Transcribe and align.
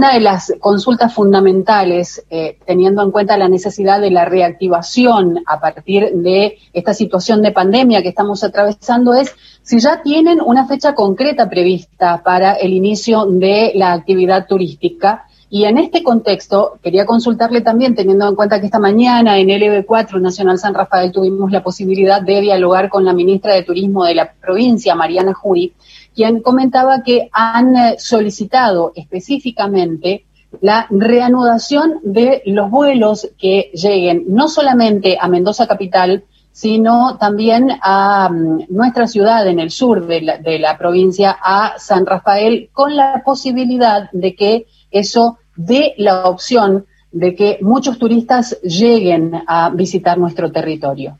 Una 0.00 0.14
de 0.14 0.20
las 0.20 0.54
consultas 0.60 1.12
fundamentales, 1.12 2.24
eh, 2.30 2.56
teniendo 2.64 3.02
en 3.02 3.10
cuenta 3.10 3.36
la 3.36 3.50
necesidad 3.50 4.00
de 4.00 4.10
la 4.10 4.24
reactivación 4.24 5.42
a 5.46 5.60
partir 5.60 6.10
de 6.14 6.56
esta 6.72 6.94
situación 6.94 7.42
de 7.42 7.52
pandemia 7.52 8.00
que 8.00 8.08
estamos 8.08 8.42
atravesando, 8.42 9.12
es 9.12 9.36
si 9.60 9.78
ya 9.78 10.00
tienen 10.00 10.40
una 10.40 10.66
fecha 10.66 10.94
concreta 10.94 11.50
prevista 11.50 12.22
para 12.22 12.54
el 12.54 12.72
inicio 12.72 13.26
de 13.26 13.72
la 13.74 13.92
actividad 13.92 14.46
turística. 14.46 15.26
Y 15.52 15.64
en 15.64 15.78
este 15.78 16.04
contexto, 16.04 16.78
quería 16.80 17.04
consultarle 17.04 17.60
también, 17.60 17.96
teniendo 17.96 18.28
en 18.28 18.36
cuenta 18.36 18.60
que 18.60 18.66
esta 18.66 18.78
mañana 18.78 19.36
en 19.36 19.48
LB4 19.48 20.20
Nacional 20.20 20.58
San 20.58 20.74
Rafael 20.74 21.10
tuvimos 21.10 21.50
la 21.50 21.60
posibilidad 21.60 22.22
de 22.22 22.40
dialogar 22.40 22.88
con 22.88 23.04
la 23.04 23.12
ministra 23.12 23.54
de 23.54 23.64
Turismo 23.64 24.04
de 24.04 24.14
la 24.14 24.32
provincia, 24.32 24.94
Mariana 24.94 25.34
Jury, 25.34 25.72
quien 26.14 26.40
comentaba 26.40 27.02
que 27.02 27.28
han 27.32 27.76
eh, 27.76 27.96
solicitado 27.98 28.92
específicamente 28.94 30.24
la 30.60 30.86
reanudación 30.88 31.98
de 32.04 32.42
los 32.46 32.70
vuelos 32.70 33.28
que 33.36 33.72
lleguen 33.74 34.26
no 34.28 34.48
solamente 34.48 35.18
a 35.20 35.26
Mendoza 35.26 35.66
Capital, 35.66 36.22
sino 36.52 37.16
también 37.18 37.70
a 37.82 38.28
mm, 38.28 38.66
nuestra 38.68 39.08
ciudad 39.08 39.48
en 39.48 39.58
el 39.58 39.72
sur 39.72 40.06
de 40.06 40.20
la, 40.20 40.38
de 40.38 40.60
la, 40.60 40.78
provincia, 40.78 41.36
a 41.42 41.74
San 41.78 42.06
Rafael, 42.06 42.70
con 42.72 42.94
la 42.94 43.22
posibilidad 43.24 44.08
de 44.12 44.36
que 44.36 44.66
eso 44.90 45.38
dé 45.56 45.94
la 45.98 46.24
opción 46.24 46.86
de 47.12 47.34
que 47.34 47.58
muchos 47.60 47.98
turistas 47.98 48.60
lleguen 48.62 49.32
a 49.46 49.70
visitar 49.70 50.18
nuestro 50.18 50.50
territorio. 50.52 51.18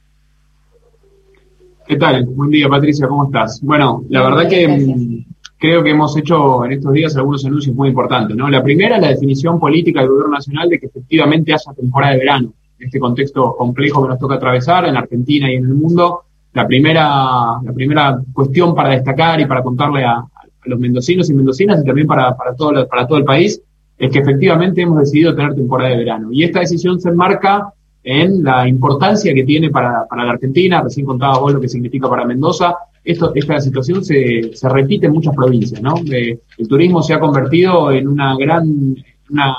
¿Qué 1.87 1.97
tal? 1.97 2.25
Buen 2.27 2.51
día, 2.51 2.69
Patricia, 2.69 3.09
¿cómo 3.09 3.25
estás? 3.25 3.61
Bueno, 3.63 4.05
la 4.09 4.23
verdad 4.23 4.49
que 4.49 4.69
mm, 4.69 5.25
creo 5.59 5.83
que 5.83 5.91
hemos 5.91 6.17
hecho 6.17 6.65
en 6.65 6.73
estos 6.73 6.93
días 6.93 7.17
algunos 7.17 7.45
anuncios 7.45 7.75
muy 7.75 7.89
importantes, 7.89 8.37
¿no? 8.37 8.49
La 8.49 8.63
primera 8.63 8.99
la 8.99 9.09
definición 9.09 9.59
política 9.59 10.01
del 10.01 10.11
gobierno 10.11 10.35
nacional 10.35 10.69
de 10.69 10.79
que 10.79 10.87
efectivamente 10.87 11.53
haya 11.53 11.73
temporada 11.75 12.13
de 12.13 12.19
verano. 12.19 12.53
En 12.79 12.87
este 12.87 13.01
contexto 13.01 13.57
complejo 13.57 14.03
que 14.03 14.09
nos 14.09 14.19
toca 14.19 14.37
atravesar 14.37 14.87
en 14.87 14.97
Argentina 14.97 15.51
y 15.51 15.57
en 15.57 15.65
el 15.65 15.75
mundo, 15.75 16.23
la 16.53 16.67
primera, 16.67 17.61
la 17.63 17.73
primera 17.75 18.21
cuestión 18.33 18.75
para 18.75 18.91
destacar 18.91 19.41
y 19.41 19.47
para 19.47 19.63
contarle 19.63 20.05
a, 20.05 20.25
los 20.65 20.79
mendocinos 20.79 21.31
y 21.31 21.35
mendocinas 21.35 21.81
y 21.83 21.87
también 21.87 22.07
para, 22.07 22.37
para, 22.37 22.55
todo, 22.55 22.87
para 22.89 23.07
todo 23.07 23.19
el 23.19 23.25
país 23.25 23.61
es 23.99 24.11
que 24.11 24.19
efectivamente 24.19 24.81
hemos 24.81 24.99
decidido 24.99 25.35
tener 25.35 25.55
temporada 25.55 25.91
de 25.91 25.99
verano. 25.99 26.29
Y 26.33 26.45
esta 26.45 26.61
decisión 26.61 26.99
se 27.01 27.11
enmarca 27.11 27.73
en 28.03 28.43
la 28.43 28.67
importancia 28.67 29.35
que 29.35 29.45
tiene 29.45 29.71
para, 29.71 30.07
para 30.09 30.25
la 30.25 30.33
Argentina, 30.33 30.81
recién 30.81 31.05
contaba 31.05 31.39
vos 31.39 31.53
lo 31.53 31.61
que 31.61 31.69
significa 31.69 32.09
para 32.09 32.25
Mendoza, 32.25 32.75
esto, 33.05 33.33
esta 33.35 33.61
situación 33.61 34.05
se, 34.05 34.51
se 34.55 34.69
repite 34.69 35.07
en 35.07 35.13
muchas 35.13 35.35
provincias, 35.35 35.81
¿no? 35.83 35.97
Eh, 36.11 36.39
el 36.57 36.69
turismo 36.69 37.03
se 37.03 37.15
ha 37.15 37.21
convertido 37.21 37.93
en 37.93 38.09
una 38.09 38.37
gran, 38.37 38.97
una, 39.31 39.57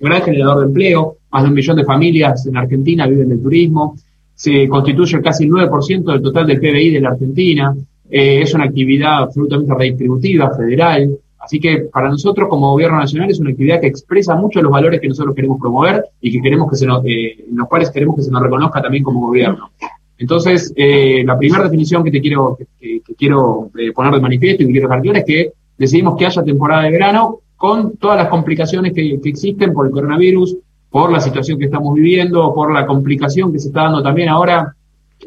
un 0.00 0.08
gran 0.08 0.22
generador 0.22 0.60
de 0.60 0.66
empleo, 0.66 1.16
más 1.30 1.42
de 1.42 1.48
un 1.48 1.54
millón 1.54 1.76
de 1.76 1.84
familias 1.84 2.46
en 2.46 2.56
Argentina 2.56 3.06
viven 3.06 3.28
del 3.28 3.42
turismo, 3.42 3.96
se 4.34 4.68
constituye 4.68 5.20
casi 5.22 5.44
el 5.44 5.50
9% 5.50 6.04
del 6.04 6.22
total 6.22 6.46
del 6.46 6.58
PBI 6.58 6.90
de 6.90 7.00
la 7.00 7.10
Argentina, 7.10 7.74
eh, 8.10 8.42
es 8.42 8.54
una 8.54 8.64
actividad 8.64 9.24
absolutamente 9.24 9.74
redistributiva, 9.74 10.54
federal, 10.56 11.18
Así 11.44 11.60
que 11.60 11.88
para 11.92 12.08
nosotros 12.08 12.48
como 12.48 12.72
gobierno 12.72 12.98
nacional 12.98 13.30
es 13.30 13.38
una 13.38 13.50
actividad 13.50 13.78
que 13.78 13.86
expresa 13.86 14.34
mucho 14.34 14.62
los 14.62 14.72
valores 14.72 14.98
que 14.98 15.08
nosotros 15.08 15.34
queremos 15.34 15.60
promover 15.60 16.02
y 16.20 16.32
que 16.32 16.40
queremos 16.40 16.70
que 16.70 16.76
se 16.76 16.86
nos, 16.86 17.04
eh, 17.04 17.44
en 17.50 17.56
los 17.56 17.68
cuales 17.68 17.90
queremos 17.90 18.16
que 18.16 18.22
se 18.22 18.30
nos 18.30 18.42
reconozca 18.42 18.80
también 18.80 19.04
como 19.04 19.26
gobierno. 19.26 19.70
Entonces, 20.16 20.72
eh, 20.74 21.22
la 21.26 21.36
primera 21.36 21.64
definición 21.64 22.02
que 22.02 22.10
te 22.10 22.22
quiero, 22.22 22.56
que, 22.80 23.02
quiero 23.18 23.70
eh, 23.78 23.92
poner 23.92 24.14
de 24.14 24.20
manifiesto 24.20 24.62
y 24.62 24.66
que 24.66 24.72
quiero 24.72 24.88
dejar 24.88 25.16
es 25.18 25.24
que 25.24 25.52
decidimos 25.76 26.16
que 26.16 26.24
haya 26.24 26.42
temporada 26.42 26.84
de 26.84 26.92
verano 26.92 27.40
con 27.56 27.96
todas 27.98 28.16
las 28.16 28.28
complicaciones 28.28 28.94
que, 28.94 29.20
que 29.20 29.28
existen 29.28 29.74
por 29.74 29.86
el 29.86 29.92
coronavirus, 29.92 30.56
por 30.88 31.12
la 31.12 31.20
situación 31.20 31.58
que 31.58 31.66
estamos 31.66 31.94
viviendo, 31.94 32.54
por 32.54 32.72
la 32.72 32.86
complicación 32.86 33.52
que 33.52 33.58
se 33.58 33.68
está 33.68 33.82
dando 33.82 34.02
también 34.02 34.30
ahora, 34.30 34.74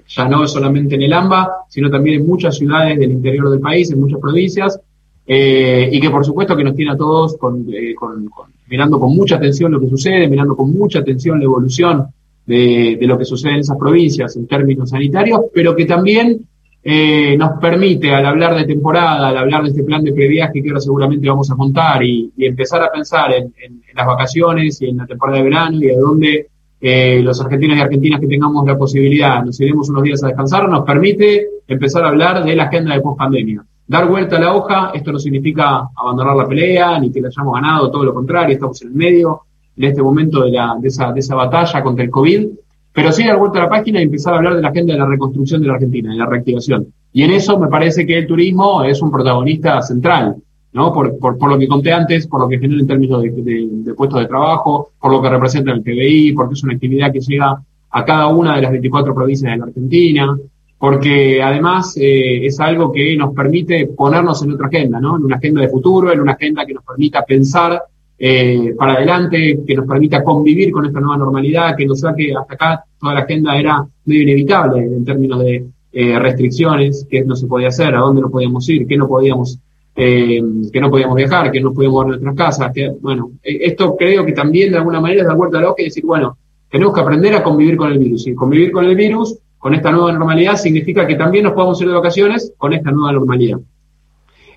ya 0.08 0.28
no 0.28 0.48
solamente 0.48 0.96
en 0.96 1.04
el 1.04 1.14
AMBA, 1.14 1.66
sino 1.70 1.90
también 1.90 2.22
en 2.22 2.28
muchas 2.28 2.58
ciudades 2.58 3.00
del 3.00 3.12
interior 3.12 3.50
del 3.50 3.60
país, 3.60 3.92
en 3.92 4.00
muchas 4.00 4.20
provincias, 4.20 4.80
eh, 5.26 5.90
y 5.92 6.00
que 6.00 6.10
por 6.10 6.26
supuesto 6.26 6.56
que 6.56 6.64
nos 6.64 6.76
tiene 6.76 6.92
a 6.92 6.98
todos 6.98 7.36
eh, 7.36 7.94
con, 7.96 8.28
con, 8.30 8.48
mirando 8.68 9.00
con 9.00 9.16
mucha 9.16 9.36
atención 9.36 9.72
lo 9.72 9.80
que 9.80 9.90
sucede, 9.90 10.28
mirando 10.28 10.56
con 10.56 10.72
mucha 10.72 11.00
atención 11.00 11.40
la 11.40 11.46
evolución 11.46 12.08
de, 12.46 12.98
de, 13.00 13.08
lo 13.08 13.18
que 13.18 13.26
sucede 13.26 13.54
en 13.54 13.60
esas 13.60 13.78
provincias 13.78 14.36
en 14.38 14.48
términos 14.48 14.90
sanitarios, 14.90 15.42
pero 15.54 15.76
que 15.76 15.86
también 15.86 16.48
eh, 16.90 17.36
nos 17.38 17.60
permite, 17.60 18.14
al 18.14 18.26
hablar 18.26 18.56
de 18.56 18.64
temporada, 18.64 19.28
al 19.28 19.38
hablar 19.38 19.64
de 19.64 19.70
este 19.70 19.84
plan 19.84 20.02
de 20.02 20.14
previaje 20.14 20.64
que 20.64 20.70
ahora 20.70 20.80
seguramente 20.80 21.28
vamos 21.28 21.52
a 21.52 21.56
contar 21.56 22.02
y, 22.02 22.32
y 22.38 22.46
empezar 22.46 22.82
a 22.82 22.90
pensar 22.90 23.34
en, 23.34 23.54
en, 23.62 23.74
en, 23.90 23.96
las 23.96 24.08
vacaciones 24.08 24.82
y 24.82 24.88
en 24.88 24.96
la 24.96 25.06
temporada 25.06 25.40
de 25.40 25.44
verano 25.44 25.78
y 25.82 25.90
a 25.90 25.98
dónde 25.98 26.48
eh, 26.80 27.22
los 27.24 27.42
argentinos 27.42 27.78
y 27.78 27.82
argentinas 27.82 28.20
que 28.20 28.28
tengamos 28.28 28.66
la 28.66 28.78
posibilidad 28.78 29.44
nos 29.44 29.60
iremos 29.60 29.90
unos 29.90 30.04
días 30.04 30.24
a 30.24 30.28
descansar, 30.28 30.70
nos 30.70 30.86
permite 30.86 31.48
empezar 31.68 32.06
a 32.06 32.10
hablar 32.10 32.44
de 32.44 32.56
la 32.56 32.64
agenda 32.64 32.94
de 32.94 33.02
post-pandemia 33.02 33.64
dar 33.88 34.08
vuelta 34.08 34.36
a 34.36 34.40
la 34.40 34.54
hoja, 34.54 34.92
esto 34.94 35.12
no 35.12 35.20
significa 35.20 35.88
abandonar 35.96 36.36
la 36.36 36.48
pelea, 36.48 37.00
ni 37.00 37.12
que 37.12 37.22
la 37.22 37.30
hayamos 37.30 37.54
ganado, 37.54 37.90
todo 37.90 38.04
lo 38.04 38.14
contrario, 38.14 38.54
estamos 38.54 38.82
en 38.82 38.90
el 38.90 38.94
medio 38.94 39.42
en 39.78 39.84
este 39.86 40.02
momento 40.02 40.44
de, 40.44 40.52
la, 40.52 40.76
de, 40.80 40.88
esa, 40.88 41.12
de 41.14 41.20
esa 41.20 41.36
batalla 41.36 41.82
contra 41.82 42.04
el 42.04 42.12
COVID, 42.12 42.48
pero 42.92 43.12
sí 43.12 43.26
dar 43.26 43.38
vuelta 43.38 43.60
a 43.60 43.64
la 43.64 43.70
página 43.70 44.00
y 44.00 44.04
empezar 44.04 44.34
a 44.34 44.38
hablar 44.38 44.56
de 44.56 44.62
la 44.62 44.70
agenda 44.70 44.94
de 44.94 45.00
la 45.00 45.06
reconstrucción 45.06 45.62
de 45.62 45.68
la 45.68 45.76
Argentina, 45.76 46.12
de 46.12 46.18
la 46.18 46.26
reactivación. 46.26 46.88
Y 47.14 47.24
en 47.24 47.32
eso 47.32 47.58
me 47.60 47.68
parece 47.68 48.06
que 48.06 48.18
el 48.18 48.28
turismo 48.28 48.84
es 48.84 49.02
un 49.02 49.12
protagonista 49.12 49.82
central, 49.82 50.36
¿no? 50.74 50.94
Por, 50.94 51.18
por, 51.18 51.38
por 51.38 51.50
lo 51.50 51.58
que 51.58 51.68
conté 51.68 51.92
antes, 51.92 52.28
por 52.28 52.42
lo 52.42 52.48
que 52.48 52.60
genera 52.60 52.82
en 52.82 52.88
términos 52.88 53.22
de, 53.22 53.94
puestos 53.96 54.20
de 54.20 54.28
trabajo, 54.28 54.92
por 55.00 55.12
lo 55.12 55.22
que 55.22 55.30
representa 55.30 55.72
el 55.72 55.82
PBI, 55.82 56.34
porque 56.34 56.54
es 56.54 56.64
una 56.64 56.74
actividad 56.74 57.12
que 57.12 57.20
llega 57.20 57.62
a 57.90 58.06
cada 58.06 58.28
una 58.28 58.56
de 58.56 58.62
las 58.62 58.72
24 58.72 59.14
provincias 59.16 59.52
de 59.52 59.58
la 59.58 59.66
Argentina, 59.66 60.38
porque 60.78 61.42
además 61.42 61.98
eh, 61.98 62.46
es 62.46 62.60
algo 62.60 62.92
que 62.92 63.16
nos 63.18 63.34
permite 63.34 63.88
ponernos 63.88 64.44
en 64.44 64.52
otra 64.52 64.68
agenda, 64.68 65.00
¿no? 65.00 65.18
En 65.18 65.24
una 65.24 65.38
agenda 65.38 65.62
de 65.62 65.70
futuro, 65.70 66.12
en 66.12 66.20
una 66.20 66.34
agenda 66.34 66.66
que 66.66 66.74
nos 66.74 66.84
permita 66.84 67.24
pensar 67.24 67.82
eh, 68.20 68.74
para 68.78 68.94
adelante, 68.94 69.60
que 69.66 69.76
nos 69.76 69.88
permita 69.88 70.24
convivir 70.24 70.72
con 70.72 70.86
esta 70.86 71.00
nueva 71.00 71.18
normalidad, 71.18 71.76
que 71.76 71.86
nos 71.86 72.00
saque 72.00 72.34
hasta 72.36 72.54
acá 72.54 72.84
toda 73.00 73.14
la 73.14 73.22
agenda 73.22 73.56
era 73.58 73.86
medio 74.06 74.24
inevitable 74.24 74.84
en 74.84 75.06
términos 75.06 75.40
de 75.40 75.66
eh, 75.92 76.20
restricciones, 76.20 77.08
qué 77.10 77.24
no 77.24 77.36
se 77.36 77.48
podía 77.48 77.70
hacer, 77.70 77.96
a 77.96 78.00
dónde 78.00 78.22
no 78.22 78.30
podíamos 78.30 78.68
ir, 78.70 78.88
qué 78.88 78.98
no 78.98 79.08
podíamos 79.08 79.60
eh, 80.00 80.42
que 80.72 80.80
no 80.80 80.92
podíamos 80.92 81.16
viajar, 81.16 81.52
que 81.52 81.60
no 81.60 81.74
podíamos 81.74 82.06
ver 82.06 82.22
nuestras 82.22 82.36
casas, 82.36 82.72
que, 82.72 82.92
bueno, 83.02 83.32
eh, 83.44 83.58
esto 83.62 83.96
creo 83.98 84.24
que 84.24 84.32
también 84.32 84.72
de 84.72 84.78
alguna 84.78 85.02
manera 85.02 85.22
es 85.22 85.28
dar 85.28 85.36
vuelta 85.36 85.58
a 85.58 85.62
lo 85.62 85.74
que 85.74 85.86
decir, 85.86 86.06
bueno, 86.06 86.38
tenemos 86.70 86.94
que 86.94 87.02
aprender 87.02 87.34
a 87.34 87.42
convivir 87.42 87.76
con 87.76 87.92
el 87.92 87.98
virus, 87.98 88.28
y 88.28 88.36
convivir 88.36 88.72
con 88.72 88.86
el 88.86 88.96
virus 88.96 89.40
con 89.58 89.74
esta 89.74 89.92
nueva 89.92 90.12
normalidad 90.12 90.56
significa 90.56 91.08
que 91.08 91.16
también 91.16 91.46
nos 91.46 91.54
podemos 91.54 91.82
ir 91.82 91.88
de 91.88 91.96
vacaciones 91.96 92.54
con 92.58 92.74
esta 92.74 92.92
nueva 92.92 93.12
normalidad. 93.12 93.58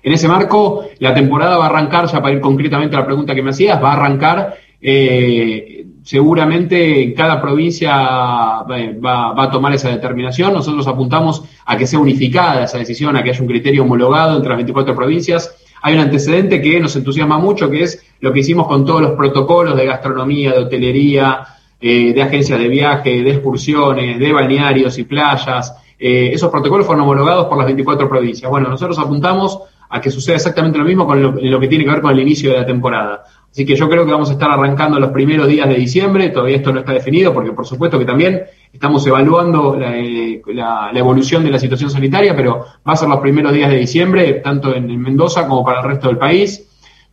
En 0.03 0.13
ese 0.13 0.27
marco, 0.27 0.85
la 0.99 1.13
temporada 1.13 1.57
va 1.57 1.65
a 1.65 1.69
arrancar, 1.69 2.05
ya 2.05 2.21
para 2.21 2.35
ir 2.35 2.41
concretamente 2.41 2.95
a 2.95 2.99
la 2.99 3.05
pregunta 3.05 3.33
que 3.33 3.41
me 3.41 3.49
hacías, 3.49 3.83
va 3.83 3.93
a 3.93 3.95
arrancar 3.95 4.55
eh, 4.79 5.85
seguramente 6.03 7.13
cada 7.13 7.41
provincia 7.41 7.91
va, 7.93 9.33
va, 9.33 9.43
a 9.43 9.51
tomar 9.51 9.73
esa 9.73 9.89
determinación. 9.89 10.53
Nosotros 10.53 10.87
apuntamos 10.87 11.43
a 11.65 11.77
que 11.77 11.87
sea 11.87 11.99
unificada 11.99 12.63
esa 12.63 12.77
decisión, 12.77 13.15
a 13.15 13.23
que 13.23 13.29
haya 13.29 13.41
un 13.41 13.47
criterio 13.47 13.83
homologado 13.83 14.35
entre 14.35 14.49
las 14.49 14.57
24 14.57 14.95
provincias. 14.95 15.55
Hay 15.81 15.95
un 15.95 16.01
antecedente 16.01 16.61
que 16.61 16.79
nos 16.79 16.95
entusiasma 16.95 17.37
mucho, 17.37 17.69
que 17.69 17.83
es 17.83 18.03
lo 18.19 18.31
que 18.31 18.39
hicimos 18.39 18.67
con 18.67 18.85
todos 18.85 19.01
los 19.01 19.11
protocolos 19.11 19.75
de 19.75 19.85
gastronomía, 19.85 20.51
de 20.51 20.59
hotelería, 20.59 21.43
eh, 21.79 22.13
de 22.13 22.21
agencias 22.21 22.59
de 22.59 22.67
viaje, 22.67 23.23
de 23.23 23.31
excursiones, 23.31 24.19
de 24.19 24.31
balnearios 24.31 24.97
y 24.99 25.03
playas. 25.03 25.75
Eh, 25.97 26.31
esos 26.33 26.51
protocolos 26.51 26.85
fueron 26.85 27.03
homologados 27.03 27.47
por 27.47 27.57
las 27.57 27.65
24 27.65 28.07
provincias. 28.07 28.49
Bueno, 28.49 28.69
nosotros 28.69 28.99
apuntamos 28.99 29.59
a 29.89 29.99
que 29.99 30.09
suceda 30.09 30.37
exactamente 30.37 30.77
lo 30.77 30.85
mismo 30.85 31.05
con 31.05 31.21
lo, 31.21 31.59
que 31.59 31.67
tiene 31.67 31.83
que 31.83 31.89
ver 31.89 32.01
con 32.01 32.11
el 32.11 32.19
inicio 32.19 32.51
de 32.51 32.57
la 32.57 32.65
temporada. 32.65 33.23
Así 33.51 33.65
que 33.65 33.75
yo 33.75 33.89
creo 33.89 34.05
que 34.05 34.13
vamos 34.13 34.29
a 34.29 34.33
estar 34.33 34.49
arrancando 34.49 34.97
los 34.97 35.11
primeros 35.11 35.45
días 35.47 35.67
de 35.67 35.75
diciembre, 35.75 36.29
todavía 36.29 36.55
esto 36.55 36.71
no 36.71 36.79
está 36.79 36.93
definido 36.93 37.33
porque 37.33 37.51
por 37.51 37.65
supuesto 37.67 37.99
que 37.99 38.05
también 38.05 38.43
estamos 38.71 39.05
evaluando 39.05 39.75
la, 39.77 39.97
eh, 39.97 40.41
la, 40.47 40.89
la 40.93 40.99
evolución 40.99 41.43
de 41.43 41.51
la 41.51 41.59
situación 41.59 41.89
sanitaria, 41.89 42.33
pero 42.33 42.65
va 42.87 42.93
a 42.93 42.95
ser 42.95 43.09
los 43.09 43.19
primeros 43.19 43.51
días 43.51 43.69
de 43.69 43.77
diciembre, 43.77 44.33
tanto 44.35 44.73
en, 44.73 44.89
en 44.89 45.01
Mendoza 45.01 45.47
como 45.47 45.65
para 45.65 45.81
el 45.81 45.85
resto 45.85 46.07
del 46.07 46.17
país. 46.17 46.65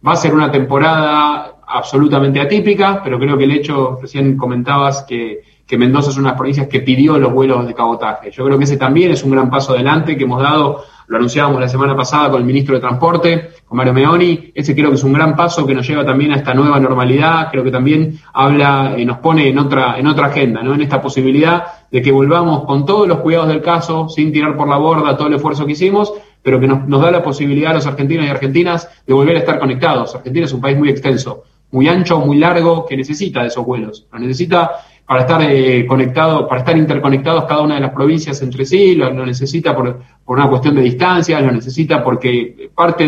Va 0.06 0.12
a 0.12 0.17
ser 0.17 0.32
una 0.32 0.49
temporada 0.49 1.56
absolutamente 1.67 2.40
atípica, 2.40 3.02
pero 3.02 3.19
creo 3.19 3.37
que 3.37 3.44
el 3.44 3.50
hecho, 3.50 3.99
recién 4.00 4.37
comentabas 4.37 5.02
que, 5.02 5.40
que 5.69 5.76
Mendoza 5.76 6.09
es 6.09 6.17
una 6.17 6.29
de 6.29 6.32
las 6.32 6.38
provincias 6.38 6.67
que 6.67 6.81
pidió 6.81 7.19
los 7.19 7.31
vuelos 7.31 7.67
de 7.67 7.75
cabotaje. 7.75 8.31
Yo 8.31 8.43
creo 8.47 8.56
que 8.56 8.65
ese 8.65 8.79
también 8.79 9.11
es 9.11 9.23
un 9.23 9.32
gran 9.32 9.50
paso 9.50 9.75
adelante 9.75 10.17
que 10.17 10.25
hemos 10.25 10.43
dado, 10.43 10.82
lo 11.09 11.17
anunciábamos 11.19 11.61
la 11.61 11.69
semana 11.69 11.94
pasada 11.94 12.31
con 12.31 12.41
el 12.41 12.47
ministro 12.47 12.75
de 12.75 12.81
Transporte, 12.81 13.50
con 13.67 13.76
Mario 13.76 13.93
Meoni, 13.93 14.50
ese 14.55 14.75
creo 14.75 14.88
que 14.88 14.94
es 14.94 15.05
un 15.05 15.12
gran 15.12 15.37
paso 15.37 15.67
que 15.67 15.75
nos 15.75 15.87
lleva 15.87 16.06
también 16.06 16.32
a 16.32 16.37
esta 16.37 16.55
nueva 16.55 16.81
normalidad, 16.81 17.50
creo 17.50 17.62
que 17.62 17.70
también 17.70 18.19
habla, 18.32 18.94
eh, 18.97 19.05
nos 19.05 19.19
pone 19.19 19.47
en 19.47 19.59
otra, 19.59 19.99
en 19.99 20.06
otra 20.06 20.29
agenda, 20.29 20.62
¿no? 20.62 20.73
En 20.73 20.81
esta 20.81 21.03
posibilidad 21.03 21.65
de 21.91 22.00
que 22.00 22.12
volvamos 22.12 22.64
con 22.64 22.87
todos 22.87 23.06
los 23.06 23.19
cuidados 23.19 23.49
del 23.49 23.61
caso, 23.61 24.09
sin 24.09 24.32
tirar 24.32 24.56
por 24.56 24.69
la 24.69 24.79
borda 24.79 25.19
todo 25.19 25.29
el 25.29 25.35
esfuerzo 25.35 25.67
que 25.67 25.73
hicimos, 25.73 26.14
pero 26.43 26.59
que 26.59 26.67
nos, 26.67 26.88
nos 26.88 27.03
da 27.03 27.11
la 27.11 27.23
posibilidad 27.23 27.73
a 27.73 27.75
los 27.75 27.87
argentinos 27.87 28.25
y 28.25 28.31
argentinas 28.31 28.88
de 29.06 29.12
volver 29.12 29.37
a 29.37 29.41
estar 29.41 29.59
conectados. 29.59 30.14
Argentina 30.14 30.47
es 30.47 30.53
un 30.55 30.62
país 30.62 30.79
muy 30.79 30.88
extenso 30.88 31.44
muy 31.71 31.88
ancho, 31.88 32.19
muy 32.21 32.38
largo, 32.38 32.87
que 32.87 32.97
necesita 32.97 33.43
de 33.43 33.49
esos 33.49 33.64
vuelos. 33.64 34.06
Lo 34.12 34.19
necesita 34.19 34.71
para 35.08 35.22
estar 35.22 35.40
eh, 35.43 35.87
conectado, 35.87 36.46
para 36.46 36.60
estar 36.60 36.76
interconectados 36.76 37.46
cada 37.46 37.62
una 37.62 37.76
de 37.76 37.81
las 37.81 37.93
provincias 37.93 38.43
entre 38.43 38.66
sí, 38.66 38.94
lo, 38.94 39.10
necesita 39.25 39.75
por, 39.75 40.00
una 40.26 40.46
cuestión 40.50 40.75
de 40.75 40.82
distancia, 40.82 41.40
lo 41.40 41.50
necesita 41.50 42.05
porque 42.05 42.70
parte 42.75 43.06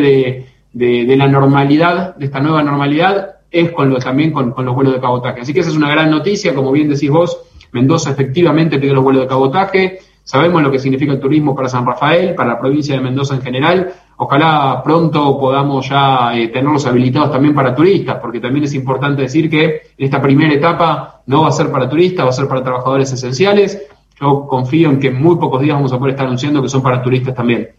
de, 0.73 1.17
la 1.17 1.29
normalidad, 1.29 2.17
de 2.17 2.25
esta 2.25 2.41
nueva 2.41 2.63
normalidad, 2.63 3.41
es 3.51 3.71
con 3.73 3.91
lo, 3.91 3.99
también 3.99 4.31
con, 4.31 4.53
con, 4.53 4.65
los 4.65 4.75
vuelos 4.75 4.95
de 4.95 5.01
cabotaje. 5.01 5.43
Así 5.43 5.53
que 5.53 5.61
esa 5.61 5.69
es 5.69 5.77
una 5.77 5.91
gran 5.91 6.11
noticia, 6.11 6.55
como 6.55 6.73
bien 6.73 6.89
decís 6.89 7.11
vos, 7.11 7.39
Mendoza 7.73 8.13
efectivamente 8.13 8.79
tiene 8.79 8.95
los 8.95 9.05
vuelos 9.05 9.25
de 9.25 9.29
cabotaje, 9.29 9.99
sabemos 10.31 10.63
lo 10.63 10.71
que 10.71 10.79
significa 10.79 11.13
el 11.13 11.21
turismo 11.21 11.55
para 11.55 11.69
San 11.69 11.85
Rafael, 11.85 12.35
para 12.35 12.51
la 12.51 12.61
provincia 12.61 12.95
de 12.95 13.01
Mendoza 13.03 13.35
en 13.35 13.43
general, 13.43 13.93
Ojalá 14.23 14.83
pronto 14.85 15.39
podamos 15.41 15.89
ya 15.89 16.33
eh, 16.35 16.49
tenerlos 16.49 16.85
habilitados 16.85 17.33
también 17.33 17.55
para 17.55 17.75
turistas, 17.75 18.19
porque 18.21 18.39
también 18.39 18.65
es 18.65 18.75
importante 18.75 19.23
decir 19.23 19.49
que 19.49 19.81
esta 19.97 20.21
primera 20.21 20.53
etapa 20.53 21.23
no 21.25 21.45
va 21.45 21.49
a 21.49 21.53
ser 21.53 21.73
para 21.73 21.89
turistas, 21.89 22.27
va 22.27 22.29
a 22.29 22.35
ser 22.35 22.47
para 22.47 22.63
trabajadores 22.63 23.11
esenciales. 23.11 23.83
Yo 24.21 24.47
confío 24.47 24.91
en 24.91 25.01
que 25.01 25.07
en 25.07 25.23
muy 25.23 25.37
pocos 25.37 25.63
días 25.63 25.75
vamos 25.75 25.95
a 25.95 25.99
poder 25.99 26.11
estar 26.13 26.27
anunciando 26.27 26.61
que 26.61 26.69
son 26.69 26.83
para 26.83 27.03
turistas 27.03 27.35
también. 27.35 27.71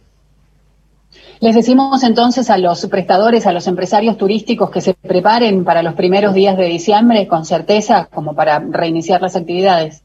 Les 1.41 1.53
decimos 1.53 2.01
entonces 2.01 2.49
a 2.49 2.57
los 2.57 2.87
prestadores, 2.87 3.45
a 3.45 3.51
los 3.51 3.67
empresarios 3.67 4.17
turísticos 4.17 4.71
que 4.71 4.81
se 4.81 4.95
preparen 4.95 5.63
para 5.63 5.83
los 5.83 5.93
primeros 5.93 6.33
días 6.33 6.57
de 6.57 6.65
diciembre 6.65 7.27
con 7.27 7.45
certeza 7.45 8.09
como 8.11 8.33
para 8.33 8.57
reiniciar 8.57 9.21
las 9.21 9.35
actividades. 9.35 10.01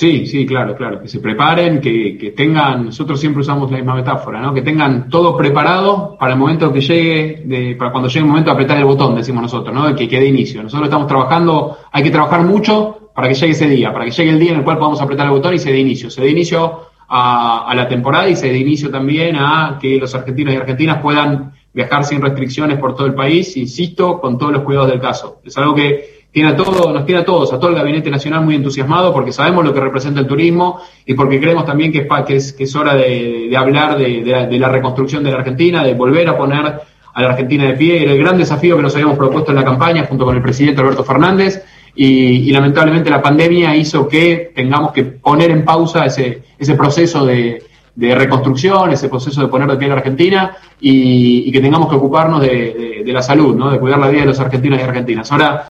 Sí, 0.00 0.24
sí, 0.24 0.46
claro, 0.46 0.74
claro, 0.74 1.02
que 1.02 1.08
se 1.08 1.20
preparen, 1.20 1.78
que, 1.78 2.16
que, 2.16 2.30
tengan, 2.30 2.86
nosotros 2.86 3.20
siempre 3.20 3.42
usamos 3.42 3.70
la 3.70 3.76
misma 3.76 3.96
metáfora, 3.96 4.40
¿no? 4.40 4.54
Que 4.54 4.62
tengan 4.62 5.10
todo 5.10 5.36
preparado 5.36 6.16
para 6.18 6.32
el 6.32 6.38
momento 6.38 6.72
que 6.72 6.80
llegue, 6.80 7.42
de, 7.44 7.76
para 7.76 7.92
cuando 7.92 8.08
llegue 8.08 8.20
el 8.20 8.28
momento 8.28 8.48
de 8.48 8.54
apretar 8.54 8.78
el 8.78 8.86
botón, 8.86 9.14
decimos 9.14 9.42
nosotros, 9.42 9.74
¿no? 9.74 9.94
Que 9.94 10.08
quede 10.08 10.24
inicio. 10.24 10.62
Nosotros 10.62 10.86
estamos 10.86 11.06
trabajando, 11.06 11.76
hay 11.92 12.02
que 12.02 12.10
trabajar 12.10 12.44
mucho 12.44 13.10
para 13.14 13.28
que 13.28 13.34
llegue 13.34 13.52
ese 13.52 13.68
día, 13.68 13.92
para 13.92 14.06
que 14.06 14.10
llegue 14.10 14.30
el 14.30 14.38
día 14.38 14.52
en 14.52 14.58
el 14.60 14.64
cual 14.64 14.78
podamos 14.78 15.02
apretar 15.02 15.26
el 15.26 15.32
botón 15.32 15.52
y 15.52 15.58
se 15.58 15.70
dé 15.70 15.78
inicio. 15.78 16.08
Se 16.08 16.22
dé 16.22 16.30
inicio 16.30 16.80
a, 17.06 17.70
a 17.70 17.74
la 17.74 17.86
temporada 17.86 18.26
y 18.26 18.36
se 18.36 18.48
dé 18.50 18.56
inicio 18.56 18.90
también 18.90 19.36
a 19.36 19.76
que 19.78 19.98
los 19.98 20.14
argentinos 20.14 20.54
y 20.54 20.56
argentinas 20.56 21.02
puedan 21.02 21.52
viajar 21.74 22.04
sin 22.04 22.22
restricciones 22.22 22.78
por 22.78 22.94
todo 22.94 23.06
el 23.06 23.14
país, 23.14 23.54
insisto, 23.58 24.18
con 24.18 24.38
todos 24.38 24.50
los 24.50 24.62
cuidados 24.62 24.88
del 24.88 25.00
caso. 25.00 25.42
Es 25.44 25.58
algo 25.58 25.74
que 25.74 26.19
tiene 26.32 26.50
a 26.50 26.52
nos 26.52 27.06
tiene 27.06 27.22
a 27.22 27.24
todos, 27.24 27.52
a 27.52 27.58
todo 27.58 27.70
el 27.70 27.76
Gabinete 27.76 28.10
Nacional 28.10 28.44
muy 28.44 28.54
entusiasmado 28.54 29.12
porque 29.12 29.32
sabemos 29.32 29.64
lo 29.64 29.74
que 29.74 29.80
representa 29.80 30.20
el 30.20 30.26
turismo 30.26 30.80
y 31.04 31.14
porque 31.14 31.40
creemos 31.40 31.64
también 31.64 31.90
que 31.90 32.06
es, 32.28 32.52
que 32.52 32.64
es, 32.64 32.76
hora 32.76 32.94
de, 32.94 33.52
hablar 33.56 33.98
de, 33.98 34.58
la, 34.58 34.68
reconstrucción 34.68 35.24
de 35.24 35.32
la 35.32 35.38
Argentina, 35.38 35.82
de 35.82 35.94
volver 35.94 36.28
a 36.28 36.38
poner 36.38 36.80
a 37.12 37.22
la 37.22 37.30
Argentina 37.30 37.64
de 37.64 37.72
pie. 37.72 38.04
Era 38.04 38.12
el 38.12 38.18
gran 38.18 38.38
desafío 38.38 38.76
que 38.76 38.82
nos 38.82 38.94
habíamos 38.94 39.18
propuesto 39.18 39.50
en 39.50 39.56
la 39.56 39.64
campaña 39.64 40.06
junto 40.06 40.24
con 40.24 40.36
el 40.36 40.42
presidente 40.42 40.80
Alberto 40.80 41.02
Fernández 41.02 41.64
y, 41.96 42.52
lamentablemente 42.52 43.10
la 43.10 43.20
pandemia 43.20 43.74
hizo 43.74 44.06
que 44.06 44.52
tengamos 44.54 44.92
que 44.92 45.02
poner 45.02 45.50
en 45.50 45.64
pausa 45.64 46.06
ese, 46.06 46.42
ese 46.56 46.74
proceso 46.74 47.26
de, 47.26 47.64
reconstrucción, 47.96 48.92
ese 48.92 49.08
proceso 49.08 49.42
de 49.42 49.48
poner 49.48 49.68
de 49.68 49.76
pie 49.76 49.86
a 49.86 49.90
la 49.90 49.96
Argentina 49.96 50.56
y, 50.80 51.50
que 51.50 51.60
tengamos 51.60 51.88
que 51.88 51.96
ocuparnos 51.96 52.40
de, 52.40 53.02
de, 53.04 53.12
la 53.12 53.20
salud, 53.20 53.56
¿no? 53.56 53.68
de 53.68 53.80
cuidar 53.80 53.98
la 53.98 54.08
vida 54.08 54.20
de 54.20 54.28
los 54.28 54.38
argentinos 54.38 54.78
y 54.78 54.82
argentinas. 54.82 55.30
Ahora 55.32 55.69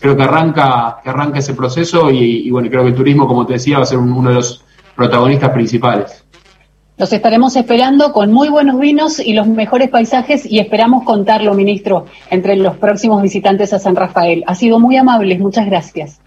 creo 0.00 0.16
que 0.16 0.22
arranca, 0.22 0.98
que 1.02 1.10
arranca 1.10 1.38
ese 1.38 1.54
proceso 1.54 2.10
y, 2.10 2.50
bueno, 2.50 2.68
creo 2.70 2.82
que 2.82 2.90
el 2.90 2.94
turismo, 2.94 3.26
como 3.26 3.46
te 3.46 3.54
decía, 3.54 3.78
va 3.78 3.82
a 3.82 3.86
ser 3.86 3.98
uno 3.98 4.28
de 4.28 4.36
los 4.36 4.64
protagonistas 4.94 5.50
principales. 5.50 6.24
Los 6.98 7.12
estaremos 7.12 7.56
esperando 7.56 8.12
con 8.12 8.32
muy 8.32 8.48
buenos 8.48 8.80
vinos 8.80 9.18
y 9.18 9.34
los 9.34 9.46
mejores 9.46 9.90
paisajes 9.90 10.46
y 10.46 10.60
esperamos 10.60 11.04
contarlo, 11.04 11.52
ministro, 11.52 12.06
entre 12.30 12.56
los 12.56 12.76
próximos 12.78 13.20
visitantes 13.20 13.74
a 13.74 13.78
San 13.78 13.96
Rafael. 13.96 14.44
Ha 14.46 14.54
sido 14.54 14.78
muy 14.78 14.96
amable, 14.96 15.38
muchas 15.38 15.66
gracias. 15.66 16.20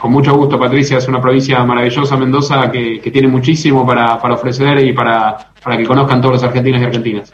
Con 0.00 0.12
mucho 0.12 0.34
gusto, 0.36 0.58
Patricia. 0.58 0.98
Es 0.98 1.06
una 1.06 1.20
provincia 1.20 1.62
maravillosa, 1.64 2.16
Mendoza, 2.16 2.70
que, 2.72 3.00
tiene 3.12 3.28
muchísimo 3.28 3.86
para, 3.86 4.20
para 4.20 4.34
ofrecer 4.34 4.84
y 4.84 4.92
para, 4.92 5.52
para 5.62 5.76
que 5.76 5.86
conozcan 5.86 6.20
todos 6.20 6.34
los 6.34 6.42
argentinos 6.42 6.80
y 6.80 6.84
argentinas. 6.84 7.32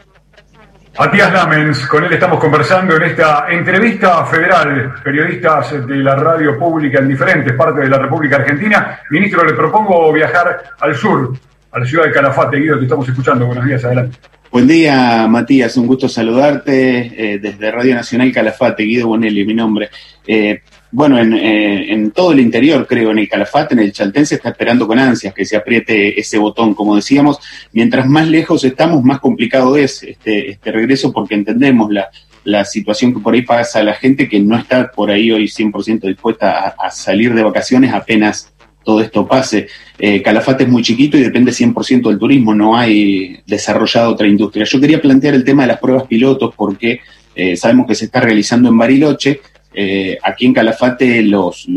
Matías 0.97 1.33
Lamens, 1.33 1.85
con 1.87 2.05
él 2.05 2.13
estamos 2.13 2.39
conversando 2.39 2.95
en 2.95 3.03
esta 3.03 3.47
entrevista 3.49 4.25
federal, 4.25 4.93
periodistas 5.03 5.85
de 5.85 5.97
la 5.97 6.15
radio 6.15 6.57
pública 6.57 6.99
en 6.99 7.09
diferentes 7.09 7.51
partes 7.53 7.83
de 7.83 7.89
la 7.89 7.97
República 7.97 8.37
Argentina. 8.37 9.01
Ministro, 9.09 9.43
le 9.43 9.53
propongo 9.53 10.13
viajar 10.13 10.63
al 10.79 10.95
sur, 10.95 11.33
a 11.73 11.79
la 11.79 11.85
ciudad 11.85 12.05
de 12.05 12.13
Calafate. 12.13 12.57
Guido, 12.57 12.77
te 12.77 12.83
estamos 12.83 13.09
escuchando. 13.09 13.45
Buenos 13.45 13.65
días, 13.65 13.83
adelante. 13.83 14.17
Buen 14.49 14.67
día, 14.67 15.27
Matías. 15.27 15.75
Un 15.75 15.85
gusto 15.85 16.07
saludarte 16.07 17.33
eh, 17.33 17.39
desde 17.39 17.71
Radio 17.71 17.93
Nacional 17.93 18.31
Calafate. 18.31 18.83
Guido 18.83 19.07
Bonelli, 19.09 19.43
mi 19.43 19.53
nombre. 19.53 19.89
Eh, 20.25 20.61
bueno, 20.95 21.19
eh, 21.19 21.91
en, 21.91 22.11
todo 22.11 22.31
el 22.31 22.39
interior, 22.39 22.87
creo, 22.87 23.11
en 23.11 23.19
el 23.19 23.27
Calafate, 23.27 23.73
en 23.73 23.81
el 23.81 23.91
Chaltén, 23.91 24.25
se 24.25 24.35
está 24.35 24.47
esperando 24.47 24.87
con 24.87 24.97
ansias 24.97 25.33
que 25.33 25.43
se 25.43 25.57
apriete 25.57 26.17
ese 26.17 26.37
botón. 26.37 26.73
Como 26.73 26.95
decíamos, 26.95 27.37
mientras 27.73 28.07
más 28.07 28.29
lejos 28.29 28.63
estamos, 28.63 29.03
más 29.03 29.19
complicado 29.19 29.75
es 29.75 30.03
este, 30.03 30.51
este 30.51 30.71
regreso 30.71 31.11
porque 31.11 31.35
entendemos 31.35 31.91
la, 31.91 32.63
situación 32.63 33.13
que 33.13 33.19
por 33.19 33.33
ahí 33.33 33.41
pasa 33.41 33.83
la 33.83 33.95
gente 33.95 34.29
que 34.29 34.39
no 34.39 34.55
está 34.55 34.89
por 34.89 35.11
ahí 35.11 35.31
hoy 35.31 35.45
100% 35.47 36.01
dispuesta 36.01 36.75
a, 36.79 36.91
salir 36.91 37.33
de 37.33 37.43
vacaciones 37.43 37.91
apenas 37.91 38.53
todo 38.83 39.01
esto 39.01 39.27
pase. 39.27 39.67
Eh, 39.97 40.21
Calafate 40.21 40.63
es 40.63 40.69
muy 40.69 40.81
chiquito 40.81 41.17
y 41.17 41.23
depende 41.23 41.51
100% 41.51 42.07
del 42.07 42.19
turismo, 42.19 42.55
no 42.55 42.77
hay 42.77 43.41
desarrollado 43.45 44.11
otra 44.11 44.27
industria. 44.27 44.63
Yo 44.63 44.79
quería 44.79 45.01
plantear 45.01 45.33
el 45.33 45.43
tema 45.43 45.63
de 45.63 45.69
las 45.69 45.79
pruebas 45.79 46.07
pilotos 46.07 46.53
porque 46.55 47.01
eh, 47.35 47.57
sabemos 47.57 47.85
que 47.85 47.95
se 47.95 48.05
está 48.05 48.21
realizando 48.21 48.69
en 48.69 48.77
Bariloche 48.77 49.41
eh, 49.77 50.17
aquí 50.23 50.45
en 50.45 50.53
Calafate 50.53 51.21
los, 51.21 51.67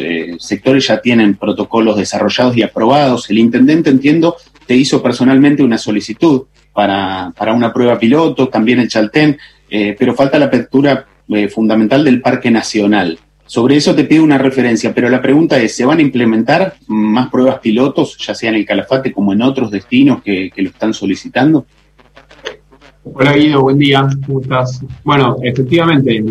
eh, 0.00 0.36
sectores 0.38 0.86
ya 0.86 1.00
tienen 1.00 1.34
protocolos 1.34 1.96
desarrollados 1.96 2.56
y 2.56 2.62
aprobados. 2.62 3.28
El 3.28 3.38
intendente, 3.38 3.90
entiendo, 3.90 4.36
te 4.66 4.76
hizo 4.76 5.02
personalmente 5.02 5.64
una 5.64 5.76
solicitud 5.76 6.44
para, 6.72 7.32
para 7.36 7.52
una 7.52 7.72
prueba 7.72 7.98
piloto, 7.98 8.48
también 8.48 8.78
el 8.78 8.88
Chaltén, 8.88 9.36
eh, 9.68 9.96
pero 9.98 10.14
falta 10.14 10.38
la 10.38 10.46
apertura 10.46 11.06
fundamental 11.52 12.02
del 12.02 12.20
Parque 12.20 12.50
Nacional. 12.50 13.16
Sobre 13.46 13.76
eso 13.76 13.94
te 13.94 14.02
pido 14.02 14.24
una 14.24 14.36
referencia, 14.36 14.92
pero 14.92 15.08
la 15.08 15.22
pregunta 15.22 15.60
es, 15.60 15.76
¿se 15.76 15.84
van 15.84 15.98
a 15.98 16.02
implementar 16.02 16.74
más 16.88 17.30
pruebas 17.30 17.60
pilotos, 17.60 18.16
ya 18.18 18.34
sea 18.34 18.50
en 18.50 18.56
el 18.56 18.66
Calafate 18.66 19.12
como 19.12 19.32
en 19.32 19.42
otros 19.42 19.70
destinos 19.70 20.22
que 20.24 20.50
lo 20.56 20.70
están 20.70 20.92
solicitando? 20.92 21.66
Hola 23.02 23.32
Guido, 23.32 23.62
buen 23.62 23.78
día, 23.78 24.06
¿cómo 24.26 24.42
estás? 24.42 24.84
Bueno, 25.04 25.36
efectivamente, 25.42 26.18
el, 26.18 26.28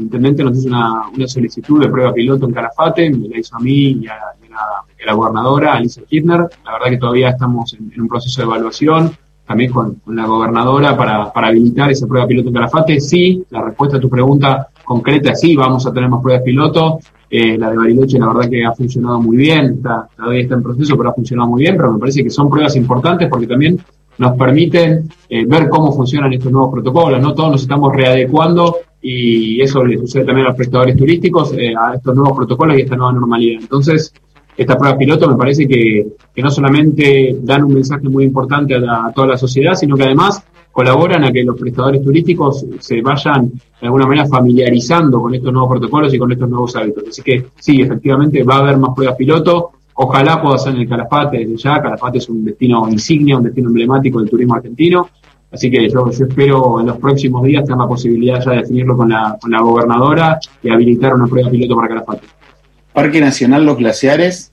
intendente 0.00 0.42
nos 0.42 0.58
hizo 0.58 0.66
una, 0.66 1.28
solicitud 1.28 1.80
de 1.80 1.88
prueba 1.88 2.12
piloto 2.12 2.46
en 2.46 2.52
Calafate, 2.52 3.08
me 3.08 3.28
la 3.28 3.38
hizo 3.38 3.54
a 3.54 3.60
mí 3.60 4.00
y 4.02 4.06
a, 4.08 4.18
la, 5.06 5.12
gobernadora, 5.12 5.74
Alicia 5.74 6.02
Kirchner. 6.02 6.48
La 6.64 6.72
verdad 6.72 6.86
que 6.90 6.96
todavía 6.96 7.30
estamos 7.30 7.72
en, 7.74 8.00
un 8.00 8.08
proceso 8.08 8.40
de 8.40 8.46
evaluación, 8.46 9.12
también 9.46 9.70
con, 9.70 10.02
la 10.08 10.26
gobernadora 10.26 10.96
para, 10.96 11.30
habilitar 11.32 11.92
esa 11.92 12.08
prueba 12.08 12.26
piloto 12.26 12.48
en 12.48 12.54
Calafate. 12.54 13.00
Sí, 13.00 13.44
la 13.50 13.62
respuesta 13.62 13.98
a 13.98 14.00
tu 14.00 14.10
pregunta 14.10 14.68
concreta 14.84 15.36
sí, 15.36 15.54
vamos 15.54 15.86
a 15.86 15.92
tener 15.92 16.10
más 16.10 16.20
pruebas 16.20 16.42
piloto. 16.42 16.98
Eh, 17.30 17.56
la 17.56 17.70
de 17.70 17.76
Bariloche, 17.76 18.18
la 18.18 18.26
verdad 18.26 18.50
que 18.50 18.64
ha 18.64 18.72
funcionado 18.72 19.20
muy 19.20 19.36
bien, 19.36 19.74
está, 19.76 20.08
todavía 20.16 20.42
está 20.42 20.54
en 20.54 20.62
proceso, 20.64 20.96
pero 20.96 21.10
ha 21.10 21.14
funcionado 21.14 21.48
muy 21.48 21.60
bien, 21.60 21.76
pero 21.76 21.92
me 21.92 21.98
parece 22.00 22.24
que 22.24 22.30
son 22.30 22.50
pruebas 22.50 22.74
importantes 22.74 23.28
porque 23.28 23.46
también 23.46 23.78
nos 24.18 24.36
permiten 24.36 25.08
eh, 25.28 25.44
ver 25.46 25.68
cómo 25.68 25.92
funcionan 25.92 26.32
estos 26.32 26.52
nuevos 26.52 26.72
protocolos, 26.72 27.20
¿no? 27.20 27.34
Todos 27.34 27.52
nos 27.52 27.62
estamos 27.62 27.94
readecuando 27.94 28.76
y 29.00 29.60
eso 29.60 29.84
le 29.84 29.96
sucede 29.98 30.24
también 30.24 30.46
a 30.46 30.50
los 30.50 30.56
prestadores 30.56 30.96
turísticos, 30.96 31.52
eh, 31.56 31.72
a 31.78 31.94
estos 31.94 32.14
nuevos 32.14 32.36
protocolos 32.36 32.76
y 32.76 32.82
esta 32.82 32.96
nueva 32.96 33.12
normalidad. 33.12 33.60
Entonces, 33.60 34.12
esta 34.56 34.76
prueba 34.76 34.98
piloto 34.98 35.28
me 35.28 35.36
parece 35.36 35.68
que, 35.68 36.04
que 36.34 36.42
no 36.42 36.50
solamente 36.50 37.36
dan 37.40 37.62
un 37.62 37.74
mensaje 37.74 38.08
muy 38.08 38.24
importante 38.24 38.74
a, 38.74 39.12
toda 39.14 39.28
la 39.28 39.38
sociedad, 39.38 39.74
sino 39.74 39.96
que 39.96 40.02
además 40.02 40.42
colaboran 40.72 41.24
a 41.24 41.32
que 41.32 41.44
los 41.44 41.58
prestadores 41.58 42.02
turísticos 42.02 42.66
se 42.80 43.00
vayan 43.00 43.50
de 43.50 43.86
alguna 43.86 44.06
manera 44.06 44.26
familiarizando 44.26 45.20
con 45.20 45.34
estos 45.34 45.52
nuevos 45.52 45.70
protocolos 45.70 46.12
y 46.12 46.18
con 46.18 46.32
estos 46.32 46.48
nuevos 46.48 46.74
hábitos. 46.74 47.04
Así 47.08 47.22
que 47.22 47.46
sí, 47.56 47.80
efectivamente 47.80 48.42
va 48.42 48.56
a 48.56 48.58
haber 48.58 48.78
más 48.78 48.94
pruebas 48.94 49.16
piloto. 49.16 49.70
Ojalá 50.00 50.40
pueda 50.40 50.58
ser 50.58 50.76
en 50.76 50.82
el 50.82 50.88
Calafate 50.88 51.38
desde 51.38 51.56
ya. 51.56 51.82
Calafate 51.82 52.18
es 52.18 52.28
un 52.28 52.44
destino 52.44 52.88
insignia, 52.88 53.36
un 53.36 53.42
destino 53.42 53.66
emblemático 53.66 54.20
del 54.20 54.30
turismo 54.30 54.54
argentino. 54.54 55.08
Así 55.50 55.68
que 55.72 55.90
yo, 55.90 56.08
espero 56.08 56.78
en 56.78 56.86
los 56.86 56.98
próximos 56.98 57.42
días 57.42 57.64
tener 57.64 57.78
la 57.78 57.88
posibilidad 57.88 58.40
ya 58.40 58.52
de 58.52 58.56
definirlo 58.58 58.96
con 58.96 59.08
la, 59.08 59.36
con 59.40 59.50
la 59.50 59.60
gobernadora 59.60 60.38
y 60.62 60.70
habilitar 60.70 61.14
una 61.14 61.26
prueba 61.26 61.50
piloto 61.50 61.74
para 61.74 61.88
Calafate. 61.88 62.26
Parque 62.92 63.20
Nacional 63.20 63.66
Los 63.66 63.76
Glaciares. 63.76 64.52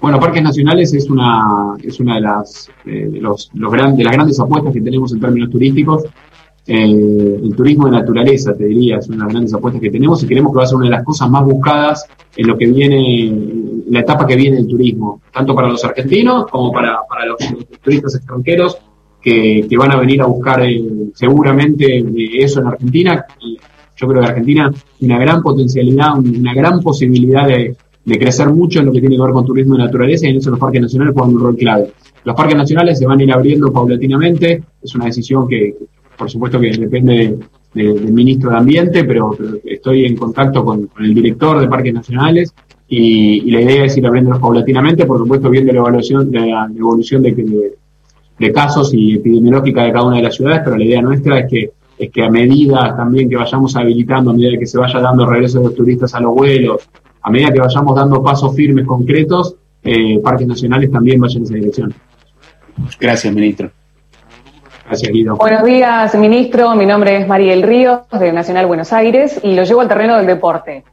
Bueno, 0.00 0.18
Parques 0.18 0.42
Nacionales 0.42 0.94
es 0.94 1.10
una, 1.10 1.74
es 1.82 2.00
una 2.00 2.14
de 2.14 2.20
las, 2.22 2.70
eh, 2.86 3.10
los, 3.20 3.50
los 3.52 3.70
de 3.70 4.02
las 4.02 4.12
grandes 4.14 4.40
apuestas 4.40 4.72
que 4.72 4.80
tenemos 4.80 5.12
en 5.12 5.20
términos 5.20 5.50
turísticos. 5.50 6.04
Eh, 6.68 7.38
el 7.44 7.54
turismo 7.54 7.86
de 7.86 7.92
naturaleza, 7.92 8.56
te 8.56 8.64
diría, 8.64 8.98
es 8.98 9.06
una 9.08 9.18
de 9.18 9.22
las 9.22 9.32
grandes 9.32 9.54
apuestas 9.54 9.80
que 9.80 9.90
tenemos 9.90 10.22
y 10.22 10.26
creemos 10.26 10.52
que 10.52 10.58
va 10.58 10.64
a 10.64 10.66
ser 10.66 10.76
una 10.76 10.86
de 10.86 10.90
las 10.90 11.04
cosas 11.04 11.30
más 11.30 11.44
buscadas 11.44 12.08
en 12.36 12.46
lo 12.46 12.58
que 12.58 12.66
viene, 12.66 13.26
en 13.26 13.84
la 13.88 14.00
etapa 14.00 14.26
que 14.26 14.34
viene 14.34 14.56
del 14.56 14.66
turismo, 14.66 15.20
tanto 15.32 15.54
para 15.54 15.68
los 15.68 15.84
argentinos 15.84 16.46
como 16.50 16.72
para, 16.72 16.98
para 17.08 17.26
los, 17.26 17.38
turistas 17.82 18.16
extranjeros 18.16 18.78
que, 19.22 19.76
van 19.78 19.92
a 19.92 19.96
venir 19.96 20.22
a 20.22 20.26
buscar 20.26 20.60
eh, 20.62 20.84
seguramente 21.14 22.04
eso 22.38 22.60
en 22.60 22.66
Argentina. 22.66 23.24
Yo 23.96 24.08
creo 24.08 24.20
que 24.20 24.28
Argentina 24.28 24.70
tiene 24.98 25.14
una 25.14 25.24
gran 25.24 25.42
potencialidad, 25.42 26.18
una 26.18 26.54
gran 26.54 26.80
posibilidad 26.80 27.46
de, 27.46 27.76
crecer 28.04 28.48
mucho 28.50 28.80
en 28.80 28.86
lo 28.86 28.92
que 28.92 29.00
tiene 29.00 29.16
que 29.16 29.22
ver 29.22 29.32
con 29.32 29.44
turismo 29.44 29.74
y 29.74 29.78
naturaleza 29.78 30.26
y 30.26 30.30
en 30.30 30.36
eso 30.36 30.50
los 30.50 30.60
parques 30.60 30.80
nacionales 30.80 31.14
juegan 31.14 31.34
un 31.34 31.40
rol 31.40 31.56
clave. 31.56 31.92
Los 32.24 32.36
parques 32.36 32.56
nacionales 32.56 32.98
se 32.98 33.06
van 33.06 33.18
a 33.18 33.22
ir 33.22 33.32
abriendo 33.32 33.72
paulatinamente, 33.72 34.62
es 34.80 34.94
una 34.94 35.06
decisión 35.06 35.48
que, 35.48 35.74
por 36.16 36.30
supuesto 36.30 36.60
que 36.60 36.70
depende 36.70 37.38
del 37.74 38.12
ministro 38.12 38.50
de 38.50 38.56
Ambiente, 38.56 39.04
pero, 39.04 39.36
estoy 39.64 40.06
en 40.06 40.16
contacto 40.16 40.64
con, 40.64 40.88
el 40.98 41.14
director 41.14 41.60
de 41.60 41.68
parques 41.68 41.94
nacionales 41.94 42.54
y, 42.88 43.50
la 43.50 43.60
idea 43.60 43.84
es 43.84 43.96
ir 43.96 44.06
abriéndolos 44.06 44.40
paulatinamente, 44.40 45.06
por 45.06 45.18
supuesto 45.18 45.50
viendo 45.50 45.72
la 45.72 45.80
evaluación, 45.80 46.30
la, 46.32 46.68
evolución 46.74 47.22
de, 47.22 47.74
de, 48.38 48.52
casos 48.52 48.92
y 48.94 49.16
epidemiológica 49.16 49.84
de 49.84 49.92
cada 49.92 50.06
una 50.06 50.16
de 50.16 50.22
las 50.22 50.34
ciudades, 50.34 50.62
pero 50.64 50.76
la 50.76 50.84
idea 50.84 51.02
nuestra 51.02 51.40
es 51.40 51.50
que 51.50 51.70
es 51.98 52.10
que 52.10 52.22
a 52.22 52.30
medida 52.30 52.94
también 52.96 53.28
que 53.28 53.36
vayamos 53.36 53.74
habilitando, 53.76 54.30
a 54.30 54.34
medida 54.34 54.58
que 54.58 54.66
se 54.66 54.78
vaya 54.78 55.00
dando 55.00 55.26
regreso 55.26 55.58
de 55.58 55.64
los 55.66 55.74
turistas 55.74 56.14
a 56.14 56.20
los 56.20 56.34
vuelos, 56.34 56.88
a 57.22 57.30
medida 57.30 57.52
que 57.52 57.60
vayamos 57.60 57.96
dando 57.96 58.22
pasos 58.22 58.54
firmes 58.54 58.86
concretos, 58.86 59.56
eh, 59.82 60.20
parques 60.22 60.46
nacionales 60.46 60.90
también 60.90 61.20
vayan 61.20 61.38
en 61.38 61.42
esa 61.44 61.54
dirección. 61.54 61.94
Gracias, 63.00 63.34
ministro. 63.34 63.70
Buenos 64.88 65.64
días, 65.64 66.14
ministro. 66.14 66.76
Mi 66.76 66.86
nombre 66.86 67.16
es 67.16 67.26
Mariel 67.26 67.64
Ríos, 67.64 68.02
de 68.12 68.32
Nacional 68.32 68.66
Buenos 68.66 68.92
Aires, 68.92 69.40
y 69.42 69.54
lo 69.54 69.64
llevo 69.64 69.80
al 69.80 69.88
terreno 69.88 70.16
del 70.16 70.26
deporte. 70.26 70.84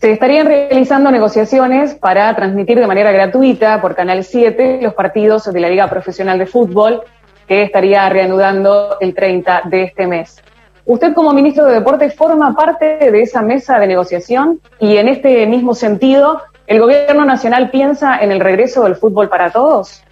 Se 0.00 0.10
estarían 0.10 0.46
realizando 0.46 1.08
negociaciones 1.12 1.94
para 1.94 2.34
transmitir 2.34 2.80
de 2.80 2.88
manera 2.88 3.12
gratuita 3.12 3.80
por 3.80 3.94
Canal 3.94 4.24
7 4.24 4.80
los 4.82 4.94
partidos 4.94 5.44
de 5.52 5.60
la 5.60 5.68
Liga 5.68 5.88
Profesional 5.88 6.36
de 6.36 6.46
Fútbol 6.46 7.02
que 7.46 7.62
estaría 7.62 8.08
reanudando 8.08 8.96
el 9.00 9.14
30 9.14 9.62
de 9.66 9.84
este 9.84 10.08
mes. 10.08 10.42
Usted 10.84 11.14
como 11.14 11.32
ministro 11.32 11.64
de 11.64 11.74
Deportes 11.74 12.16
forma 12.16 12.54
parte 12.54 13.10
de 13.10 13.22
esa 13.22 13.42
mesa 13.42 13.78
de 13.78 13.86
negociación 13.86 14.60
y 14.80 14.96
en 14.96 15.06
este 15.06 15.46
mismo 15.46 15.74
sentido, 15.74 16.42
¿el 16.66 16.80
gobierno 16.80 17.24
nacional 17.24 17.70
piensa 17.70 18.18
en 18.18 18.32
el 18.32 18.40
regreso 18.40 18.82
del 18.82 18.96
fútbol 18.96 19.28
para 19.28 19.50
todos? 19.52 20.02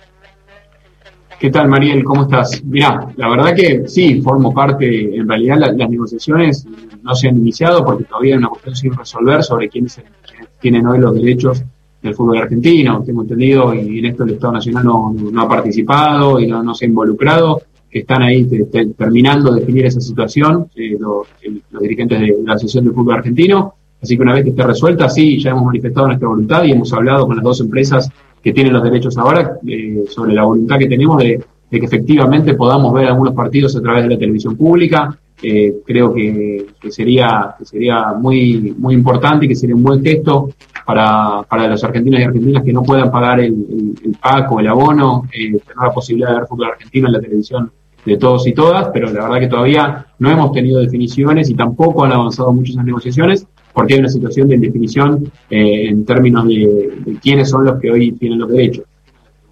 ¿Qué 1.38 1.50
tal, 1.50 1.68
Mariel? 1.68 2.02
¿Cómo 2.02 2.22
estás? 2.22 2.64
Mirá, 2.64 3.12
la 3.16 3.28
verdad 3.28 3.54
que 3.54 3.86
sí, 3.88 4.22
formo 4.22 4.54
parte, 4.54 5.14
en 5.14 5.28
realidad 5.28 5.58
las 5.76 5.90
negociaciones 5.90 6.66
no 7.02 7.14
se 7.14 7.28
han 7.28 7.36
iniciado 7.36 7.84
porque 7.84 8.04
todavía 8.04 8.34
hay 8.34 8.38
una 8.38 8.48
cuestión 8.48 8.74
sin 8.74 8.94
resolver 8.94 9.42
sobre 9.42 9.68
quiénes 9.68 10.00
tienen 10.60 10.86
hoy 10.86 10.98
los 10.98 11.14
derechos 11.14 11.62
del 12.00 12.14
fútbol 12.14 12.38
argentino, 12.38 13.02
tengo 13.04 13.20
entendido, 13.20 13.74
y 13.74 13.98
en 13.98 14.06
esto 14.06 14.24
el 14.24 14.30
Estado 14.30 14.54
Nacional 14.54 14.84
no, 14.84 15.14
ha 15.36 15.48
participado 15.48 16.40
y 16.40 16.46
no, 16.46 16.74
se 16.74 16.86
ha 16.86 16.88
involucrado, 16.88 17.60
que 17.90 17.98
están 17.98 18.22
ahí 18.22 18.48
terminando 18.96 19.52
de 19.52 19.60
definir 19.60 19.84
esa 19.84 20.00
situación, 20.00 20.70
eh, 20.74 20.96
los, 20.98 21.26
dirigentes 21.80 22.18
de 22.18 22.34
la 22.46 22.54
Asociación 22.54 22.84
del 22.84 22.94
Fútbol 22.94 23.16
Argentino, 23.16 23.74
así 24.00 24.16
que 24.16 24.22
una 24.22 24.32
vez 24.32 24.42
que 24.42 24.50
esté 24.50 24.62
resuelta, 24.62 25.10
sí, 25.10 25.38
ya 25.38 25.50
hemos 25.50 25.66
manifestado 25.66 26.06
nuestra 26.06 26.28
voluntad 26.28 26.64
y 26.64 26.72
hemos 26.72 26.90
hablado 26.94 27.26
con 27.26 27.36
las 27.36 27.44
dos 27.44 27.60
empresas 27.60 28.10
que 28.46 28.52
tienen 28.52 28.74
los 28.74 28.84
derechos 28.84 29.18
ahora 29.18 29.58
eh, 29.66 30.04
sobre 30.08 30.32
la 30.32 30.44
voluntad 30.44 30.78
que 30.78 30.86
tenemos 30.86 31.18
de, 31.18 31.44
que 31.68 31.78
efectivamente 31.78 32.54
podamos 32.54 32.92
ver 32.94 33.08
algunos 33.08 33.34
partidos 33.34 33.74
a 33.74 33.82
través 33.82 34.04
de 34.04 34.10
la 34.10 34.18
televisión 34.20 34.56
pública. 34.56 35.18
Eh, 35.42 35.78
creo 35.84 36.14
que, 36.14 36.64
sería, 36.88 37.56
que 37.58 37.64
sería 37.64 38.12
muy, 38.12 38.72
muy 38.78 38.94
importante 38.94 39.46
y 39.46 39.48
que 39.48 39.56
sería 39.56 39.74
un 39.74 39.82
buen 39.82 40.00
gesto 40.00 40.50
para, 40.86 41.42
para 41.42 41.66
los 41.66 41.82
argentinos 41.82 42.20
y 42.20 42.22
argentinas 42.22 42.62
que 42.62 42.72
no 42.72 42.84
puedan 42.84 43.10
pagar 43.10 43.40
el, 43.40 43.96
el, 44.04 44.12
PAC 44.22 44.52
o 44.52 44.60
el 44.60 44.68
abono, 44.68 45.24
eh, 45.32 45.48
tener 45.48 45.82
la 45.82 45.92
posibilidad 45.92 46.28
de 46.28 46.34
ver 46.36 46.46
fútbol 46.46 46.68
argentino 46.68 47.08
en 47.08 47.14
la 47.14 47.20
televisión 47.20 47.72
de 48.04 48.16
todos 48.16 48.46
y 48.46 48.52
todas, 48.52 48.90
pero 48.94 49.12
la 49.12 49.24
verdad 49.24 49.40
que 49.40 49.48
todavía 49.48 50.06
no 50.20 50.30
hemos 50.30 50.52
tenido 50.52 50.78
definiciones 50.78 51.50
y 51.50 51.56
tampoco 51.56 52.04
han 52.04 52.12
avanzado 52.12 52.52
mucho 52.52 52.70
esas 52.70 52.84
negociaciones 52.84 53.48
porque 53.76 53.92
hay 53.92 54.00
una 54.00 54.08
situación 54.08 54.48
de 54.48 54.54
indefinición 54.54 55.30
eh, 55.50 55.88
en 55.88 56.06
términos 56.06 56.48
de, 56.48 57.18
quiénes 57.22 57.50
son 57.50 57.66
los 57.66 57.78
que 57.78 57.90
hoy 57.90 58.12
tienen 58.12 58.38
los 58.38 58.48
derechos. 58.48 58.84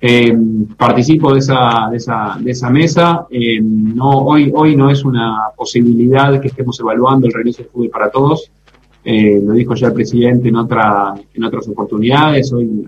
Eh, 0.01 0.35
participo 0.79 1.35
de 1.35 1.41
esa, 1.41 1.89
de 1.91 1.99
esa, 1.99 2.39
de 2.41 2.51
esa 2.51 2.71
mesa. 2.71 3.27
Eh, 3.31 3.61
hoy, 4.01 4.77
no 4.77 4.89
es 4.89 5.05
una 5.05 5.41
posibilidad 5.55 6.41
que 6.41 6.49
estemos 6.49 6.81
evaluando 6.81 7.27
el 7.27 7.35
regreso 7.35 7.65
del 7.65 7.71
fútbol 7.71 7.91
para 7.91 8.11
todos. 8.11 8.51
lo 9.05 9.53
dijo 9.53 9.75
ya 9.75 9.89
el 9.89 9.93
presidente 9.93 10.49
en, 10.49 10.57
otra, 10.57 11.13
en 11.35 11.45
otras 11.45 11.69
oportunidades. 11.69 12.51
Hoy 12.55 12.87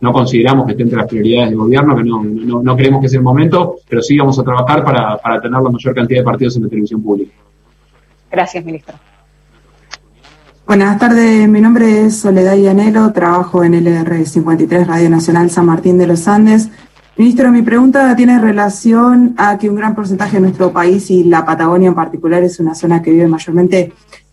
no, 0.00 0.12
consideramos 0.12 0.66
que 0.66 0.72
esté 0.72 0.82
entre 0.82 0.98
las 0.98 1.06
prioridades 1.06 1.50
del 1.50 1.58
gobierno, 1.58 1.96
que 1.96 2.02
no, 2.02 2.76
creemos 2.76 3.00
que 3.00 3.08
sea 3.08 3.18
el 3.18 3.24
momento, 3.24 3.76
pero 3.88 4.02
sí 4.02 4.18
vamos 4.18 4.36
a 4.40 4.42
trabajar 4.42 4.84
para 4.84 5.40
tener 5.40 5.62
la 5.62 5.70
mayor 5.70 5.94
cantidad 5.94 6.18
de 6.18 6.24
partidos 6.24 6.56
en 6.56 6.64
la 6.64 6.68
televisión 6.68 7.00
pública. 7.00 7.32
Gracias, 8.28 8.64
ministro. 8.64 8.96
Buenas 10.66 10.98
tardes, 10.98 11.48
mi 11.48 11.60
nombre 11.60 12.06
es 12.06 12.16
Soledad 12.16 12.56
Yanelo, 12.56 13.12
trabajo 13.12 13.62
en 13.62 13.74
LR53 13.74 14.84
Radio 14.84 15.08
Nacional 15.08 15.48
San 15.48 15.66
Martín 15.66 15.96
de 15.96 16.08
los 16.08 16.26
Andes. 16.26 16.70
Ministro, 17.16 17.52
mi 17.52 17.62
pregunta 17.62 18.16
tiene 18.16 18.40
relación 18.40 19.36
a 19.36 19.58
que 19.58 19.70
un 19.70 19.76
gran 19.76 19.94
porcentaje 19.94 20.38
de 20.38 20.40
nuestro 20.40 20.72
país 20.72 21.08
y 21.12 21.22
la 21.22 21.46
Patagonia 21.46 21.86
en 21.86 21.94
particular 21.94 22.42
es 22.42 22.58
una 22.58 22.74
zona 22.74 23.00
que 23.00 23.12
vive 23.12 23.28
mayormente 23.28 23.92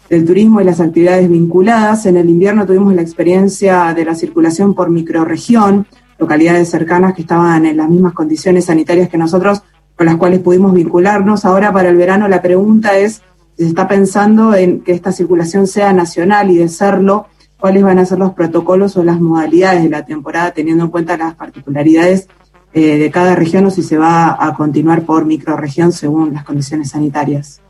del 0.09 0.25
turismo 0.25 0.59
y 0.59 0.63
las 0.63 0.79
actividades 0.79 1.29
vinculadas. 1.29 2.07
En 2.07 2.17
el 2.17 2.27
invierno 2.27 2.65
tuvimos 2.65 2.95
la 2.95 3.03
experiencia 3.03 3.93
de 3.93 4.03
la 4.03 4.15
circulación 4.15 4.73
por 4.73 4.89
microregión, 4.89 5.85
localidades 6.17 6.67
cercanas 6.67 7.13
que 7.13 7.21
estaban 7.21 7.67
en 7.67 7.77
las 7.77 7.89
mismas 7.89 8.13
condiciones 8.13 8.65
sanitarias 8.65 9.07
que 9.07 9.19
nosotros, 9.19 9.61
con 9.95 10.07
las 10.07 10.15
cuales 10.15 10.39
pudimos 10.39 10.73
vincularnos. 10.73 11.45
Ahora 11.45 11.71
para 11.71 11.89
el 11.89 11.95
verano 11.95 12.27
la 12.27 12.41
pregunta 12.41 12.97
es 12.97 13.21
se 13.57 13.65
está 13.65 13.87
pensando 13.87 14.53
en 14.55 14.81
que 14.81 14.91
esta 14.91 15.11
circulación 15.11 15.67
sea 15.67 15.93
nacional 15.93 16.51
y 16.51 16.57
de 16.57 16.67
serlo, 16.67 17.27
cuáles 17.59 17.83
van 17.83 17.99
a 17.99 18.05
ser 18.05 18.19
los 18.19 18.33
protocolos 18.33 18.97
o 18.97 19.03
las 19.03 19.19
modalidades 19.19 19.83
de 19.83 19.89
la 19.89 20.05
temporada, 20.05 20.51
teniendo 20.51 20.83
en 20.85 20.91
cuenta 20.91 21.17
las 21.17 21.35
particularidades 21.35 22.27
eh, 22.73 22.97
de 22.97 23.11
cada 23.11 23.35
región 23.35 23.65
o 23.65 23.69
si 23.71 23.83
se 23.83 23.97
va 23.97 24.35
a 24.37 24.53
continuar 24.55 25.03
por 25.03 25.25
microregión 25.25 25.91
según 25.91 26.33
las 26.33 26.43
condiciones 26.43 26.89
sanitarias. 26.89 27.61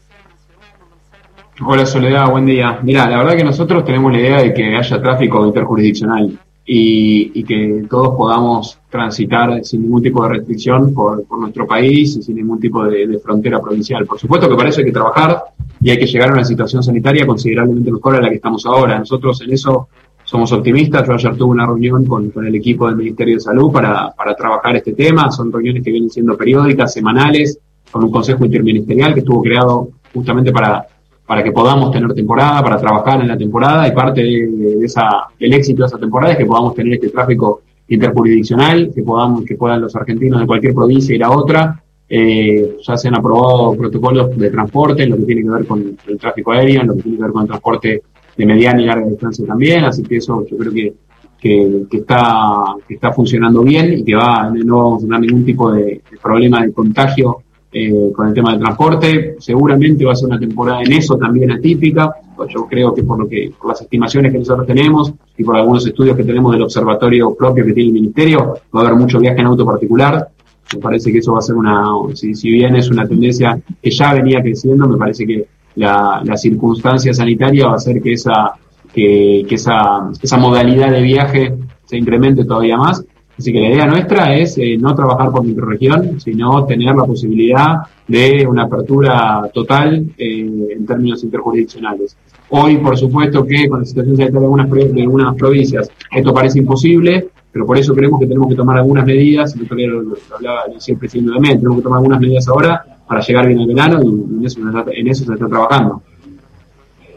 Hola 1.65 1.85
Soledad, 1.85 2.31
buen 2.31 2.45
día. 2.45 2.79
Mira, 2.81 3.07
la 3.09 3.17
verdad 3.17 3.35
que 3.35 3.43
nosotros 3.43 3.85
tenemos 3.85 4.11
la 4.11 4.19
idea 4.19 4.41
de 4.41 4.53
que 4.53 4.75
haya 4.75 5.01
tráfico 5.01 5.45
interjurisdiccional 5.45 6.39
y, 6.65 7.43
que 7.43 7.85
todos 7.89 8.15
podamos 8.15 8.79
transitar 8.89 9.63
sin 9.63 9.83
ningún 9.83 10.01
tipo 10.01 10.23
de 10.23 10.29
restricción 10.29 10.93
por, 10.93 11.23
nuestro 11.37 11.67
país 11.67 12.15
y 12.15 12.23
sin 12.23 12.37
ningún 12.37 12.59
tipo 12.59 12.83
de, 12.85 13.19
frontera 13.19 13.61
provincial. 13.61 14.05
Por 14.05 14.19
supuesto 14.19 14.55
que 14.55 14.63
hay 14.65 14.85
que 14.85 14.91
trabajar 14.91 15.43
y 15.83 15.89
hay 15.89 15.97
que 15.97 16.07
llegar 16.07 16.29
a 16.29 16.33
una 16.33 16.45
situación 16.45 16.81
sanitaria 16.81 17.27
considerablemente 17.27 17.91
mejor 17.91 18.15
a 18.15 18.21
la 18.21 18.29
que 18.29 18.35
estamos 18.35 18.65
ahora. 18.65 18.97
Nosotros 18.99 19.41
en 19.41 19.51
eso 19.51 19.89
somos 20.23 20.51
optimistas. 20.51 21.05
Yo 21.05 21.13
ayer 21.13 21.35
tuve 21.35 21.51
una 21.51 21.65
reunión 21.65 22.05
con, 22.05 22.31
el 22.35 22.55
equipo 22.55 22.87
del 22.87 22.95
Ministerio 22.95 23.35
de 23.35 23.41
Salud 23.41 23.71
para, 23.71 24.11
para 24.11 24.35
trabajar 24.35 24.75
este 24.77 24.93
tema. 24.93 25.29
Son 25.31 25.51
reuniones 25.51 25.83
que 25.83 25.91
vienen 25.91 26.09
siendo 26.09 26.37
periódicas, 26.37 26.93
semanales, 26.93 27.59
con 27.91 28.03
un 28.03 28.11
consejo 28.11 28.45
interministerial 28.45 29.13
que 29.13 29.19
estuvo 29.19 29.41
creado 29.43 29.89
justamente 30.13 30.51
para 30.51 30.87
para 31.25 31.43
que 31.43 31.51
podamos 31.51 31.91
tener 31.91 32.13
temporada, 32.13 32.61
para 32.61 32.77
trabajar 32.77 33.21
en 33.21 33.27
la 33.27 33.37
temporada 33.37 33.87
y 33.87 33.91
parte 33.91 34.21
de, 34.21 34.79
esa, 34.83 35.27
del 35.39 35.53
éxito 35.53 35.83
de 35.83 35.87
esa 35.87 35.97
temporada 35.97 36.33
es 36.33 36.37
que 36.37 36.45
podamos 36.45 36.75
tener 36.75 36.93
este 36.93 37.09
tráfico 37.09 37.61
interjurisdiccional, 37.87 38.91
que 38.93 39.03
podamos, 39.03 39.45
que 39.45 39.55
puedan 39.55 39.81
los 39.81 39.95
argentinos 39.95 40.41
de 40.41 40.47
cualquier 40.47 40.73
provincia 40.73 41.15
ir 41.15 41.23
a 41.23 41.31
otra. 41.31 41.82
Eh, 42.15 42.77
ya 42.79 42.95
se 42.95 43.07
han 43.07 43.15
aprobado 43.15 43.75
protocolos 43.75 44.37
de 44.37 44.51
transporte 44.51 45.01
en 45.01 45.09
lo 45.09 45.17
que 45.17 45.23
tiene 45.23 45.41
que 45.41 45.49
ver 45.49 45.65
con 45.65 45.97
el 46.07 46.19
tráfico 46.19 46.51
aéreo, 46.51 46.81
en 46.81 46.87
lo 46.87 46.95
que 46.95 47.01
tiene 47.01 47.17
que 47.17 47.23
ver 47.23 47.31
con 47.31 47.41
el 47.41 47.47
transporte 47.47 48.03
de 48.37 48.45
mediana 48.45 48.83
y 48.83 48.85
larga 48.85 49.07
distancia 49.07 49.47
también, 49.47 49.83
así 49.85 50.03
que 50.03 50.17
eso 50.17 50.45
yo 50.45 50.55
creo 50.55 50.71
que, 50.71 50.93
que, 51.39 51.97
está, 51.97 52.75
que 52.87 52.93
está 52.93 53.11
funcionando 53.13 53.63
bien 53.63 53.93
y 53.93 54.03
que 54.03 54.13
va, 54.13 54.51
no 54.51 54.77
vamos 54.77 55.03
a 55.03 55.07
tener 55.07 55.21
ningún 55.21 55.43
tipo 55.43 55.71
de 55.71 56.03
problema 56.21 56.61
de 56.61 56.71
contagio 56.71 57.37
eh, 57.71 58.11
con 58.15 58.27
el 58.27 58.33
tema 58.35 58.51
del 58.51 58.59
transporte. 58.59 59.35
Seguramente 59.39 60.05
va 60.05 60.11
a 60.11 60.15
ser 60.15 60.27
una 60.27 60.39
temporada 60.39 60.83
en 60.83 60.93
eso 60.93 61.17
también 61.17 61.49
atípica. 61.49 62.13
Pues 62.35 62.53
yo 62.53 62.67
creo 62.67 62.93
que 62.93 63.03
por 63.03 63.17
lo 63.17 63.27
que, 63.27 63.51
por 63.59 63.69
las 63.69 63.81
estimaciones 63.81 64.31
que 64.31 64.37
nosotros 64.37 64.67
tenemos 64.67 65.11
y 65.35 65.43
por 65.43 65.55
algunos 65.55 65.83
estudios 65.87 66.15
que 66.15 66.23
tenemos 66.23 66.51
del 66.51 66.61
observatorio 66.61 67.33
propio 67.33 67.65
que 67.65 67.73
tiene 67.73 67.87
el 67.87 67.93
ministerio, 67.95 68.53
va 68.75 68.81
a 68.81 68.85
haber 68.85 68.99
mucho 68.99 69.19
viaje 69.19 69.39
en 69.39 69.47
auto 69.47 69.65
particular. 69.65 70.29
Me 70.73 70.79
parece 70.79 71.11
que 71.11 71.19
eso 71.19 71.33
va 71.33 71.39
a 71.39 71.41
ser 71.41 71.55
una, 71.55 71.83
si, 72.13 72.33
si 72.35 72.49
bien 72.49 72.75
es 72.75 72.89
una 72.89 73.07
tendencia 73.07 73.59
que 73.81 73.91
ya 73.91 74.13
venía 74.13 74.41
creciendo, 74.41 74.87
me 74.87 74.97
parece 74.97 75.25
que 75.25 75.45
la, 75.75 76.21
la 76.23 76.37
circunstancia 76.37 77.13
sanitaria 77.13 77.67
va 77.67 77.73
a 77.73 77.77
hacer 77.77 78.01
que 78.01 78.13
esa, 78.13 78.53
que, 78.93 79.45
que 79.47 79.55
esa, 79.55 80.09
esa 80.21 80.37
modalidad 80.37 80.91
de 80.91 81.01
viaje 81.01 81.53
se 81.85 81.97
incremente 81.97 82.45
todavía 82.45 82.77
más 82.77 83.03
Así 83.37 83.51
que 83.51 83.59
la 83.59 83.69
idea 83.69 83.85
nuestra 83.87 84.35
es 84.35 84.57
eh, 84.57 84.77
no 84.77 84.93
trabajar 84.93 85.31
por 85.31 85.43
microregión, 85.43 86.19
sino 86.19 86.65
tener 86.65 86.95
la 86.95 87.03
posibilidad 87.03 87.77
de 88.07 88.45
una 88.47 88.63
apertura 88.63 89.49
total 89.53 90.05
eh, 90.17 90.67
en 90.75 90.85
términos 90.85 91.23
interjurisdiccionales. 91.23 92.15
Hoy, 92.49 92.77
por 92.77 92.95
supuesto, 92.95 93.45
que 93.45 93.67
con 93.67 93.79
la 93.79 93.85
situación 93.85 94.17
sanitaria 94.17 94.39
de 94.39 94.45
algunas, 94.45 94.69
de 94.69 95.01
algunas 95.01 95.35
provincias 95.35 95.89
esto 96.11 96.33
parece 96.33 96.59
imposible, 96.59 97.29
pero 97.53 97.67
por 97.67 97.77
eso 97.77 97.93
creemos 97.93 98.19
que 98.19 98.25
tenemos 98.25 98.49
que 98.49 98.55
tomar 98.55 98.77
algunas 98.77 99.05
medidas, 99.05 99.55
y 99.55 99.59
lo, 99.85 100.01
lo, 100.01 100.17
hablaba 100.35 100.63
el 100.65 100.97
presidente 100.97 101.33
de 101.33 101.39
MED, 101.39 101.57
tenemos 101.57 101.77
que 101.77 101.83
tomar 101.83 101.97
algunas 101.97 102.19
medidas 102.19 102.47
ahora 102.47 102.83
para 103.07 103.21
llegar 103.21 103.47
bien 103.47 103.59
al 103.59 103.67
verano 103.67 104.01
y 104.01 104.07
en 104.07 104.45
eso, 104.45 104.59
en 104.91 105.07
eso 105.07 105.25
se 105.25 105.33
está 105.33 105.47
trabajando. 105.47 106.01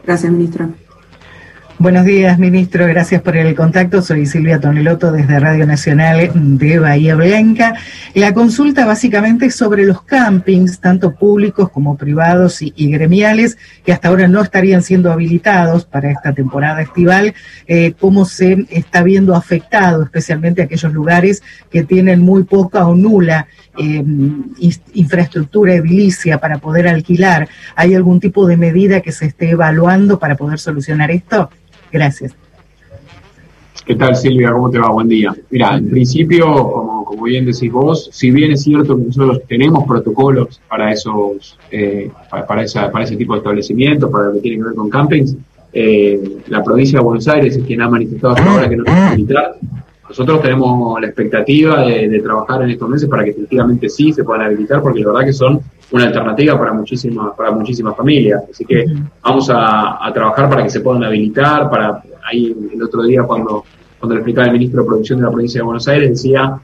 Gracias, 0.05 0.31
ministro. 0.31 0.69
Buenos 1.79 2.05
días, 2.05 2.39
ministro. 2.39 2.87
Gracias 2.87 3.21
por 3.21 3.37
el 3.37 3.53
contacto. 3.53 4.01
Soy 4.01 4.25
Silvia 4.25 4.59
Toneloto 4.59 5.11
desde 5.11 5.39
Radio 5.39 5.67
Nacional 5.67 6.31
de 6.33 6.79
Bahía 6.79 7.13
Blanca. 7.13 7.75
La 8.15 8.33
consulta 8.33 8.83
básicamente 8.83 9.45
es 9.45 9.55
sobre 9.55 9.85
los 9.85 10.01
campings, 10.01 10.79
tanto 10.79 11.13
públicos 11.13 11.69
como 11.69 11.95
privados 11.95 12.63
y, 12.63 12.89
gremiales, 12.89 13.59
que 13.85 13.93
hasta 13.93 14.07
ahora 14.07 14.27
no 14.27 14.41
estarían 14.41 14.81
siendo 14.81 15.11
habilitados 15.11 15.85
para 15.85 16.09
esta 16.09 16.33
temporada 16.33 16.81
estival. 16.81 17.35
Eh, 17.67 17.93
¿Cómo 17.99 18.25
se 18.25 18.65
está 18.71 19.03
viendo 19.03 19.35
afectado, 19.35 20.01
especialmente 20.01 20.63
aquellos 20.63 20.91
lugares 20.91 21.43
que 21.69 21.83
tienen 21.83 22.21
muy 22.21 22.41
poca 22.45 22.87
o 22.87 22.95
nula 22.95 23.45
eh, 23.77 24.03
infraestructura 24.95 25.75
edilicia 25.75 26.39
para 26.39 26.57
poder 26.57 26.87
alquilar? 26.87 27.47
¿Hay 27.75 27.93
algún 27.93 28.19
tipo 28.19 28.47
de 28.47 28.57
medida 28.57 29.01
que 29.01 29.11
se 29.11 29.27
esté 29.27 29.51
evaluando 29.51 30.17
para 30.17 30.35
poder 30.35 30.57
solucionar 30.57 31.11
esto? 31.11 31.51
Gracias. 31.91 32.35
¿Qué 33.85 33.95
tal 33.95 34.15
Silvia? 34.17 34.51
¿Cómo 34.51 34.69
te 34.69 34.79
va? 34.79 34.89
Buen 34.89 35.07
día. 35.07 35.33
Mira, 35.49 35.77
en 35.77 35.89
principio, 35.89 36.45
como, 36.45 37.05
como 37.05 37.23
bien 37.23 37.45
decís 37.45 37.71
vos, 37.71 38.09
si 38.11 38.31
bien 38.31 38.51
es 38.51 38.63
cierto 38.63 38.97
que 38.97 39.03
nosotros 39.05 39.43
tenemos 39.47 39.85
protocolos 39.87 40.59
para 40.67 40.91
esos, 40.91 41.57
eh, 41.71 42.11
para, 42.29 42.63
esa, 42.63 42.91
para 42.91 43.05
ese 43.05 43.15
tipo 43.15 43.33
de 43.33 43.39
establecimientos, 43.39 44.11
para 44.11 44.25
lo 44.25 44.33
que 44.33 44.39
tiene 44.41 44.57
que 44.57 44.63
ver 44.63 44.75
con 44.75 44.89
campings, 44.89 45.37
eh, 45.71 46.39
la 46.47 46.63
provincia 46.63 46.99
de 46.99 47.05
Buenos 47.05 47.27
Aires 47.29 47.55
es 47.55 47.63
quien 47.63 47.81
ha 47.81 47.89
manifestado 47.89 48.33
hasta 48.33 48.51
ahora 48.51 48.67
que 48.67 48.75
no 48.75 48.83
va 48.83 48.91
a 48.91 49.07
habilitar. 49.11 49.55
Nosotros 50.09 50.41
tenemos 50.41 50.99
la 50.99 51.07
expectativa 51.07 51.85
de, 51.85 52.19
trabajar 52.21 52.63
en 52.63 52.71
estos 52.71 52.89
meses 52.89 53.07
para 53.09 53.23
que 53.23 53.31
efectivamente 53.31 53.87
sí 53.87 54.11
se 54.11 54.23
puedan 54.23 54.47
habilitar, 54.47 54.81
porque 54.81 55.01
la 55.01 55.07
verdad 55.07 55.25
que 55.25 55.33
son 55.33 55.61
una 55.91 56.05
alternativa 56.05 56.57
para 56.57 56.73
muchísimas, 56.73 57.35
para 57.35 57.51
muchísimas 57.51 57.95
familias. 57.95 58.43
Así 58.51 58.65
que 58.65 58.85
vamos 59.23 59.49
a, 59.53 60.11
trabajar 60.13 60.49
para 60.49 60.63
que 60.63 60.69
se 60.69 60.81
puedan 60.81 61.03
habilitar, 61.03 61.69
para 61.69 62.01
ahí 62.25 62.55
el 62.73 62.81
otro 62.83 63.03
día 63.03 63.23
cuando, 63.23 63.63
cuando 63.99 64.15
le 64.15 64.21
explicaba 64.21 64.47
el 64.47 64.53
ministro 64.53 64.81
de 64.81 64.87
Producción 64.87 65.19
de 65.19 65.25
la 65.25 65.31
provincia 65.31 65.59
de 65.59 65.65
Buenos 65.65 65.87
Aires 65.87 66.09
decía 66.09 66.59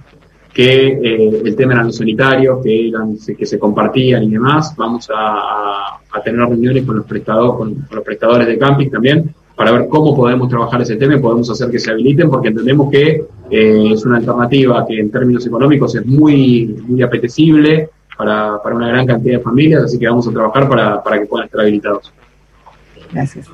que 0.53 0.87
eh, 0.87 1.41
el 1.45 1.55
tema 1.55 1.73
eran 1.73 1.87
los 1.87 1.97
sanitarios, 1.97 2.61
que, 2.63 2.89
eran, 2.89 3.17
que 3.17 3.45
se 3.45 3.57
compartían 3.57 4.23
y 4.23 4.29
demás. 4.29 4.75
Vamos 4.77 5.09
a, 5.13 5.99
tener 6.23 6.47
reuniones 6.47 6.85
con 6.85 6.97
los, 6.97 7.05
prestadores, 7.05 7.57
con 7.57 7.87
los 7.89 8.03
prestadores 8.03 8.47
de 8.47 8.57
camping 8.57 8.89
también 8.89 9.33
para 9.55 9.71
ver 9.71 9.87
cómo 9.87 10.15
podemos 10.15 10.49
trabajar 10.49 10.81
ese 10.81 10.95
tema 10.95 11.15
y 11.15 11.19
podemos 11.19 11.49
hacer 11.49 11.69
que 11.69 11.79
se 11.79 11.91
habiliten, 11.91 12.29
porque 12.29 12.49
entendemos 12.49 12.89
que 12.89 13.25
eh, 13.49 13.89
es 13.93 14.05
una 14.05 14.17
alternativa 14.17 14.85
que 14.85 14.99
en 14.99 15.11
términos 15.11 15.45
económicos 15.45 15.95
es 15.95 16.05
muy, 16.05 16.75
muy 16.87 17.01
apetecible 17.01 17.89
para, 18.17 18.61
para 18.61 18.75
una 18.75 18.87
gran 18.87 19.05
cantidad 19.05 19.37
de 19.37 19.43
familias, 19.43 19.83
así 19.83 19.99
que 19.99 20.07
vamos 20.07 20.27
a 20.27 20.31
trabajar 20.31 20.69
para, 20.69 21.03
para 21.03 21.19
que 21.19 21.25
puedan 21.25 21.45
estar 21.45 21.61
habilitados. 21.61 22.13
Gracias. 23.11 23.49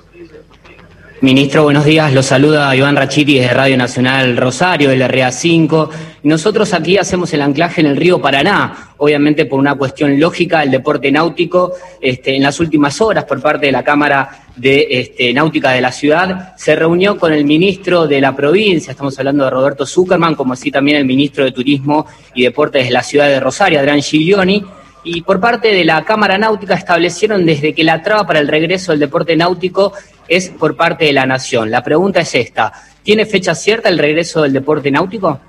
Ministro, 1.21 1.63
buenos 1.63 1.83
días. 1.83 2.13
Lo 2.13 2.23
saluda 2.23 2.73
Iván 2.73 2.95
Rachiti 2.95 3.39
desde 3.39 3.53
Radio 3.53 3.75
Nacional 3.75 4.37
Rosario, 4.37 4.89
del 4.89 5.01
RA5. 5.01 5.89
Nosotros 6.21 6.73
aquí 6.73 6.97
hacemos 6.97 7.33
el 7.33 7.41
anclaje 7.41 7.79
en 7.79 7.87
el 7.87 7.95
río 7.95 8.21
Paraná, 8.21 8.93
obviamente 8.97 9.45
por 9.45 9.57
una 9.57 9.75
cuestión 9.75 10.19
lógica, 10.19 10.63
el 10.63 10.71
deporte 10.71 11.11
náutico, 11.11 11.73
este, 12.01 12.35
en 12.35 12.43
las 12.43 12.59
últimas 12.59 12.99
horas 12.99 13.23
por 13.23 13.41
parte 13.41 13.67
de 13.67 13.71
la 13.71 13.83
Cámara 13.83 14.47
de 14.57 14.87
este, 14.89 15.33
Náutica 15.33 15.71
de 15.71 15.79
la 15.79 15.93
ciudad, 15.93 16.53
se 16.57 16.75
reunió 16.75 17.17
con 17.17 17.31
el 17.31 17.45
ministro 17.45 18.05
de 18.05 18.19
la 18.19 18.35
provincia, 18.35 18.91
estamos 18.91 19.17
hablando 19.17 19.45
de 19.45 19.49
Roberto 19.49 19.85
Zuckerman, 19.85 20.35
como 20.35 20.53
así 20.53 20.69
también 20.69 20.97
el 20.97 21.05
ministro 21.05 21.45
de 21.45 21.53
Turismo 21.53 22.05
y 22.35 22.43
Deportes 22.43 22.85
de 22.85 22.91
la 22.91 23.03
ciudad 23.03 23.27
de 23.27 23.39
Rosario, 23.39 23.79
Adrián 23.79 24.01
Giglioni, 24.01 24.65
y 25.05 25.21
por 25.21 25.39
parte 25.39 25.69
de 25.69 25.85
la 25.85 26.03
Cámara 26.03 26.37
Náutica 26.37 26.73
establecieron 26.73 27.45
desde 27.45 27.73
que 27.73 27.85
la 27.85 28.03
traba 28.03 28.27
para 28.27 28.39
el 28.39 28.49
regreso 28.49 28.91
del 28.91 28.99
deporte 28.99 29.37
náutico 29.37 29.93
es 30.27 30.49
por 30.49 30.75
parte 30.75 31.05
de 31.05 31.13
la 31.13 31.25
Nación. 31.25 31.71
La 31.71 31.81
pregunta 31.81 32.19
es 32.19 32.35
esta, 32.35 32.73
¿tiene 33.01 33.25
fecha 33.25 33.55
cierta 33.55 33.87
el 33.87 33.97
regreso 33.97 34.41
del 34.41 34.51
deporte 34.51 34.91
náutico? 34.91 35.39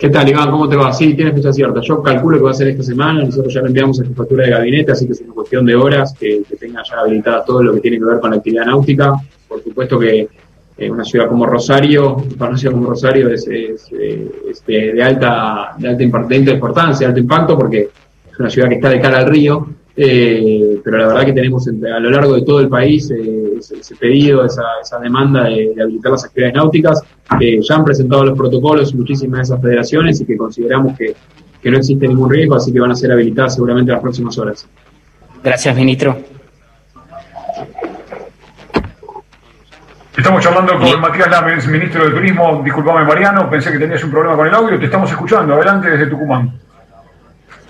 ¿Qué 0.00 0.08
tal, 0.08 0.26
Iván? 0.26 0.50
¿Cómo 0.50 0.66
te 0.66 0.76
va? 0.76 0.94
Sí, 0.94 1.12
tiene 1.12 1.30
fecha 1.30 1.52
cierta. 1.52 1.82
Yo 1.82 2.02
calculo 2.02 2.38
que 2.38 2.44
va 2.44 2.52
a 2.52 2.54
ser 2.54 2.68
esta 2.68 2.82
semana. 2.82 3.22
Nosotros 3.22 3.52
ya 3.52 3.60
lo 3.60 3.66
enviamos 3.66 4.00
a 4.00 4.04
jefatura 4.06 4.46
de 4.46 4.50
gabinete, 4.52 4.92
así 4.92 5.04
que 5.04 5.12
es 5.12 5.20
una 5.20 5.34
cuestión 5.34 5.66
de 5.66 5.76
horas 5.76 6.14
que, 6.18 6.40
tenga 6.58 6.82
ya 6.82 7.00
habilitada 7.00 7.44
todo 7.44 7.62
lo 7.62 7.74
que 7.74 7.80
tiene 7.80 7.98
que 7.98 8.06
ver 8.06 8.18
con 8.18 8.30
la 8.30 8.38
actividad 8.38 8.64
náutica. 8.64 9.12
Por 9.46 9.62
supuesto 9.62 9.98
que 9.98 10.26
eh, 10.78 10.90
una 10.90 11.04
ciudad 11.04 11.28
como 11.28 11.44
Rosario, 11.44 12.16
para 12.38 12.52
una 12.52 12.58
ciudad 12.58 12.76
como 12.76 12.88
Rosario 12.88 13.28
es, 13.28 13.44
de, 13.44 15.02
alta, 15.02 15.74
de 15.76 15.88
alta 15.90 16.02
importancia, 16.02 17.00
de 17.00 17.06
alto 17.06 17.20
impacto, 17.20 17.58
porque 17.58 17.90
es 18.32 18.38
una 18.38 18.48
ciudad 18.48 18.70
que 18.70 18.76
está 18.76 18.88
de 18.88 19.00
cara 19.00 19.18
al 19.18 19.26
río 19.26 19.68
eh, 20.02 20.80
pero 20.82 20.96
la 20.96 21.08
verdad 21.08 21.26
que 21.26 21.34
tenemos 21.34 21.68
a 21.68 21.98
lo 22.00 22.10
largo 22.10 22.34
de 22.34 22.40
todo 22.40 22.60
el 22.60 22.70
país 22.70 23.10
eh, 23.10 23.58
ese, 23.58 23.94
pedido, 23.96 24.46
esa, 24.46 24.98
demanda 24.98 25.44
de, 25.44 25.74
habilitar 25.78 26.12
las 26.12 26.24
actividades 26.24 26.54
náuticas, 26.54 27.02
que 27.38 27.60
ya 27.60 27.74
han 27.74 27.84
presentado 27.84 28.24
los 28.24 28.38
protocolos 28.38 28.94
muchísimas 28.94 29.40
de 29.40 29.42
esas 29.42 29.60
federaciones 29.60 30.18
y 30.22 30.24
que 30.24 30.38
consideramos 30.38 30.96
que, 30.96 31.14
no 31.70 31.76
existe 31.76 32.08
ningún 32.08 32.30
riesgo, 32.30 32.54
así 32.54 32.72
que 32.72 32.80
van 32.80 32.92
a 32.92 32.94
ser 32.94 33.12
habilitadas 33.12 33.56
seguramente 33.56 33.90
en 33.90 33.96
las 33.96 34.02
próximas 34.02 34.38
horas. 34.38 34.66
Gracias, 35.44 35.76
ministro. 35.76 36.16
Estamos 40.16 40.42
charlando 40.42 40.78
con 40.78 40.98
Matías 40.98 41.30
Lamens, 41.30 41.68
ministro 41.68 42.06
de 42.06 42.12
Turismo. 42.12 42.62
Disculpame, 42.64 43.04
Mariano, 43.04 43.50
pensé 43.50 43.70
que 43.70 43.78
tenías 43.78 44.02
un 44.02 44.10
problema 44.10 44.34
con 44.34 44.46
el 44.46 44.54
audio. 44.54 44.78
Te 44.78 44.86
estamos 44.86 45.10
escuchando. 45.10 45.52
Adelante 45.54 45.90
desde 45.90 46.06
Tucumán. 46.06 46.58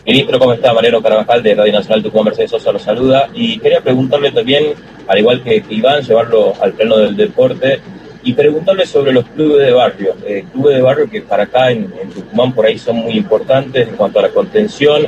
Ministro, 0.06 0.38
¿cómo 0.38 0.54
está? 0.54 0.72
Mariano 0.72 1.02
Carvajal 1.02 1.42
de 1.42 1.54
Radio 1.54 1.74
Nacional 1.74 2.02
Tucumán 2.02 2.26
Mercedes 2.26 2.50
Sosa 2.50 2.72
lo 2.72 2.78
saluda. 2.78 3.28
Y 3.34 3.58
quería 3.58 3.82
preguntarle 3.82 4.32
también, 4.32 4.72
al 5.06 5.18
igual 5.18 5.42
que 5.42 5.62
Iván, 5.68 6.02
llevarlo 6.02 6.54
al 6.60 6.72
plano 6.72 6.96
del 6.96 7.14
deporte 7.16 7.80
y 8.22 8.32
preguntarle 8.32 8.86
sobre 8.86 9.12
los 9.12 9.26
clubes 9.26 9.66
de 9.66 9.72
barrio. 9.72 10.14
Eh, 10.26 10.46
clubes 10.50 10.76
de 10.76 10.82
barrio 10.82 11.10
que 11.10 11.20
para 11.20 11.42
acá 11.42 11.70
en, 11.70 11.90
Tucumán 12.14 12.54
por 12.54 12.64
ahí 12.64 12.78
son 12.78 12.96
muy 12.96 13.12
importantes 13.12 13.88
en 13.88 13.96
cuanto 13.96 14.20
a 14.20 14.22
la 14.22 14.30
contención, 14.30 15.06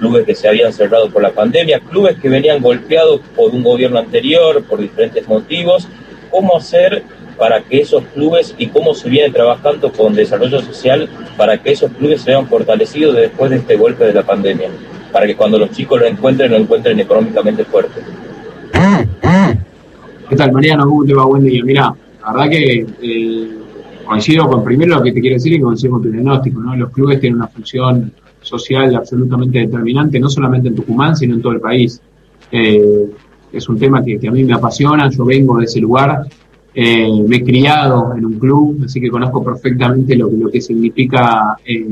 clubes 0.00 0.26
que 0.26 0.34
se 0.34 0.48
habían 0.48 0.72
cerrado 0.72 1.08
por 1.08 1.22
la 1.22 1.30
pandemia, 1.30 1.78
clubes 1.78 2.18
que 2.18 2.28
venían 2.28 2.60
golpeados 2.60 3.20
por 3.36 3.54
un 3.54 3.62
gobierno 3.62 4.00
anterior, 4.00 4.64
por 4.64 4.80
diferentes 4.80 5.26
motivos. 5.28 5.86
¿Cómo 6.32 6.56
hacer 6.56 7.04
para 7.42 7.60
que 7.60 7.80
esos 7.80 8.04
clubes 8.14 8.54
y 8.56 8.68
cómo 8.68 8.94
se 8.94 9.10
viene 9.10 9.32
trabajando 9.32 9.92
con 9.92 10.14
desarrollo 10.14 10.60
social 10.60 11.08
para 11.36 11.60
que 11.60 11.72
esos 11.72 11.90
clubes 11.90 12.20
sean 12.20 12.46
fortalecidos 12.46 13.16
después 13.16 13.50
de 13.50 13.56
este 13.56 13.76
golpe 13.76 14.04
de 14.04 14.14
la 14.14 14.22
pandemia, 14.22 14.68
para 15.10 15.26
que 15.26 15.34
cuando 15.34 15.58
los 15.58 15.72
chicos 15.72 15.98
lo 15.98 16.06
encuentren, 16.06 16.52
lo 16.52 16.58
encuentren 16.58 17.00
económicamente 17.00 17.64
fuerte. 17.64 18.00
¿Qué 20.28 20.36
tal, 20.36 20.52
Mariano? 20.52 20.84
¿Cómo 20.84 21.04
te 21.04 21.14
va? 21.14 21.24
Buen 21.24 21.42
día. 21.42 21.64
Mira, 21.64 21.92
la 22.24 22.32
verdad 22.32 22.48
que 22.48 22.86
eh, 23.02 23.50
coincido 24.06 24.46
con 24.46 24.62
primero 24.62 24.94
lo 24.94 25.02
que 25.02 25.10
te 25.10 25.20
quiero 25.20 25.34
decir 25.34 25.52
y 25.54 25.60
coincido 25.60 25.94
con 25.94 26.02
tu 26.02 26.12
diagnóstico, 26.12 26.60
¿no? 26.60 26.76
Los 26.76 26.90
clubes 26.90 27.18
tienen 27.18 27.38
una 27.38 27.48
función 27.48 28.12
social 28.40 28.94
absolutamente 28.94 29.58
determinante, 29.58 30.20
no 30.20 30.30
solamente 30.30 30.68
en 30.68 30.76
Tucumán, 30.76 31.16
sino 31.16 31.34
en 31.34 31.42
todo 31.42 31.54
el 31.54 31.60
país. 31.60 32.00
Eh, 32.52 33.10
es 33.52 33.68
un 33.68 33.80
tema 33.80 34.04
que, 34.04 34.20
que, 34.20 34.28
a 34.28 34.30
mí 34.30 34.44
me 34.44 34.54
apasiona, 34.54 35.10
yo 35.10 35.24
vengo 35.24 35.58
de 35.58 35.64
ese 35.64 35.80
lugar, 35.80 36.22
eh, 36.74 37.22
me 37.26 37.36
he 37.36 37.44
criado 37.44 38.14
en 38.16 38.24
un 38.24 38.38
club, 38.38 38.82
así 38.84 39.00
que 39.00 39.10
conozco 39.10 39.44
perfectamente 39.44 40.16
lo, 40.16 40.30
lo 40.30 40.50
que 40.50 40.60
significa 40.60 41.56
eh, 41.64 41.86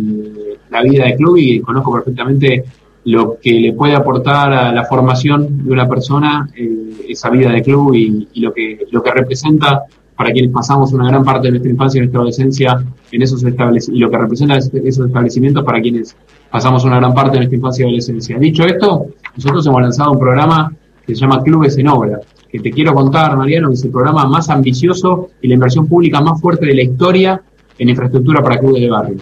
la 0.70 0.82
vida 0.82 1.04
de 1.04 1.16
club 1.16 1.36
y 1.36 1.60
conozco 1.60 1.92
perfectamente 1.92 2.64
lo 3.04 3.38
que 3.40 3.52
le 3.52 3.72
puede 3.72 3.94
aportar 3.94 4.52
a 4.52 4.72
la 4.72 4.84
formación 4.84 5.64
de 5.64 5.72
una 5.72 5.88
persona 5.88 6.48
eh, 6.54 7.06
esa 7.08 7.30
vida 7.30 7.50
de 7.50 7.62
club 7.62 7.94
y, 7.94 8.28
lo 8.40 8.52
que 8.52 8.86
lo 8.90 9.02
que 9.02 9.10
representa 9.10 9.82
para 10.16 10.32
quienes 10.32 10.50
pasamos 10.52 10.92
una 10.92 11.08
gran 11.08 11.24
parte 11.24 11.46
de 11.46 11.52
nuestra 11.52 11.70
infancia 11.70 11.98
y 11.98 12.00
nuestra 12.02 12.18
adolescencia 12.18 12.84
en 13.10 13.22
esos 13.22 13.42
establecimientos 13.42 13.96
y 13.96 14.00
lo 14.00 14.10
que 14.10 14.18
representa 14.18 14.58
esos 14.58 15.06
establecimientos 15.06 15.64
para 15.64 15.80
quienes 15.80 16.14
pasamos 16.50 16.84
una 16.84 16.96
gran 16.96 17.14
parte 17.14 17.32
de 17.32 17.38
nuestra 17.38 17.56
infancia 17.56 17.82
y 17.82 17.86
adolescencia. 17.86 18.38
Dicho 18.38 18.64
esto, 18.64 19.06
nosotros 19.34 19.66
hemos 19.66 19.80
lanzado 19.80 20.12
un 20.12 20.18
programa 20.18 20.72
que 21.06 21.14
se 21.14 21.20
llama 21.22 21.42
Clubes 21.42 21.78
en 21.78 21.88
Obra, 21.88 22.20
que 22.50 22.58
te 22.58 22.70
quiero 22.70 22.92
contar, 22.94 23.36
Mariano, 23.36 23.70
es 23.70 23.84
el 23.84 23.90
programa 23.90 24.26
más 24.26 24.50
ambicioso 24.50 25.28
y 25.40 25.48
la 25.48 25.54
inversión 25.54 25.86
pública 25.86 26.20
más 26.20 26.40
fuerte 26.40 26.66
de 26.66 26.74
la 26.74 26.82
historia 26.82 27.40
en 27.78 27.88
infraestructura 27.88 28.42
para 28.42 28.58
clubes 28.58 28.82
de 28.82 28.90
barrio. 28.90 29.18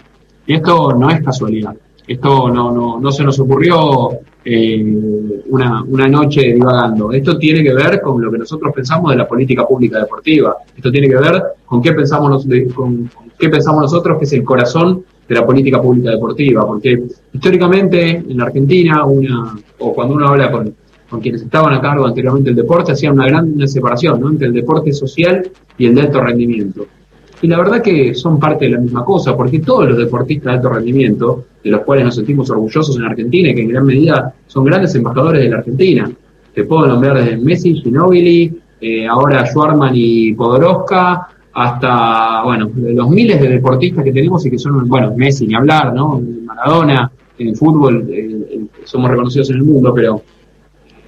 Y 0.47 0.55
esto 0.55 0.95
no 0.95 1.11
es 1.11 1.23
casualidad. 1.23 1.77
Esto 2.07 2.49
no, 2.49 2.73
no, 2.73 2.99
no 2.99 3.12
se 3.12 3.23
nos 3.23 3.38
ocurrió 3.38 4.11
eh, 4.43 4.83
una, 5.51 5.83
una 5.83 6.09
noche 6.09 6.55
divagando. 6.55 7.12
Esto 7.12 7.38
tiene 7.38 7.62
que 7.62 7.75
ver 7.75 8.01
con 8.01 8.23
lo 8.23 8.33
que 8.33 8.38
nosotros 8.38 8.73
pensamos 8.75 9.11
de 9.11 9.19
la 9.19 9.29
política 9.29 9.67
pública 9.67 9.99
deportiva. 9.99 10.57
Esto 10.75 10.91
tiene 10.91 11.07
que 11.07 11.17
ver 11.17 11.43
con 11.67 11.83
qué 11.83 11.93
pensamos, 11.93 12.47
con, 12.75 13.11
qué 13.38 13.51
pensamos 13.51 13.83
nosotros 13.83 14.17
que 14.19 14.25
es 14.25 14.33
el 14.33 14.43
corazón 14.43 15.05
de 15.29 15.35
la 15.35 15.45
política 15.45 15.83
pública 15.83 16.12
deportiva. 16.12 16.67
Porque 16.67 17.05
históricamente 17.35 18.11
en 18.27 18.38
la 18.38 18.45
Argentina, 18.45 19.05
una, 19.05 19.59
o 19.81 19.93
cuando 19.93 20.14
uno 20.14 20.29
habla 20.29 20.51
con, 20.51 20.75
con 21.09 21.21
quienes 21.21 21.42
estaban 21.42 21.75
a 21.75 21.81
cargo 21.81 22.07
anteriormente 22.07 22.51
del 22.51 22.57
deporte, 22.57 22.92
hacían 22.92 23.14
una 23.14 23.27
gran 23.27 23.66
separación 23.66 24.23
entre 24.31 24.49
el 24.49 24.53
deporte 24.53 24.92
social 24.92 25.51
y 25.77 25.87
el 25.87 25.94
de 25.94 26.03
alto 26.03 26.21
rendimiento. 26.21 26.87
Y 27.40 27.47
la 27.47 27.59
verdad 27.59 27.81
que 27.81 28.14
son 28.14 28.38
parte 28.38 28.64
de 28.64 28.73
la 28.73 28.79
misma 28.79 29.05
cosa, 29.05 29.37
porque 29.37 29.61
todos 29.61 29.88
los 29.88 29.99
deportistas 29.99 30.53
de 30.53 30.57
alto 30.57 30.68
rendimiento, 30.71 31.44
de 31.62 31.71
los 31.71 31.83
cuales 31.83 32.05
nos 32.05 32.16
sentimos 32.16 32.51
orgullosos 32.51 32.97
en 32.97 33.05
Argentina 33.05 33.51
y 33.51 33.55
que 33.55 33.62
en 33.62 33.68
gran 33.68 33.87
medida 33.87 34.35
son 34.47 34.64
grandes 34.64 34.94
embajadores 34.97 35.42
de 35.42 35.49
la 35.49 35.59
Argentina, 35.59 36.11
te 36.53 36.64
puedo 36.64 36.87
nombrar 36.87 37.18
desde 37.18 37.37
Messi, 37.37 37.75
Ginóbili, 37.75 38.61
eh, 38.81 39.07
ahora 39.07 39.47
Schwarman 39.47 39.92
y 39.94 40.33
Podoroska, 40.35 41.29
hasta, 41.53 42.42
bueno, 42.44 42.71
los 42.75 43.11
miles 43.11 43.40
de 43.40 43.49
deportistas 43.49 44.05
que 44.05 44.12
tenemos 44.12 44.44
y 44.44 44.51
que 44.51 44.59
son, 44.59 44.88
bueno, 44.88 45.12
Messi 45.16 45.47
ni 45.47 45.55
hablar, 45.55 45.94
¿no? 45.94 46.21
Maradona, 46.44 47.11
en 47.38 47.49
el 47.49 47.57
fútbol 47.57 48.09
eh, 48.11 48.61
somos 48.85 49.11
reconocidos 49.11 49.51
en 49.51 49.57
el 49.57 49.62
mundo, 49.62 49.92
pero 49.94 50.23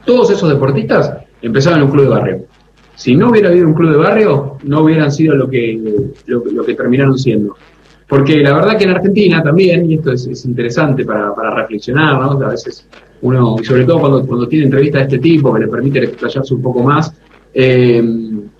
todos 0.04 0.30
esos 0.30 0.48
deportistas 0.48 1.12
empezaron 1.42 1.80
en 1.80 1.84
un 1.86 1.90
club 1.90 2.04
de 2.04 2.10
barrio. 2.10 2.44
Si 2.96 3.14
no 3.14 3.30
hubiera 3.30 3.48
habido 3.48 3.66
un 3.66 3.74
club 3.74 3.92
de 3.92 3.96
barrio, 3.96 4.58
no 4.64 4.80
hubieran 4.82 5.10
sido 5.10 5.34
lo 5.34 5.48
que, 5.48 6.04
lo, 6.26 6.64
que 6.64 6.74
terminaron 6.74 7.18
siendo. 7.18 7.56
Porque 8.06 8.40
la 8.40 8.54
verdad 8.54 8.76
que 8.76 8.84
en 8.84 8.90
Argentina 8.90 9.42
también, 9.42 9.90
y 9.90 9.94
esto 9.94 10.12
es, 10.12 10.44
interesante 10.44 11.04
para, 11.04 11.34
para, 11.34 11.54
reflexionar, 11.54 12.20
¿no? 12.20 12.32
A 12.44 12.50
veces 12.50 12.86
uno, 13.22 13.56
y 13.60 13.64
sobre 13.64 13.84
todo 13.84 14.00
cuando, 14.00 14.26
cuando 14.26 14.48
tiene 14.48 14.66
entrevistas 14.66 15.00
de 15.02 15.16
este 15.16 15.18
tipo, 15.18 15.54
que 15.54 15.60
le 15.60 15.68
permiten 15.68 16.04
explayarse 16.04 16.52
un 16.52 16.62
poco 16.62 16.82
más, 16.82 17.14
eh, 17.52 18.02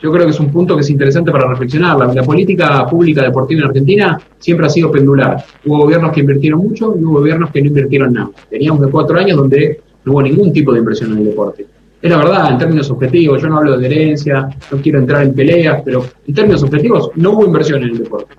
yo 0.01 0.11
creo 0.11 0.25
que 0.25 0.31
es 0.31 0.41
un 0.41 0.51
punto 0.51 0.75
que 0.75 0.83
es 0.83 0.91
interesante 0.91 1.31
para 1.31 1.47
reflexionar. 1.49 2.15
La, 2.15 2.23
política 2.23 2.87
pública 2.87 3.23
deportiva 3.23 3.63
en 3.63 3.67
Argentina 3.69 4.21
siempre 4.39 4.67
ha 4.67 4.71
sido 4.71 4.91
pendular. 4.91 5.45
Hubo 5.65 5.79
gobiernos 5.79 6.13
que 6.13 6.21
invirtieron 6.21 6.61
mucho 6.61 6.95
y 6.99 7.05
hubo 7.05 7.19
gobiernos 7.19 7.51
que 7.51 7.61
no 7.61 7.69
invirtieron 7.69 8.13
nada. 8.13 8.31
Teníamos 8.49 8.81
de 8.81 8.91
cuatro 8.91 9.19
años 9.19 9.37
donde 9.37 9.81
no 10.05 10.13
hubo 10.13 10.23
ningún 10.23 10.53
tipo 10.53 10.73
de 10.73 10.79
inversión 10.79 11.13
en 11.13 11.19
el 11.19 11.25
deporte. 11.27 11.67
Es 12.01 12.11
la 12.11 12.17
verdad, 12.17 12.53
en 12.53 12.59
términos 12.59 12.91
objetivos, 12.91 13.43
yo 13.43 13.49
no 13.49 13.59
hablo 13.59 13.77
de 13.77 13.87
herencia, 13.87 14.49
no 14.73 14.79
quiero 14.81 14.99
entrar 14.99 15.23
en 15.23 15.35
peleas, 15.35 15.83
pero 15.85 16.05
en 16.27 16.35
términos 16.35 16.63
objetivos 16.63 17.11
no 17.17 17.33
hubo 17.33 17.45
inversión 17.45 17.83
en 17.83 17.91
el 17.91 17.99
deporte. 17.99 18.35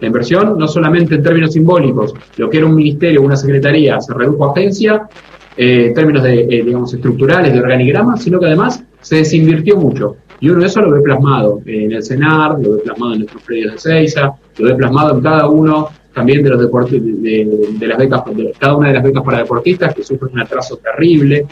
La 0.00 0.06
inversión, 0.06 0.58
no 0.58 0.66
solamente 0.66 1.14
en 1.14 1.22
términos 1.22 1.52
simbólicos, 1.52 2.14
lo 2.36 2.48
que 2.48 2.58
era 2.58 2.66
un 2.66 2.74
ministerio 2.74 3.20
o 3.20 3.24
una 3.24 3.36
secretaría 3.36 4.00
se 4.00 4.14
redujo 4.14 4.46
a 4.46 4.52
agencia, 4.52 5.08
eh, 5.56 5.86
en 5.88 5.94
términos 5.94 6.22
de, 6.22 6.40
eh, 6.40 6.62
digamos, 6.64 6.92
estructurales, 6.94 7.52
de 7.52 7.60
organigrama, 7.60 8.16
sino 8.16 8.40
que 8.40 8.46
además 8.46 8.82
se 9.00 9.16
desinvirtió 9.16 9.76
mucho. 9.76 10.16
Y 10.40 10.48
uno 10.48 10.60
de 10.60 10.66
eso 10.66 10.80
lo 10.80 10.90
ve 10.90 11.00
plasmado 11.00 11.60
en 11.64 11.92
el 11.92 12.02
CENAR, 12.02 12.58
lo 12.60 12.76
ve 12.76 12.82
plasmado 12.84 13.12
en 13.12 13.18
nuestros 13.20 13.42
predios 13.42 13.74
de 13.74 13.78
Seiza, 13.78 14.34
lo 14.58 14.66
ve 14.66 14.74
plasmado 14.74 15.14
en 15.14 15.20
cada 15.20 15.48
uno 15.48 15.88
también 16.14 16.42
de 16.42 16.50
los 16.50 16.60
deportes, 16.60 17.02
de, 17.02 17.86
las 17.86 17.98
becas, 17.98 18.22
de 18.34 18.54
cada 18.58 18.76
una 18.76 18.88
de 18.88 18.94
las 18.94 19.02
becas 19.02 19.22
para 19.22 19.38
deportistas 19.38 19.94
que 19.94 20.04
sufren 20.04 20.32
un 20.32 20.40
atraso 20.40 20.76
terrible. 20.76 21.46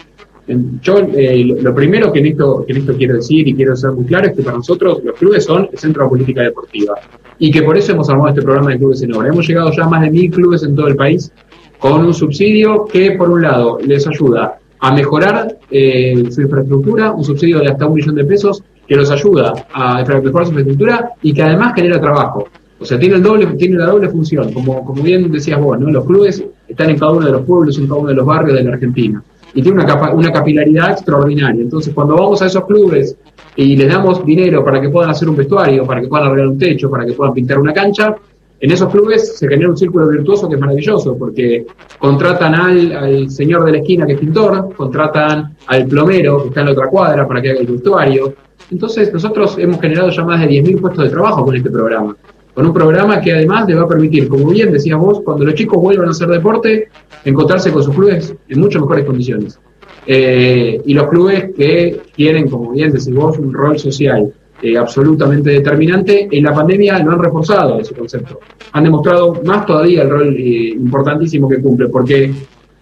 Yo 0.81 0.99
eh, 1.15 1.43
lo 1.61 1.73
primero 1.75 2.11
que 2.11 2.19
en, 2.19 2.27
esto, 2.27 2.65
que 2.65 2.73
en 2.73 2.79
esto 2.79 2.93
quiero 2.97 3.15
decir 3.15 3.47
y 3.47 3.53
quiero 3.53 3.75
ser 3.75 3.91
muy 3.91 4.05
claro 4.05 4.27
es 4.27 4.35
que 4.35 4.41
para 4.41 4.57
nosotros 4.57 5.01
los 5.03 5.15
clubes 5.15 5.45
son 5.45 5.69
el 5.71 5.77
centro 5.77 6.03
de 6.03 6.09
política 6.09 6.41
deportiva 6.41 6.95
y 7.39 7.49
que 7.49 7.61
por 7.61 7.77
eso 7.77 7.93
hemos 7.93 8.09
armado 8.09 8.29
este 8.29 8.41
programa 8.41 8.71
de 8.71 8.77
clubes 8.77 9.01
en 9.03 9.13
obra. 9.13 9.29
Hemos 9.29 9.47
llegado 9.47 9.71
ya 9.71 9.83
a 9.83 9.89
más 9.89 10.01
de 10.01 10.11
mil 10.11 10.31
clubes 10.31 10.63
en 10.63 10.75
todo 10.75 10.87
el 10.87 10.95
país 10.95 11.31
con 11.79 12.05
un 12.05 12.13
subsidio 12.13 12.85
que 12.85 13.11
por 13.11 13.29
un 13.29 13.41
lado 13.41 13.77
les 13.85 14.07
ayuda 14.07 14.57
a 14.79 14.93
mejorar 14.93 15.57
eh, 15.71 16.25
su 16.29 16.41
infraestructura, 16.41 17.11
un 17.11 17.23
subsidio 17.23 17.59
de 17.59 17.67
hasta 17.69 17.87
un 17.87 17.95
millón 17.95 18.15
de 18.15 18.25
pesos 18.25 18.63
que 18.87 18.95
los 18.95 19.09
ayuda 19.11 19.53
a 19.73 19.97
mejorar 20.03 20.45
su 20.45 20.51
infraestructura 20.51 21.11
y 21.21 21.33
que 21.33 21.41
además 21.41 21.73
genera 21.75 22.01
trabajo. 22.01 22.47
O 22.83 22.85
sea, 22.85 22.99
tiene, 22.99 23.15
el 23.15 23.23
doble, 23.23 23.45
tiene 23.57 23.77
la 23.77 23.85
doble 23.85 24.09
función, 24.09 24.51
como, 24.51 24.83
como 24.83 25.01
bien 25.01 25.31
decías 25.31 25.57
vos, 25.59 25.79
¿no? 25.79 25.89
Los 25.89 26.05
clubes 26.05 26.43
están 26.67 26.89
en 26.89 26.99
cada 26.99 27.13
uno 27.13 27.25
de 27.25 27.31
los 27.31 27.41
pueblos, 27.43 27.77
en 27.77 27.87
cada 27.87 28.01
uno 28.01 28.09
de 28.09 28.15
los 28.15 28.25
barrios 28.25 28.57
de 28.57 28.63
la 28.65 28.73
Argentina. 28.73 29.23
Y 29.53 29.61
tiene 29.61 29.81
una, 29.81 30.11
una 30.11 30.31
capilaridad 30.33 30.91
extraordinaria. 30.91 31.61
Entonces, 31.61 31.93
cuando 31.93 32.15
vamos 32.15 32.41
a 32.41 32.47
esos 32.47 32.65
clubes 32.65 33.15
y 33.55 33.77
les 33.77 33.87
damos 33.87 34.25
dinero 34.25 34.65
para 34.65 34.81
que 34.81 34.89
puedan 34.89 35.11
hacer 35.11 35.29
un 35.29 35.37
vestuario, 35.37 35.85
para 35.85 36.01
que 36.01 36.07
puedan 36.07 36.27
arreglar 36.27 36.49
un 36.49 36.57
techo, 36.57 36.89
para 36.89 37.05
que 37.05 37.13
puedan 37.13 37.33
pintar 37.33 37.57
una 37.57 37.71
cancha, 37.71 38.15
en 38.59 38.71
esos 38.71 38.89
clubes 38.89 39.37
se 39.37 39.47
genera 39.47 39.69
un 39.69 39.77
círculo 39.77 40.07
virtuoso 40.07 40.49
que 40.49 40.55
es 40.55 40.61
maravilloso, 40.61 41.17
porque 41.17 41.65
contratan 41.99 42.53
al, 42.53 43.29
señor 43.29 43.63
de 43.63 43.71
la 43.73 43.77
esquina 43.79 44.05
que 44.05 44.13
es 44.13 44.19
pintor, 44.19 44.73
contratan 44.75 45.55
al 45.67 45.85
plomero 45.85 46.41
que 46.41 46.47
está 46.49 46.61
en 46.61 46.65
la 46.67 46.71
otra 46.73 46.87
cuadra 46.87 47.27
para 47.27 47.41
que 47.41 47.51
haga 47.51 47.59
el 47.61 47.67
vestuario. 47.67 48.33
Entonces 48.71 49.11
nosotros 49.13 49.57
hemos 49.57 49.79
generado 49.79 50.09
ya 50.09 50.23
más 50.23 50.41
de 50.41 50.47
10.000 50.47 50.81
puestos 50.81 51.03
de 51.03 51.09
trabajo 51.09 51.45
con 51.45 51.55
este 51.55 51.69
programa. 51.69 52.15
Con 52.53 52.67
un 52.67 52.73
programa 52.73 53.19
que 53.19 53.33
además 53.33 53.67
les 53.67 53.77
va 53.77 53.83
a 53.83 53.87
permitir, 53.87 54.27
como 54.27 54.49
bien 54.49 54.71
decías 54.71 54.99
vos, 54.99 55.21
cuando 55.21 55.43
los 55.43 55.55
chicos 55.55 55.81
vuelvan 55.81 56.07
a 56.07 56.11
hacer 56.11 56.27
deporte, 56.27 56.89
encontrarse 57.25 57.71
con 57.71 57.83
sus 57.83 57.95
clubes 57.95 58.35
en 58.47 58.59
mucho 58.59 58.79
mejores 58.79 59.05
condiciones. 59.05 59.59
Eh, 60.05 60.81
y 60.85 60.93
los 60.93 61.07
clubes 61.07 61.51
que 61.55 62.01
tienen, 62.15 62.49
como 62.49 62.71
bien 62.71 62.91
decís 62.91 63.13
vos, 63.13 63.37
un 63.39 63.53
rol 63.53 63.79
social 63.79 64.33
eh, 64.61 64.77
absolutamente 64.77 65.49
determinante, 65.49 66.27
en 66.31 66.43
la 66.43 66.53
pandemia 66.53 66.99
no 66.99 67.11
han 67.11 67.19
reforzado 67.19 67.79
ese 67.79 67.95
concepto. 67.95 68.39
Han 68.73 68.83
demostrado 68.83 69.41
más 69.43 69.65
todavía 69.65 70.03
el 70.03 70.09
rol 70.09 70.35
eh, 70.37 70.69
importantísimo 70.69 71.49
que 71.49 71.61
cumple, 71.61 71.87
porque, 71.87 72.31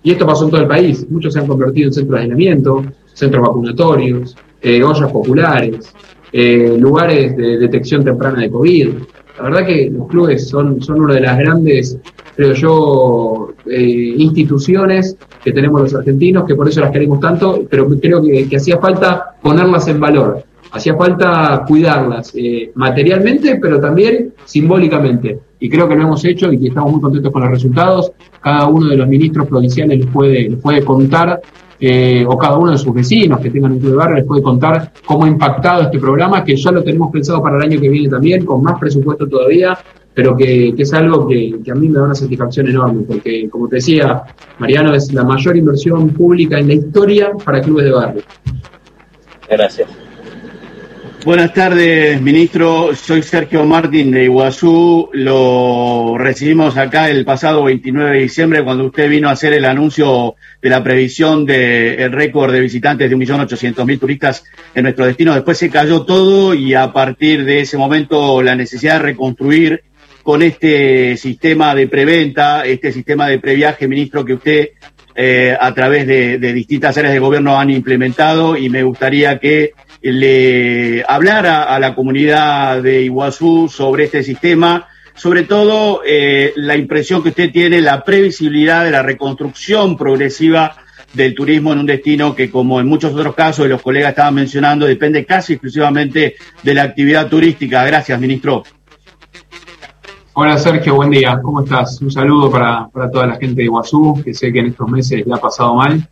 y 0.04 0.12
esto 0.12 0.26
pasó 0.26 0.46
en 0.46 0.52
todo 0.52 0.62
el 0.62 0.68
país, 0.68 1.06
muchos 1.10 1.34
se 1.34 1.40
han 1.40 1.48
convertido 1.48 1.88
en 1.88 1.94
centros 1.94 2.18
de 2.18 2.24
aislamiento, 2.24 2.84
centros 3.14 3.48
vacunatorios, 3.48 4.36
ollas 4.64 5.12
populares, 5.12 5.94
lugares 6.78 7.36
de 7.36 7.58
detección 7.58 8.04
temprana 8.04 8.42
de 8.42 8.52
COVID. 8.52 8.90
La 9.42 9.50
verdad 9.50 9.66
que 9.66 9.90
los 9.90 10.08
clubes 10.08 10.48
son, 10.48 10.82
son 10.82 11.02
una 11.02 11.16
de 11.16 11.22
las 11.22 11.38
grandes, 11.38 11.98
creo 12.36 12.54
yo, 12.54 13.54
instituciones 13.68 15.18
que 15.44 15.52
tenemos 15.52 15.82
los 15.82 15.96
argentinos, 15.96 16.46
que 16.46 16.56
por 16.56 16.68
eso 16.68 16.82
las 16.82 16.92
queremos 16.92 17.20
tanto, 17.20 17.64
pero 17.70 17.88
creo 18.00 18.22
que, 18.22 18.48
que 18.48 18.58
hacía 18.58 18.78
falta 18.78 19.36
ponerlas 19.42 19.88
en 19.88 20.00
valor 20.00 20.44
hacía 20.72 20.96
falta 20.96 21.64
cuidarlas 21.68 22.32
eh, 22.36 22.72
materialmente, 22.76 23.58
pero 23.62 23.80
también 23.80 24.34
simbólicamente. 24.46 25.40
Y 25.60 25.70
creo 25.70 25.88
que 25.88 25.96
lo 25.96 26.04
hemos 26.04 26.24
hecho 26.26 26.52
y 26.52 26.60
que 26.60 26.68
estamos 26.70 26.94
muy 26.94 27.02
contentos 27.02 27.32
con 27.32 27.42
los 27.42 27.52
resultados. 27.52 28.12
Cada 28.42 28.68
uno 28.68 28.88
de 28.88 28.98
los 28.98 29.08
ministros 29.08 29.48
provinciales 29.48 30.00
les 30.00 30.08
puede, 30.08 30.50
les 30.50 30.60
puede 30.60 30.84
contar, 30.84 31.42
eh, 31.84 32.24
o 32.28 32.38
cada 32.38 32.60
uno 32.60 32.72
de 32.72 32.78
sus 32.78 32.94
vecinos 32.94 33.40
que 33.40 33.50
tengan 33.50 33.72
un 33.72 33.80
club 33.80 33.92
de 33.92 33.98
barrio 33.98 34.16
les 34.18 34.26
puede 34.26 34.44
contar 34.44 34.94
cómo 35.04 35.26
ha 35.26 35.28
impactado 35.28 35.82
este 35.82 35.98
programa, 35.98 36.44
que 36.44 36.56
ya 36.56 36.72
lo 36.72 36.84
tenemos 36.84 37.12
pensado 37.12 37.42
para 37.42 37.58
el 37.58 37.64
año 37.64 37.82
que 37.82 37.90
viene 37.90 38.08
también, 38.08 38.46
con 38.46 38.62
más 38.62 38.80
presupuesto 38.80 39.28
todavía, 39.28 39.76
pero 40.14 40.38
que, 40.38 40.76
es 40.78 40.94
algo 40.94 41.28
que, 41.28 41.60
que, 41.64 41.72
a 41.72 41.76
mí 41.76 41.90
me 41.90 41.96
da 41.96 42.04
una 42.04 42.16
satisfacción 42.16 42.68
enorme, 42.68 43.02
porque 43.08 43.50
como 43.50 43.68
te 43.68 43.78
decía, 43.78 44.24
Mariano, 44.60 44.94
es 44.94 45.12
la 45.12 45.24
mayor 45.24 45.58
inversión 45.58 46.10
pública 46.10 46.60
en 46.60 46.68
la 46.68 46.76
historia 46.76 47.32
para 47.44 47.62
clubes 47.62 47.86
de 47.86 47.92
barrio. 47.92 48.22
Gracias. 49.50 49.90
Buenas 51.24 51.54
tardes, 51.54 52.20
ministro. 52.20 52.96
Soy 52.96 53.22
Sergio 53.22 53.64
Martín 53.64 54.10
de 54.10 54.24
Iguazú. 54.24 55.08
Lo 55.14 56.16
recibimos 56.18 56.78
acá 56.78 57.12
el 57.12 57.26
pasado 57.26 57.64
29 57.66 58.16
de 58.16 58.24
diciembre 58.24 58.64
cuando 58.64 58.86
usted 58.86 59.08
vino 59.08 59.30
a 59.30 59.34
hacer 59.34 59.54
el 59.54 59.66
anuncio 59.66 60.34
de 60.60 60.70
la 60.72 60.84
previsión 60.84 61.46
del 61.46 62.12
récord 62.12 62.52
de 62.52 62.60
visitantes 62.60 63.08
de 63.08 63.16
1.800.000 63.16 64.00
turistas 64.00 64.44
en 64.74 64.82
nuestro 64.82 65.06
destino. 65.06 65.36
Después 65.36 65.60
se 65.60 65.70
cayó 65.70 66.02
todo 66.06 66.56
y 66.56 66.74
a 66.74 66.92
partir 66.92 67.46
de 67.46 67.60
ese 67.60 67.78
momento 67.78 68.42
la 68.42 68.56
necesidad 68.56 68.96
de 68.96 69.04
reconstruir 69.04 69.84
con 70.24 70.42
este 70.42 71.18
sistema 71.18 71.76
de 71.76 71.88
preventa, 71.88 72.66
este 72.66 72.92
sistema 72.92 73.28
de 73.28 73.38
previaje, 73.38 73.88
ministro, 73.88 74.26
que 74.26 74.34
usted 74.34 74.70
eh, 75.14 75.56
a 75.60 75.72
través 75.76 76.08
de, 76.08 76.40
de 76.40 76.54
distintas 76.54 76.98
áreas 76.98 77.14
de 77.14 77.20
gobierno 77.20 77.60
han 77.60 77.70
implementado 77.70 78.58
y 78.58 78.70
me 78.70 78.82
gustaría 78.82 79.38
que 79.38 79.74
le 80.02 81.04
hablara 81.08 81.64
a 81.64 81.80
la 81.80 81.94
comunidad 81.94 82.82
de 82.82 83.04
Iguazú 83.04 83.70
sobre 83.70 84.06
este 84.06 84.24
sistema, 84.24 84.88
sobre 85.14 85.44
todo 85.44 86.02
eh, 86.06 86.54
la 86.56 86.76
impresión 86.76 87.22
que 87.22 87.30
usted 87.30 87.52
tiene, 87.52 87.82
la 87.82 88.04
previsibilidad 88.04 88.84
de 88.84 88.92
la 88.92 89.04
reconstrucción 89.04 89.96
progresiva 89.98 90.76
del 91.14 91.36
turismo 91.36 91.74
en 91.74 91.80
un 91.80 91.86
destino 91.86 92.36
que, 92.36 92.50
como 92.50 92.80
en 92.80 92.88
muchos 92.88 93.14
otros 93.14 93.36
casos, 93.36 93.68
los 93.68 93.82
colegas 93.82 94.12
estaban 94.12 94.34
mencionando, 94.34 94.86
depende 94.86 95.26
casi 95.26 95.54
exclusivamente 95.54 96.36
de 96.64 96.74
la 96.74 96.84
actividad 96.84 97.28
turística. 97.28 97.86
Gracias, 97.86 98.20
ministro. 98.20 98.64
Hola 100.34 100.58
Sergio, 100.58 100.96
buen 100.96 101.10
día. 101.10 101.40
¿Cómo 101.44 101.62
estás? 101.62 102.02
Un 102.02 102.10
saludo 102.10 102.50
para, 102.50 102.88
para 102.88 103.12
toda 103.12 103.28
la 103.28 103.36
gente 103.36 103.56
de 103.56 103.64
Iguazú, 103.66 104.22
que 104.24 104.34
sé 104.34 104.52
que 104.52 104.60
en 104.60 104.68
estos 104.68 104.90
meses 104.90 105.28
le 105.28 105.34
ha 105.34 105.38
pasado 105.38 105.76
mal. 105.76 106.08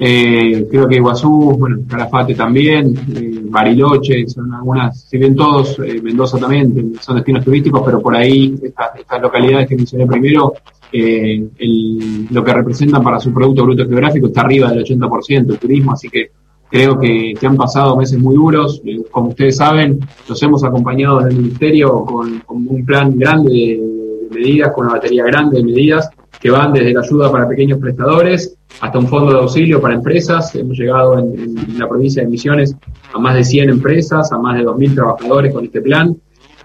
Eh, 0.00 0.68
creo 0.70 0.86
que 0.86 0.96
Iguazú, 0.96 1.56
bueno, 1.58 1.78
Calafate 1.88 2.34
también, 2.34 2.94
eh, 3.16 3.40
Bariloche, 3.42 4.28
son 4.28 4.54
algunas, 4.54 5.02
si 5.02 5.18
bien 5.18 5.34
todos, 5.34 5.76
eh, 5.80 6.00
Mendoza 6.00 6.38
también, 6.38 6.94
son 7.00 7.16
destinos 7.16 7.44
turísticos, 7.44 7.82
pero 7.84 8.00
por 8.00 8.14
ahí 8.14 8.54
estas, 8.62 9.20
localidades 9.20 9.68
que 9.68 9.74
mencioné 9.74 10.06
primero, 10.06 10.54
el, 10.92 12.28
lo 12.30 12.44
que 12.44 12.52
representan 12.52 13.02
para 13.02 13.18
su 13.18 13.34
Producto 13.34 13.64
Bruto 13.64 13.86
Geográfico 13.86 14.28
está 14.28 14.42
arriba 14.42 14.70
del 14.70 14.84
80% 14.84 15.50
el 15.50 15.58
turismo, 15.58 15.92
así 15.92 16.08
que 16.08 16.30
creo 16.70 16.98
que, 16.98 17.34
que 17.38 17.46
han 17.46 17.56
pasado 17.56 17.96
meses 17.96 18.18
muy 18.20 18.36
duros. 18.36 18.80
como 19.10 19.30
ustedes 19.30 19.56
saben, 19.56 19.98
los 20.28 20.40
hemos 20.42 20.62
acompañado 20.62 21.18
desde 21.18 21.30
el 21.30 21.42
Ministerio 21.42 22.04
con, 22.04 22.42
un 22.46 22.86
plan 22.86 23.18
grande 23.18 23.50
de, 23.50 24.28
de 24.30 24.38
medidas, 24.38 24.72
con 24.72 24.86
una 24.86 24.94
batería 24.94 25.24
grande 25.24 25.58
de 25.58 25.64
medidas 25.64 26.08
que 26.40 26.50
van 26.50 26.72
desde 26.72 26.92
la 26.92 27.00
ayuda 27.00 27.30
para 27.30 27.48
pequeños 27.48 27.78
prestadores 27.78 28.56
hasta 28.80 28.98
un 28.98 29.08
fondo 29.08 29.32
de 29.32 29.38
auxilio 29.40 29.80
para 29.80 29.94
empresas. 29.94 30.54
Hemos 30.54 30.78
llegado 30.78 31.18
en, 31.18 31.78
la 31.78 31.88
provincia 31.88 32.22
de 32.22 32.28
Misiones 32.28 32.76
a 33.12 33.18
más 33.18 33.34
de 33.34 33.44
100 33.44 33.70
empresas, 33.70 34.30
a 34.32 34.38
más 34.38 34.56
de 34.56 34.64
2.000 34.64 34.94
trabajadores 34.94 35.52
con 35.52 35.64
este 35.64 35.80
plan. 35.80 36.16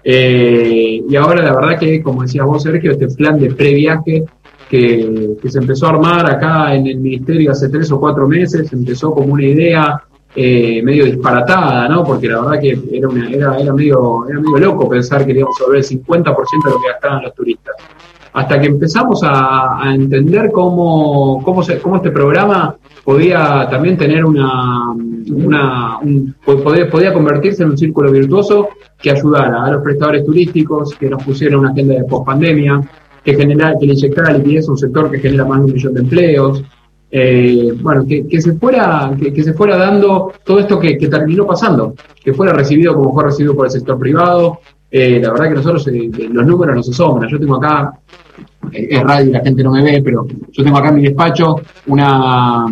Eh, 0.04 1.02
y 1.08 1.16
ahora 1.16 1.42
la 1.42 1.54
verdad 1.54 1.78
que, 1.78 2.02
como 2.02 2.22
decías 2.22 2.46
vos, 2.46 2.62
Sergio, 2.62 2.92
este 2.92 3.08
plan 3.08 3.40
de 3.40 3.54
previaje 3.54 4.24
que, 4.68 5.36
que 5.40 5.50
se 5.50 5.58
empezó 5.58 5.86
a 5.86 5.90
armar 5.90 6.30
acá 6.30 6.74
en 6.74 6.86
el 6.86 6.98
ministerio 6.98 7.50
hace 7.50 7.68
tres 7.68 7.90
o 7.90 7.98
cuatro 7.98 8.28
meses, 8.28 8.72
empezó 8.72 9.12
como 9.12 9.32
una 9.32 9.44
idea 9.44 10.02
eh, 10.36 10.82
medio 10.82 11.04
disparatada, 11.04 11.88
¿no? 11.88 12.02
Porque 12.02 12.26
la 12.26 12.40
verdad 12.40 12.60
que 12.60 12.76
era, 12.92 13.08
una, 13.08 13.30
era, 13.30 13.56
era, 13.56 13.72
medio, 13.72 14.28
era 14.28 14.40
medio 14.40 14.58
loco 14.58 14.88
pensar 14.88 15.24
que 15.24 15.30
íbamos 15.30 15.54
a 15.64 15.70
ver 15.70 15.78
el 15.78 15.84
50% 15.84 16.04
de 16.64 16.70
lo 16.70 16.80
que 16.80 16.88
gastaban 16.88 17.22
los 17.22 17.34
turistas. 17.34 17.76
Hasta 18.34 18.60
que 18.60 18.66
empezamos 18.66 19.20
a, 19.22 19.80
entender 19.94 20.50
cómo, 20.52 21.40
cómo, 21.44 21.62
este 21.62 22.10
programa 22.10 22.76
podía 23.04 23.68
también 23.70 23.96
tener 23.96 24.24
una, 24.24 24.90
una 24.90 25.98
un, 25.98 26.34
podía, 26.44 27.12
convertirse 27.12 27.62
en 27.62 27.70
un 27.70 27.78
círculo 27.78 28.10
virtuoso 28.10 28.70
que 29.00 29.12
ayudara 29.12 29.64
a 29.64 29.70
los 29.70 29.82
prestadores 29.82 30.24
turísticos, 30.24 30.94
que 30.96 31.08
nos 31.08 31.22
pusiera 31.22 31.56
una 31.56 31.70
agenda 31.70 31.94
de 31.94 32.04
pospandemia, 32.04 32.80
que, 33.24 33.34
genera, 33.34 33.74
que 33.78 33.86
le 33.86 33.94
inyectara 33.94 34.32
liquidez 34.32 34.68
a 34.68 34.72
un 34.72 34.78
sector 34.78 35.10
que 35.12 35.20
genera 35.20 35.44
más 35.44 35.60
de 35.60 35.66
un 35.66 35.72
millón 35.72 35.94
de 35.94 36.00
empleos, 36.00 36.64
eh, 37.16 37.72
bueno, 37.80 38.04
que, 38.04 38.26
que, 38.26 38.42
se 38.42 38.54
fuera, 38.54 39.16
que, 39.16 39.44
se 39.44 39.52
fuera 39.52 39.76
dando 39.76 40.32
todo 40.44 40.58
esto 40.58 40.80
que, 40.80 40.96
terminó 40.96 41.46
pasando, 41.46 41.94
que 42.20 42.34
fuera 42.34 42.52
recibido 42.52 42.96
como 42.96 43.14
fue 43.14 43.22
recibido 43.22 43.54
por 43.54 43.66
el 43.66 43.70
sector 43.70 43.96
privado. 43.96 44.58
Eh, 44.96 45.18
la 45.20 45.32
verdad 45.32 45.48
que 45.48 45.54
nosotros 45.56 45.88
eh, 45.88 46.08
los 46.30 46.46
números 46.46 46.76
nos 46.76 46.88
asombran. 46.88 47.28
Yo 47.28 47.40
tengo 47.40 47.56
acá, 47.56 47.98
eh, 48.70 48.86
es 48.90 49.02
radio 49.02 49.28
y 49.28 49.32
la 49.32 49.40
gente 49.40 49.64
no 49.64 49.72
me 49.72 49.82
ve, 49.82 50.00
pero 50.04 50.24
yo 50.52 50.62
tengo 50.62 50.78
acá 50.78 50.90
en 50.90 50.94
mi 50.94 51.02
despacho 51.02 51.56
una, 51.86 52.64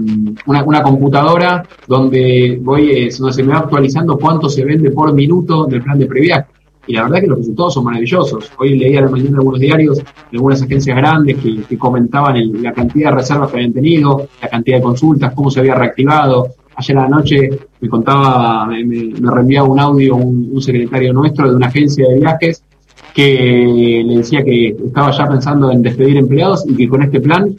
una, 0.46 0.82
computadora 0.84 1.66
donde 1.88 2.60
voy, 2.62 2.92
eh, 2.92 3.10
donde 3.18 3.32
se 3.32 3.42
me 3.42 3.52
va 3.52 3.58
actualizando 3.58 4.16
cuánto 4.18 4.48
se 4.48 4.64
vende 4.64 4.92
por 4.92 5.12
minuto 5.12 5.66
del 5.66 5.82
plan 5.82 5.98
de 5.98 6.06
previaje 6.06 6.46
y 6.86 6.92
la 6.92 7.02
verdad 7.02 7.20
que 7.22 7.26
los 7.26 7.38
resultados 7.38 7.74
son 7.74 7.84
maravillosos. 7.84 8.52
Hoy 8.56 8.78
leía 8.78 9.00
a 9.00 9.02
la 9.02 9.10
mañana 9.10 9.38
algunos 9.38 9.58
diarios 9.58 9.98
de 9.98 10.04
algunas 10.32 10.62
agencias 10.62 10.96
grandes 10.96 11.38
que, 11.38 11.76
comentaban 11.76 12.62
la 12.62 12.72
cantidad 12.72 13.10
de 13.10 13.16
reservas 13.16 13.50
que 13.50 13.56
habían 13.56 13.72
tenido, 13.72 14.28
la 14.40 14.48
cantidad 14.48 14.76
de 14.76 14.82
consultas, 14.82 15.32
cómo 15.34 15.50
se 15.50 15.58
había 15.58 15.74
reactivado. 15.74 16.50
Ayer 16.76 16.98
a 16.98 17.02
la 17.02 17.08
noche 17.08 17.50
me 17.80 17.88
contaba, 17.88 18.66
me, 18.66 18.84
me 18.84 19.30
reenviaba 19.30 19.68
un 19.68 19.80
audio 19.80 20.16
un, 20.16 20.60
secretario 20.62 21.12
nuestro 21.12 21.50
de 21.50 21.56
una 21.56 21.66
agencia 21.66 22.08
de 22.08 22.18
viajes 22.18 22.62
que 23.14 24.02
le 24.06 24.16
decía 24.16 24.42
que 24.42 24.68
estaba 24.68 25.10
ya 25.10 25.28
pensando 25.28 25.70
en 25.70 25.82
despedir 25.82 26.16
empleados 26.16 26.64
y 26.66 26.76
que 26.76 26.88
con 26.88 27.02
este 27.02 27.20
plan 27.20 27.54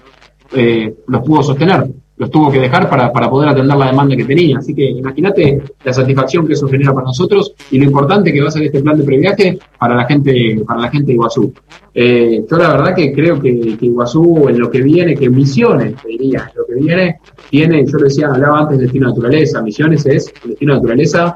eh, 0.55 0.93
los 1.07 1.21
pudo 1.23 1.43
sostener 1.43 1.87
los 2.23 2.31
tuvo 2.31 2.51
que 2.51 2.59
dejar 2.59 2.89
para, 2.89 3.11
para 3.11 3.29
poder 3.29 3.49
atender 3.49 3.75
la 3.75 3.87
demanda 3.87 4.15
que 4.15 4.23
tenía. 4.25 4.57
Así 4.57 4.73
que 4.73 4.83
imagínate 4.83 5.61
la 5.83 5.93
satisfacción 5.93 6.47
que 6.47 6.53
eso 6.53 6.67
genera 6.67 6.93
para 6.93 7.07
nosotros 7.07 7.53
y 7.69 7.77
lo 7.77 7.85
importante 7.85 8.31
que 8.31 8.41
va 8.41 8.47
a 8.47 8.51
ser 8.51 8.63
este 8.63 8.81
plan 8.81 8.97
de 8.97 9.03
previaje 9.03 9.59
para 9.77 9.95
la 9.95 10.05
gente, 10.05 10.63
para 10.65 10.81
la 10.81 10.89
gente 10.89 11.07
de 11.07 11.13
Iguazú. 11.13 11.53
Eh, 11.93 12.45
yo 12.49 12.57
la 12.57 12.69
verdad 12.69 12.95
que 12.95 13.13
creo 13.13 13.39
que, 13.39 13.49
Iguazú 13.81 14.47
en 14.47 14.59
lo 14.59 14.71
que 14.71 14.81
viene, 14.81 15.15
que 15.15 15.29
Misiones, 15.29 15.95
te 16.01 16.07
diría, 16.07 16.51
lo 16.55 16.65
que 16.65 16.75
viene, 16.75 17.19
tiene, 17.49 17.85
yo 17.85 17.97
decía, 17.97 18.27
hablaba 18.27 18.61
antes 18.61 18.77
de 18.77 18.83
destino 18.85 19.09
naturaleza, 19.09 19.61
Misiones 19.61 20.05
es 20.05 20.33
destino 20.45 20.75
naturaleza 20.75 21.35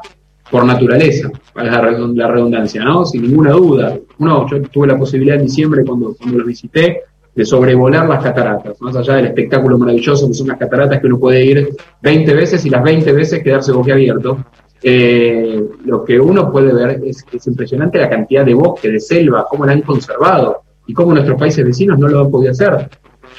por 0.50 0.64
naturaleza, 0.64 1.30
para 1.54 1.70
la 1.82 2.28
redundancia, 2.30 2.82
¿no? 2.82 3.06
Sin 3.06 3.24
ninguna 3.24 3.52
duda. 3.52 3.98
Uno, 4.20 4.48
yo 4.50 4.62
tuve 4.62 4.88
la 4.88 4.98
posibilidad 4.98 5.36
en 5.36 5.44
diciembre 5.44 5.84
cuando, 5.84 6.16
cuando 6.18 6.40
lo 6.40 6.46
visité, 6.46 7.02
de 7.38 7.46
sobrevolar 7.46 8.10
las 8.10 8.24
cataratas, 8.24 8.82
más 8.82 8.96
allá 8.96 9.18
del 9.18 9.28
espectáculo 9.28 9.78
maravilloso 9.78 10.28
que 10.28 10.34
son 10.34 10.48
las 10.48 10.58
cataratas 10.58 11.00
que 11.00 11.06
uno 11.06 11.20
puede 11.20 11.46
ir 11.46 11.70
20 12.02 12.34
veces 12.34 12.66
y 12.66 12.72
las 12.72 12.84
20 12.84 13.12
veces 13.12 13.44
quedarse 13.44 13.72
boquiabierto. 13.72 14.44
Eh, 14.82 15.64
lo 15.86 16.04
que 16.04 16.20
uno 16.20 16.52
puede 16.52 16.74
ver 16.74 17.00
es 17.06 17.24
es 17.32 17.46
impresionante 17.46 18.00
la 18.00 18.10
cantidad 18.10 18.44
de 18.44 18.56
bosque, 18.56 18.90
de 18.90 19.00
selva, 19.00 19.46
cómo 19.48 19.68
la 19.68 19.74
han 19.74 19.84
conservado 19.84 20.62
y 20.88 20.94
cómo 20.94 21.14
nuestros 21.14 21.40
países 21.40 21.64
vecinos 21.64 22.00
no 22.00 22.08
lo 22.08 22.22
han 22.22 22.32
podido 22.32 22.54
hacer. 22.54 22.90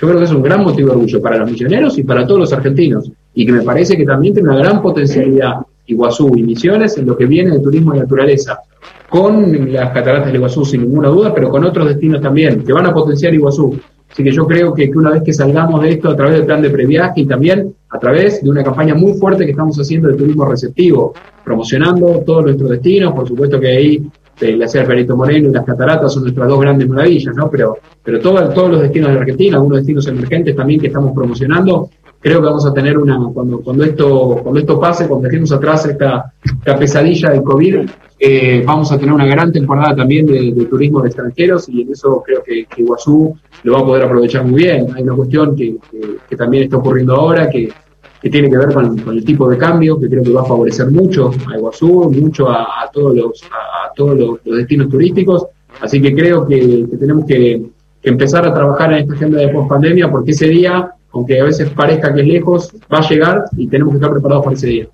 Yo 0.00 0.06
creo 0.06 0.18
que 0.18 0.26
es 0.26 0.32
un 0.32 0.42
gran 0.42 0.62
motivo 0.62 0.90
de 0.90 0.94
orgullo 0.94 1.20
para 1.20 1.38
los 1.38 1.50
misioneros 1.50 1.98
y 1.98 2.04
para 2.04 2.24
todos 2.24 2.38
los 2.38 2.52
argentinos 2.52 3.11
y 3.34 3.44
que 3.44 3.50
me 3.50 3.62
parece 3.62 3.96
que 3.96 4.04
también 4.04 4.32
tiene 4.32 4.48
una 4.48 4.58
gran 4.58 4.80
potencialidad 4.80 5.54
Iguazú 5.87 6.37
y 6.37 6.44
Misiones 6.44 6.96
en 6.98 7.06
lo 7.06 7.16
que 7.16 7.26
viene 7.26 7.50
de 7.50 7.58
turismo 7.58 7.94
de 7.94 8.00
naturaleza 8.00 8.61
con 9.09 9.72
las 9.72 9.90
cataratas 9.90 10.31
de 10.31 10.38
Iguazú 10.38 10.64
sin 10.64 10.83
ninguna 10.83 11.09
duda, 11.09 11.35
pero 11.35 11.48
con 11.48 11.64
otros 11.64 11.88
destinos 11.88 12.20
también, 12.20 12.64
que 12.64 12.72
van 12.72 12.87
a 12.87 12.92
potenciar 12.92 13.33
Iguazú. 13.35 13.79
Así 14.11 14.24
que 14.24 14.33
yo 14.33 14.46
creo 14.46 14.74
que, 14.74 14.90
una 14.94 15.11
vez 15.11 15.22
que 15.22 15.33
salgamos 15.33 15.83
de 15.83 15.90
esto 15.90 16.11
a 16.11 16.16
través 16.16 16.37
del 16.37 16.46
plan 16.46 16.62
de 16.62 16.70
previaje 16.70 17.20
y 17.20 17.27
también 17.27 17.74
a 17.90 17.98
través 17.98 18.42
de 18.42 18.51
una 18.51 18.62
campaña 18.62 18.94
muy 18.94 19.14
fuerte 19.14 19.44
que 19.44 19.51
estamos 19.51 19.79
haciendo 19.79 20.09
de 20.09 20.14
turismo 20.14 20.44
receptivo, 20.46 21.12
promocionando 21.44 22.22
todos 22.24 22.44
nuestros 22.44 22.70
destinos, 22.70 23.12
por 23.12 23.29
supuesto 23.29 23.61
que 23.61 23.68
ahí 23.68 24.11
el 24.40 24.57
glaciar 24.57 24.87
Perito 24.87 25.16
Moreno 25.16 25.48
y 25.48 25.53
las 25.53 25.64
cataratas 25.64 26.12
son 26.12 26.22
nuestras 26.22 26.48
dos 26.48 26.61
grandes 26.61 26.88
maravillas, 26.88 27.35
¿no? 27.35 27.51
Pero, 27.51 27.79
pero 28.03 28.20
todo, 28.20 28.48
todos 28.51 28.70
los 28.70 28.83
destinos 28.83 29.12
de 29.12 29.18
Argentina, 29.18 29.57
algunos 29.57 29.79
destinos 29.79 30.07
emergentes 30.07 30.55
también 30.55 30.81
que 30.81 30.87
estamos 30.87 31.12
promocionando, 31.12 31.90
creo 32.20 32.40
que 32.40 32.46
vamos 32.46 32.66
a 32.66 32.72
tener 32.72 32.98
una, 32.98 33.18
cuando, 33.33 33.61
cuando 33.61 33.85
esto, 33.85 34.40
cuando 34.42 34.61
esto 34.61 34.81
pase, 34.81 35.07
cuando 35.07 35.28
dejemos 35.28 35.52
atrás 35.52 35.87
esta, 35.87 36.33
esta 36.44 36.78
pesadilla 36.78 37.31
del 37.31 37.42
COVID, 37.42 37.88
eh, 38.20 38.64
vamos 38.66 38.90
a 38.90 38.98
tener 38.98 39.14
una 39.14 39.26
gran 39.26 39.52
temporada 39.52 39.94
también 39.94 40.26
de, 40.26 40.52
de, 40.52 40.64
turismo 40.64 41.00
de 41.00 41.09
extranjeros 41.09 41.68
y 41.68 41.83
en 41.83 41.92
eso 41.92 42.20
creo 42.26 42.42
que, 42.42 42.66
que, 42.66 42.83
Iguazú 42.83 43.37
lo 43.62 43.72
va 43.74 43.81
a 43.81 43.85
poder 43.85 44.04
aprovechar 44.04 44.44
muy 44.44 44.62
bien. 44.64 44.88
Hay 44.94 45.04
una 45.04 45.14
cuestión 45.14 45.54
que, 45.54 45.76
que, 45.90 46.16
que 46.28 46.37
también 46.37 46.64
está 46.64 46.78
ocurriendo 46.78 47.14
ahora, 47.14 47.48
que, 47.48 47.72
tiene 48.20 48.50
que 48.50 48.59
ver 48.59 48.74
con, 48.74 48.98
con, 48.98 49.16
el 49.16 49.24
tipo 49.24 49.48
de 49.48 49.57
cambio, 49.57 49.98
que 49.98 50.09
creo 50.09 50.24
que 50.24 50.33
va 50.33 50.42
a 50.42 50.44
favorecer 50.44 50.90
mucho 50.90 51.31
a 51.48 51.57
Iguazú, 51.57 52.11
mucho 52.11 52.48
a, 52.48 52.83
a 52.83 52.90
todos, 52.92 53.16
los, 53.16 53.42
a, 53.44 53.87
a 53.87 53.92
todos 53.94 54.18
los, 54.18 54.40
los, 54.44 54.59
destinos 54.59 54.88
turísticos. 54.88 55.46
Así 55.81 56.02
que 56.02 56.12
creo 56.14 56.46
que, 56.46 56.87
tenemos 56.98 57.24
que, 57.26 57.62
empezar 58.02 58.46
a 58.46 58.54
trabajar 58.54 58.92
en 58.92 58.98
esta 59.00 59.14
agenda 59.14 59.38
de 59.38 59.48
post-pandemia 59.48 60.11
porque 60.11 60.31
ese 60.31 60.48
día, 60.48 60.92
aunque 61.12 61.40
a 61.40 61.44
veces 61.44 61.71
parezca 61.71 62.14
que 62.14 62.21
es 62.21 62.27
lejos, 62.27 62.73
va 62.92 62.99
a 62.99 63.09
llegar 63.09 63.44
y 63.57 63.66
tenemos 63.68 63.92
que 63.92 63.97
estar 63.99 64.11
preparados 64.11 64.44
para 64.44 64.57
ese 64.57 64.66
día. 64.66 64.88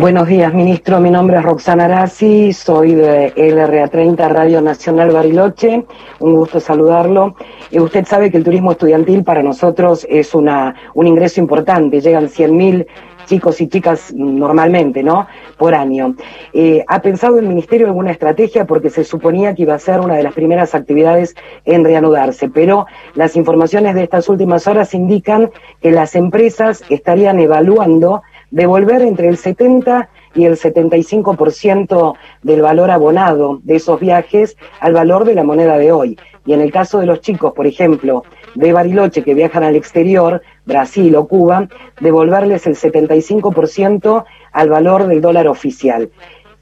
Buenos 0.00 0.28
días, 0.28 0.54
ministro. 0.54 0.98
Mi 0.98 1.10
nombre 1.10 1.36
es 1.36 1.42
Roxana 1.42 1.84
Arasi, 1.84 2.54
soy 2.54 2.94
de 2.94 3.34
LRA30 3.34 4.30
Radio 4.30 4.62
Nacional 4.62 5.10
Bariloche. 5.10 5.84
Un 6.20 6.36
gusto 6.36 6.58
saludarlo. 6.58 7.36
Eh, 7.70 7.80
usted 7.80 8.06
sabe 8.06 8.30
que 8.30 8.38
el 8.38 8.44
turismo 8.44 8.72
estudiantil 8.72 9.24
para 9.24 9.42
nosotros 9.42 10.06
es 10.08 10.34
una, 10.34 10.74
un 10.94 11.06
ingreso 11.06 11.40
importante. 11.40 12.00
Llegan 12.00 12.28
100.000 12.28 12.86
chicos 13.30 13.60
y 13.60 13.68
chicas 13.68 14.12
normalmente, 14.12 15.04
¿no? 15.04 15.28
Por 15.56 15.72
año. 15.72 16.16
Eh, 16.52 16.84
¿Ha 16.88 17.00
pensado 17.00 17.38
el 17.38 17.46
Ministerio 17.46 17.86
alguna 17.86 18.10
estrategia? 18.10 18.64
Porque 18.66 18.90
se 18.90 19.04
suponía 19.04 19.54
que 19.54 19.62
iba 19.62 19.74
a 19.74 19.78
ser 19.78 20.00
una 20.00 20.16
de 20.16 20.24
las 20.24 20.34
primeras 20.34 20.74
actividades 20.74 21.36
en 21.64 21.84
reanudarse, 21.84 22.48
pero 22.48 22.86
las 23.14 23.36
informaciones 23.36 23.94
de 23.94 24.02
estas 24.02 24.28
últimas 24.28 24.66
horas 24.66 24.94
indican 24.94 25.52
que 25.80 25.92
las 25.92 26.16
empresas 26.16 26.82
estarían 26.88 27.38
evaluando 27.38 28.22
devolver 28.50 29.02
entre 29.02 29.28
el 29.28 29.36
70 29.36 30.08
y 30.34 30.44
el 30.46 30.56
75% 30.56 32.14
del 32.42 32.62
valor 32.62 32.90
abonado 32.90 33.60
de 33.62 33.76
esos 33.76 34.00
viajes 34.00 34.56
al 34.80 34.92
valor 34.92 35.24
de 35.24 35.36
la 35.36 35.44
moneda 35.44 35.78
de 35.78 35.92
hoy. 35.92 36.18
Y 36.46 36.52
en 36.52 36.62
el 36.62 36.72
caso 36.72 36.98
de 36.98 37.06
los 37.06 37.20
chicos, 37.20 37.52
por 37.52 37.68
ejemplo, 37.68 38.24
de 38.54 38.72
Bariloche 38.72 39.22
que 39.22 39.34
viajan 39.34 39.62
al 39.62 39.76
exterior, 39.76 40.42
Brasil 40.64 41.14
o 41.16 41.26
Cuba, 41.26 41.68
devolverles 42.00 42.66
el 42.66 42.76
75% 42.76 44.24
al 44.52 44.68
valor 44.68 45.06
del 45.06 45.20
dólar 45.20 45.48
oficial. 45.48 46.10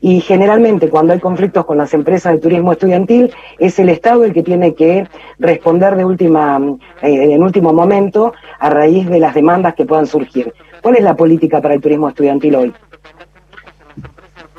Y 0.00 0.20
generalmente 0.20 0.88
cuando 0.88 1.12
hay 1.12 1.18
conflictos 1.18 1.64
con 1.64 1.76
las 1.76 1.92
empresas 1.92 2.32
de 2.32 2.38
turismo 2.38 2.72
estudiantil, 2.72 3.32
es 3.58 3.78
el 3.80 3.88
Estado 3.88 4.24
el 4.24 4.32
que 4.32 4.44
tiene 4.44 4.74
que 4.74 5.08
responder 5.38 5.96
de 5.96 6.04
última, 6.04 6.60
eh, 7.02 7.34
en 7.34 7.42
último 7.42 7.72
momento 7.72 8.32
a 8.60 8.70
raíz 8.70 9.08
de 9.08 9.18
las 9.18 9.34
demandas 9.34 9.74
que 9.74 9.84
puedan 9.84 10.06
surgir. 10.06 10.52
¿Cuál 10.82 10.96
es 10.96 11.02
la 11.02 11.16
política 11.16 11.60
para 11.60 11.74
el 11.74 11.80
turismo 11.80 12.08
estudiantil 12.08 12.54
hoy? 12.54 12.72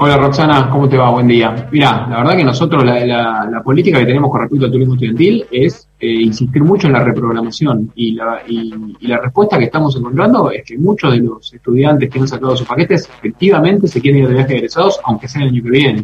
Hola 0.02 0.18
Roxana, 0.18 0.70
¿cómo 0.72 0.88
te 0.88 0.98
va? 0.98 1.10
Buen 1.10 1.28
día. 1.28 1.68
Mira, 1.72 2.08
la 2.10 2.18
verdad 2.18 2.38
que 2.38 2.44
nosotros 2.44 2.84
la, 2.86 3.06
la, 3.06 3.50
la, 3.52 3.64
política 3.64 4.00
que 4.00 4.06
tenemos 4.06 4.32
con 4.32 4.42
respecto 4.42 4.66
al 4.66 4.72
turismo 4.72 4.94
estudiantil 4.94 5.46
es 5.52 5.89
eh, 6.00 6.08
insistir 6.08 6.64
mucho 6.64 6.88
en 6.88 6.94
la 6.94 7.04
reprogramación 7.04 7.92
y 7.96 8.14
la, 8.14 8.42
y, 8.48 8.96
la, 9.02 9.18
respuesta 9.18 9.58
que 9.58 9.66
estamos 9.66 9.96
encontrando 9.98 10.50
es 10.50 10.64
que 10.64 10.78
muchos 10.78 11.12
de 11.12 11.20
los 11.20 11.54
estudiantes 11.54 12.10
que 12.10 12.20
han 12.20 12.28
sacado 12.28 12.56
sus 12.56 12.68
paquetes 12.68 13.10
efectivamente 13.18 13.88
se 13.88 14.00
quieren 14.00 14.22
ir 14.22 14.30
de 14.30 14.36
viaje 14.36 14.56
egresados, 14.56 15.00
aunque 15.04 15.28
sea 15.28 15.42
el 15.44 15.50
año 15.50 15.64
que 15.64 15.70
viene. 15.70 16.04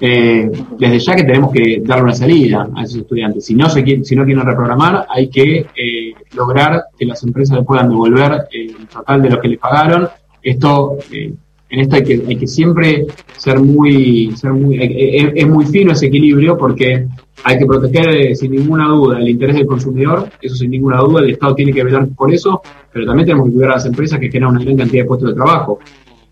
Eh, 0.00 0.50
desde 0.76 0.98
ya 0.98 1.14
que 1.14 1.22
tenemos 1.22 1.52
que 1.52 1.80
darle 1.82 2.04
una 2.04 2.14
salida 2.14 2.68
a 2.74 2.82
esos 2.82 2.98
estudiantes. 3.02 3.46
Si 3.46 3.54
no, 3.54 3.70
se 3.70 3.82
quieren, 3.84 4.04
si 4.04 4.16
no 4.16 4.24
quieren 4.24 4.44
reprogramar, 4.44 5.06
hay 5.08 5.28
que 5.28 5.66
eh, 5.74 6.14
lograr 6.34 6.86
que 6.98 7.06
las 7.06 7.22
empresas 7.22 7.64
puedan 7.64 7.88
devolver 7.88 8.46
eh, 8.52 8.74
el 8.78 8.88
total 8.88 9.22
de 9.22 9.30
lo 9.30 9.40
que 9.40 9.48
les 9.48 9.58
pagaron. 9.58 10.08
Esto 10.42 10.98
en 11.74 11.80
esto 11.80 11.96
hay 11.96 12.36
que, 12.36 12.46
siempre 12.46 13.06
ser 13.36 13.60
muy, 13.60 14.32
ser 14.36 14.52
muy 14.52 14.78
es, 14.80 15.48
muy 15.48 15.66
fino 15.66 15.92
ese 15.92 16.06
equilibrio 16.06 16.56
porque 16.56 17.06
hay 17.42 17.58
que 17.58 17.66
proteger 17.66 18.08
eh, 18.10 18.36
sin 18.36 18.52
ninguna 18.52 18.88
duda 18.88 19.18
el 19.18 19.28
interés 19.28 19.56
del 19.56 19.66
consumidor, 19.66 20.28
eso 20.40 20.54
sin 20.54 20.70
ninguna 20.70 20.98
duda, 20.98 21.20
el 21.20 21.30
Estado 21.30 21.54
tiene 21.56 21.72
que 21.72 21.82
velar 21.82 22.08
por 22.16 22.32
eso, 22.32 22.62
pero 22.92 23.06
también 23.06 23.26
tenemos 23.26 23.48
que 23.48 23.54
cuidar 23.54 23.72
a 23.72 23.74
las 23.74 23.86
empresas 23.86 24.20
que 24.20 24.30
generan 24.30 24.54
una 24.54 24.64
gran 24.64 24.76
cantidad 24.76 25.02
de 25.02 25.08
puestos 25.08 25.30
de 25.30 25.34
trabajo. 25.34 25.80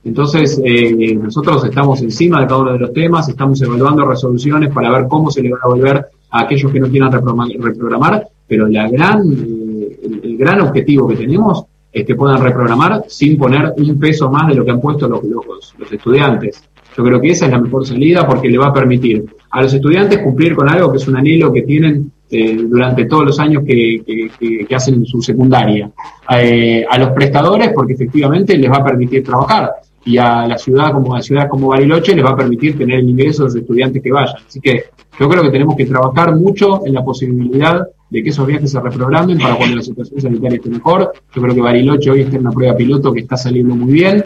Entonces, 0.05 0.61
eh, 0.65 1.15
nosotros 1.15 1.65
estamos 1.65 2.01
encima 2.03 2.41
de 2.41 2.47
cada 2.47 2.61
uno 2.61 2.73
de 2.73 2.79
los 2.79 2.93
temas, 2.93 3.29
estamos 3.29 3.61
evaluando 3.63 4.07
resoluciones 4.07 4.73
para 4.73 4.91
ver 4.91 5.07
cómo 5.09 5.31
se 5.31 5.43
le 5.43 5.51
va 5.51 5.59
a 5.63 5.69
devolver 5.69 6.07
a 6.31 6.41
aquellos 6.41 6.73
que 6.73 6.81
no 6.81 6.89
quieran 6.89 7.13
reprogramar, 7.13 8.29
pero 8.47 8.69
la 8.69 8.89
gran, 8.89 9.33
eh, 9.33 9.99
el, 10.23 10.37
gran 10.37 10.61
objetivo 10.61 11.09
que 11.09 11.17
tenemos 11.17 11.67
es 11.93 12.07
que 12.07 12.15
puedan 12.15 12.43
reprogramar 12.43 13.05
sin 13.09 13.37
poner 13.37 13.75
un 13.77 13.99
peso 13.99 14.31
más 14.31 14.49
de 14.49 14.55
lo 14.55 14.65
que 14.65 14.71
han 14.71 14.81
puesto 14.81 15.09
los, 15.09 15.23
los, 15.25 15.75
los 15.79 15.93
estudiantes. 15.93 16.69
Yo 16.97 17.05
creo 17.05 17.21
que 17.21 17.31
esa 17.31 17.47
es 17.47 17.53
la 17.53 17.59
mejor 17.59 17.87
salida 17.87 18.27
porque 18.27 18.49
le 18.49 18.59
va 18.59 18.67
a 18.67 18.73
permitir 18.73 19.25
a 19.51 19.63
los 19.63 19.73
estudiantes 19.73 20.19
cumplir 20.19 20.55
con 20.55 20.69
algo 20.69 20.91
que 20.91 20.99
es 20.99 21.09
un 21.09 21.17
anhelo 21.17 21.53
que 21.53 21.63
tienen 21.63 22.11
eh, 22.31 22.57
durante 22.57 23.05
todos 23.05 23.27
los 23.27 23.39
años 23.39 23.63
que, 23.67 24.03
que, 24.39 24.75
hacen 24.75 25.05
su 25.05 25.21
secundaria. 25.21 25.91
Eh, 26.39 26.85
a 26.89 26.99
los 26.99 27.11
prestadores 27.11 27.73
porque 27.75 27.93
efectivamente 27.93 28.57
les 28.57 28.71
va 28.71 28.77
a 28.77 28.85
permitir 28.85 29.23
trabajar 29.23 29.71
y 30.05 30.17
a 30.17 30.47
la 30.47 30.59
ciudad 30.59 30.93
como 30.93 31.15
a 31.15 31.23
ciudad 31.23 31.49
como 31.49 31.69
Bariloche 31.69 32.15
les 32.15 32.25
va 32.25 32.31
a 32.31 32.37
permitir 32.37 32.77
tener 32.77 33.01
el 33.01 33.09
ingreso 33.09 33.43
de 33.43 33.49
los 33.49 33.57
estudiantes 33.57 34.03
que 34.03 34.11
vayan. 34.11 34.37
Así 34.47 34.61
que 34.61 34.85
yo 35.19 35.29
creo 35.29 35.43
que 35.43 35.51
tenemos 35.51 35.77
que 35.77 35.87
trabajar 35.87 36.35
mucho 36.35 36.87
en 36.87 36.95
la 36.95 37.05
posibilidad 37.05 37.87
de 38.13 38.23
que 38.23 38.29
esos 38.29 38.47
viajes 38.47 38.71
se 38.71 38.79
reprogramen 38.79 39.39
para 39.39 39.57
cuando 39.57 39.77
la 39.77 39.83
situación 39.83 40.21
sanitaria 40.21 40.57
esté 40.57 40.69
mejor. 40.69 41.13
Yo 41.35 41.43
creo 41.43 41.55
que 41.55 41.61
Bariloche 41.63 42.11
hoy 42.11 42.21
está 42.21 42.37
en 42.37 42.43
una 42.43 42.53
prueba 42.53 42.77
piloto 42.77 43.11
que 43.11 43.21
está 43.21 43.39
saliendo 43.39 43.75
muy 43.75 43.91
bien 43.91 44.23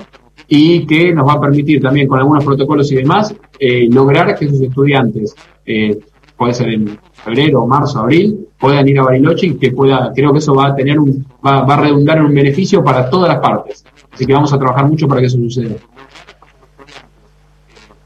y 0.48 0.84
que 0.86 1.14
nos 1.14 1.26
va 1.26 1.34
a 1.34 1.40
permitir 1.40 1.80
también 1.80 2.08
con 2.08 2.18
algunos 2.18 2.44
protocolos 2.44 2.90
y 2.90 2.96
demás 2.96 3.32
eh, 3.60 3.86
lograr 3.88 4.36
que 4.36 4.46
esos 4.46 4.60
estudiantes, 4.60 5.36
eh, 5.64 6.00
puede 6.36 6.52
ser 6.52 6.70
en 6.70 6.98
febrero, 7.12 7.64
marzo, 7.64 8.00
abril, 8.00 8.48
puedan 8.58 8.88
ir 8.88 8.98
a 8.98 9.04
Bariloche 9.04 9.46
y 9.46 9.54
que 9.54 9.70
pueda, 9.70 10.10
creo 10.12 10.32
que 10.32 10.38
eso 10.38 10.52
va 10.52 10.66
a 10.66 10.74
tener 10.74 10.98
un, 10.98 11.24
va, 11.46 11.62
va 11.62 11.74
a 11.74 11.80
redundar 11.82 12.18
en 12.18 12.24
un 12.24 12.34
beneficio 12.34 12.82
para 12.82 13.08
todas 13.08 13.28
las 13.28 13.38
partes. 13.38 13.84
Así 14.12 14.26
que 14.26 14.32
vamos 14.32 14.52
a 14.52 14.58
trabajar 14.58 14.88
mucho 14.88 15.06
para 15.06 15.20
que 15.20 15.28
eso 15.28 15.36
suceda. 15.36 15.76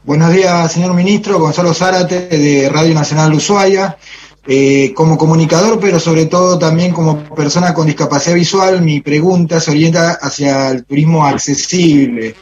Buenos 0.03 0.31
días, 0.31 0.71
señor 0.71 0.93
ministro. 0.93 1.39
Gonzalo 1.39 1.73
Zárate, 1.73 2.27
de 2.27 2.69
Radio 2.69 2.93
Nacional 2.93 3.33
Ushuaia. 3.33 3.97
Eh, 4.47 4.91
como 4.95 5.19
comunicador, 5.19 5.79
pero 5.79 5.99
sobre 5.99 6.25
todo 6.25 6.57
también 6.57 6.91
como 6.91 7.23
persona 7.35 7.75
con 7.75 7.85
discapacidad 7.85 8.35
visual, 8.35 8.81
mi 8.81 8.99
pregunta 8.99 9.59
se 9.59 9.69
orienta 9.69 10.13
hacia 10.13 10.69
el 10.69 10.83
turismo 10.83 11.25
accesible. 11.25 12.35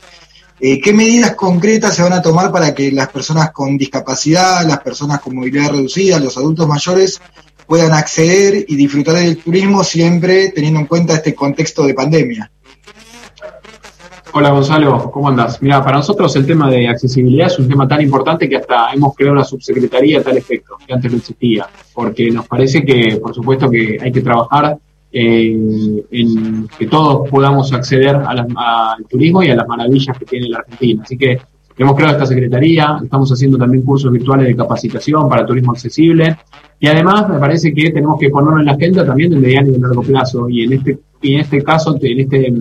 Eh, 0.62 0.79
¿Qué 0.79 0.93
medidas 0.93 1.35
concretas 1.35 1.95
se 1.95 2.03
van 2.03 2.13
a 2.13 2.21
tomar 2.21 2.51
para 2.51 2.73
que 2.73 2.91
las 2.91 3.09
personas 3.09 3.51
con 3.51 3.77
discapacidad, 3.77 4.65
las 4.65 4.79
personas 4.79 5.19
con 5.19 5.35
movilidad 5.35 5.71
reducida, 5.71 6.19
los 6.19 6.38
adultos 6.38 6.67
mayores 6.67 7.21
puedan 7.67 7.91
acceder 7.91 8.65
y 8.67 8.75
disfrutar 8.75 9.15
del 9.15 9.38
turismo 9.38 9.83
siempre 9.83 10.49
teniendo 10.49 10.79
en 10.79 10.85
cuenta 10.85 11.15
este 11.15 11.35
contexto 11.35 11.85
de 11.85 11.93
pandemia? 11.93 12.51
Hola 14.31 14.51
Gonzalo, 14.51 15.09
¿cómo 15.11 15.29
andas? 15.29 15.59
Mira, 15.59 15.83
para 15.83 15.97
nosotros 15.97 16.35
el 16.35 16.45
tema 16.45 16.69
de 16.69 16.87
accesibilidad 16.87 17.47
es 17.47 17.57
un 17.57 17.67
tema 17.67 17.87
tan 17.87 17.99
importante 18.01 18.47
que 18.47 18.57
hasta 18.57 18.91
hemos 18.93 19.15
creado 19.15 19.33
una 19.33 19.43
subsecretaría 19.43 20.19
a 20.19 20.23
tal 20.23 20.37
efecto, 20.37 20.77
que 20.85 20.93
antes 20.93 21.11
no 21.11 21.17
existía, 21.17 21.67
porque 21.95 22.29
nos 22.29 22.47
parece 22.47 22.85
que, 22.85 23.17
por 23.17 23.33
supuesto, 23.33 23.71
que 23.71 23.97
hay 23.99 24.11
que 24.11 24.21
trabajar 24.21 24.77
eh, 25.11 26.05
en 26.11 26.67
que 26.77 26.85
todos 26.85 27.27
podamos 27.27 27.73
acceder 27.73 28.15
al 28.15 28.45
turismo 29.09 29.41
y 29.41 29.49
a 29.49 29.55
las 29.55 29.67
maravillas 29.67 30.15
que 30.17 30.25
tiene 30.25 30.49
la 30.49 30.59
Argentina. 30.59 31.01
Así 31.03 31.17
que 31.17 31.39
hemos 31.83 31.95
creado 31.95 32.13
esta 32.13 32.25
secretaría, 32.25 32.99
estamos 33.03 33.31
haciendo 33.31 33.57
también 33.57 33.83
cursos 33.83 34.11
virtuales 34.11 34.47
de 34.47 34.55
capacitación 34.55 35.27
para 35.29 35.45
turismo 35.45 35.71
accesible 35.71 36.37
y 36.79 36.87
además 36.87 37.27
me 37.29 37.39
parece 37.39 37.73
que 37.73 37.91
tenemos 37.91 38.19
que 38.19 38.29
ponerlo 38.29 38.59
en 38.59 38.65
la 38.65 38.73
agenda 38.73 39.05
también 39.05 39.31
de 39.31 39.37
mediano 39.37 39.69
y 39.69 39.71
de 39.71 39.79
largo 39.79 40.01
plazo 40.01 40.49
y 40.49 40.63
en 40.63 40.73
este 40.73 40.99
y 41.21 41.33
en 41.33 41.41
este 41.41 41.61
caso, 41.63 41.97
en 42.01 42.19
este, 42.19 42.53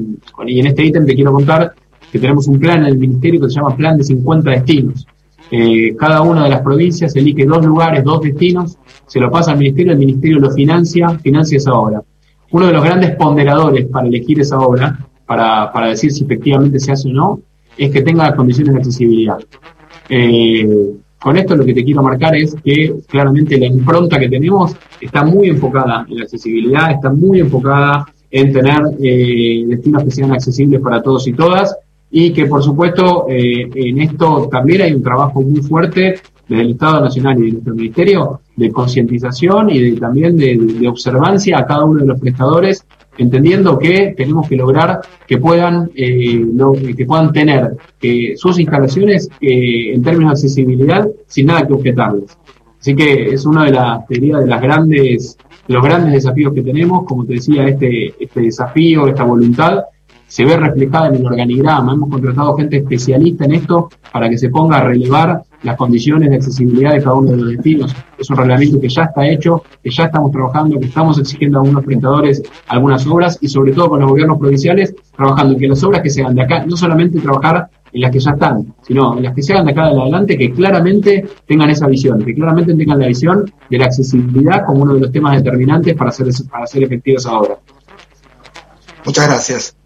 y 0.47 0.61
en 0.61 0.67
este 0.67 0.85
ítem 0.85 1.07
te 1.07 1.15
quiero 1.15 1.33
contar 1.33 1.75
que 2.11 2.19
tenemos 2.19 2.49
un 2.49 2.59
plan 2.59 2.81
en 2.81 2.87
el 2.87 2.99
Ministerio 2.99 3.41
que 3.41 3.49
se 3.49 3.57
llama 3.57 3.77
Plan 3.77 3.97
de 3.97 4.05
50 4.05 4.51
Destinos. 4.51 5.07
Eh, 5.51 5.95
cada 5.97 6.23
una 6.23 6.45
de 6.45 6.51
las 6.51 6.63
provincias 6.63 7.15
elige 7.17 7.47
dos 7.47 7.65
lugares, 7.65 8.05
dos 8.05 8.21
destinos, 8.21 8.79
se 9.07 9.21
lo 9.21 9.31
pasa 9.31 9.53
al 9.53 9.59
Ministerio, 9.59 9.93
el 9.93 9.99
Ministerio 9.99 10.39
lo 10.41 10.51
financia, 10.51 11.09
financia 11.21 11.57
esa 11.57 11.73
obra. 11.75 12.03
Uno 12.51 12.67
de 12.67 12.73
los 12.73 12.85
grandes 12.85 13.15
ponderadores 13.17 13.87
para 13.87 14.09
elegir 14.09 14.41
esa 14.41 14.59
obra, 14.59 14.99
para, 15.27 15.73
para 15.73 15.89
decir 15.89 16.11
si 16.11 16.25
efectivamente 16.25 16.81
se 16.81 16.93
hace 16.93 17.09
o 17.09 17.13
no, 17.13 17.41
es 17.79 17.91
que 17.91 18.03
tenga 18.03 18.35
condiciones 18.35 18.75
de 18.75 18.81
accesibilidad. 18.81 19.39
Eh, 20.09 20.69
con 21.21 21.37
esto 21.37 21.57
lo 21.57 21.65
que 21.65 21.75
te 21.75 21.85
quiero 21.85 22.03
marcar 22.03 22.37
es 22.37 22.55
que 22.63 22.95
claramente 23.09 23.59
la 23.59 23.67
impronta 23.67 24.19
que 24.19 24.29
tenemos 24.29 24.75
está 25.01 25.25
muy 25.25 25.49
enfocada 25.49 26.07
en 26.09 26.17
la 26.17 26.25
accesibilidad, 26.25 26.93
está 26.93 27.11
muy 27.11 27.41
enfocada 27.41 28.07
en 28.31 28.53
tener 28.53 28.81
eh, 29.01 29.65
destinos 29.67 30.05
que 30.05 30.11
sean 30.11 30.33
accesibles 30.33 30.81
para 30.81 31.03
todos 31.03 31.27
y 31.27 31.33
todas 31.33 31.77
y 32.11 32.33
que 32.33 32.47
por 32.47 32.63
supuesto 32.63 33.27
eh, 33.29 33.69
en 33.75 34.01
esto 34.01 34.49
también 34.51 34.83
hay 34.83 34.95
un 34.95 35.03
trabajo 35.03 35.43
muy 35.43 35.61
fuerte 35.63 36.21
desde 36.49 36.63
el 36.63 36.71
Estado 36.71 37.01
Nacional 37.01 37.39
y 37.39 37.47
de 37.47 37.53
nuestro 37.53 37.75
Ministerio 37.75 38.41
de 38.57 38.71
concientización 38.71 39.71
y 39.71 39.93
también 39.93 40.37
de, 40.37 40.89
observancia 40.89 41.59
a 41.59 41.67
cada 41.67 41.85
uno 41.85 42.01
de 42.01 42.07
los 42.07 42.19
prestadores, 42.19 42.85
entendiendo 43.19 43.79
que 43.79 44.15
tenemos 44.17 44.49
que 44.49 44.57
lograr 44.57 45.01
que 45.27 45.39
puedan, 45.39 45.91
eh, 45.95 46.45
que 46.97 47.05
puedan 47.05 47.33
tener 47.33 47.77
sus 48.37 48.59
instalaciones 48.59 49.29
en 49.41 50.03
términos 50.03 50.31
de 50.31 50.47
accesibilidad 50.47 51.07
sin 51.27 51.47
nada 51.47 51.67
que 51.67 51.73
objetarles. 51.75 52.39
Así 52.81 52.95
que 52.95 53.35
es 53.35 53.45
una 53.45 53.65
de 53.65 53.73
las, 53.73 54.09
de 54.09 54.47
las 54.47 54.63
grandes 54.63 55.37
los 55.69 55.85
grandes 55.85 56.15
desafíos 56.15 56.55
que 56.55 56.63
tenemos, 56.63 57.05
como 57.05 57.25
te 57.27 57.35
decía, 57.35 57.69
este, 57.69 58.15
este 58.19 58.41
desafío, 58.41 59.07
esta 59.07 59.23
voluntad, 59.25 59.85
se 60.29 60.45
ve 60.45 60.57
reflejada 60.57 61.09
en 61.09 61.17
el 61.17 61.27
organigrama. 61.27 61.95
Hemos 61.95 62.11
contratado 62.11 62.57
gente 62.57 62.77
especialista 62.77 63.47
en 63.47 63.55
esto 63.55 63.89
para 64.13 64.29
que 64.29 64.39
se 64.39 64.51
ponga 64.51 64.77
a 64.77 64.85
relevar 64.85 65.43
las 65.63 65.77
condiciones 65.77 66.31
de 66.31 66.37
accesibilidad 66.37 66.93
de 66.93 67.03
cada 67.03 67.17
uno 67.17 67.31
de 67.33 67.37
los 67.39 67.49
destinos. 67.49 67.97
Es 68.17 68.31
un 68.31 68.37
reglamento 68.37 68.81
que 68.81 68.89
ya 68.89 69.05
está 69.05 69.27
hecho, 69.27 69.65
que 69.83 69.91
ya 69.91 70.05
estamos 70.05 70.31
trabajando, 70.31 70.79
que 70.79 70.87
estamos 70.87 71.19
exigiendo 71.19 71.59
a 71.59 71.63
algunos 71.63 71.85
prestadores 71.85 72.43
algunas 72.69 73.07
obras 73.07 73.39
y 73.41 73.49
sobre 73.49 73.73
todo 73.73 73.89
con 73.89 74.01
los 74.01 74.11
gobiernos 74.11 74.39
provinciales 74.39 74.95
trabajando 75.17 75.57
que 75.57 75.67
las 75.67 75.83
obras 75.83 76.03
que 76.03 76.11
se 76.11 76.23
hagan 76.23 76.37
de 76.37 76.43
acá, 76.43 76.65
no 76.65 76.77
solamente 76.77 77.19
trabajar 77.19 77.69
en 77.91 78.01
las 78.03 78.11
que 78.11 78.21
ya 78.21 78.33
están, 78.33 78.75
sino 78.83 79.17
en 79.17 79.25
las 79.25 79.35
que 79.35 79.43
se 79.43 79.55
hagan 79.55 79.67
de 79.67 79.73
acá 79.73 79.87
de 79.87 80.01
adelante, 80.01 80.37
que 80.37 80.53
claramente 80.53 81.27
tengan 81.47 81.71
esa 81.71 81.87
visión, 81.87 82.23
que 82.23 82.35
claramente 82.35 82.75
tengan 82.75 82.99
la 82.99 83.07
visión 83.07 83.51
de 83.71 83.79
la 83.79 83.87
accesibilidad 83.87 84.65
como 84.67 84.83
uno 84.83 84.95
de 84.95 85.01
los 85.01 85.11
temas 85.11 85.43
determinantes 85.43 85.97
para 85.97 86.11
hacer, 86.11 86.27
para 86.51 86.65
hacer 86.65 86.83
efectiva 86.83 87.17
esa 87.17 87.39
obra. 87.39 87.59
Muchas 89.05 89.27
gracias. 89.27 89.78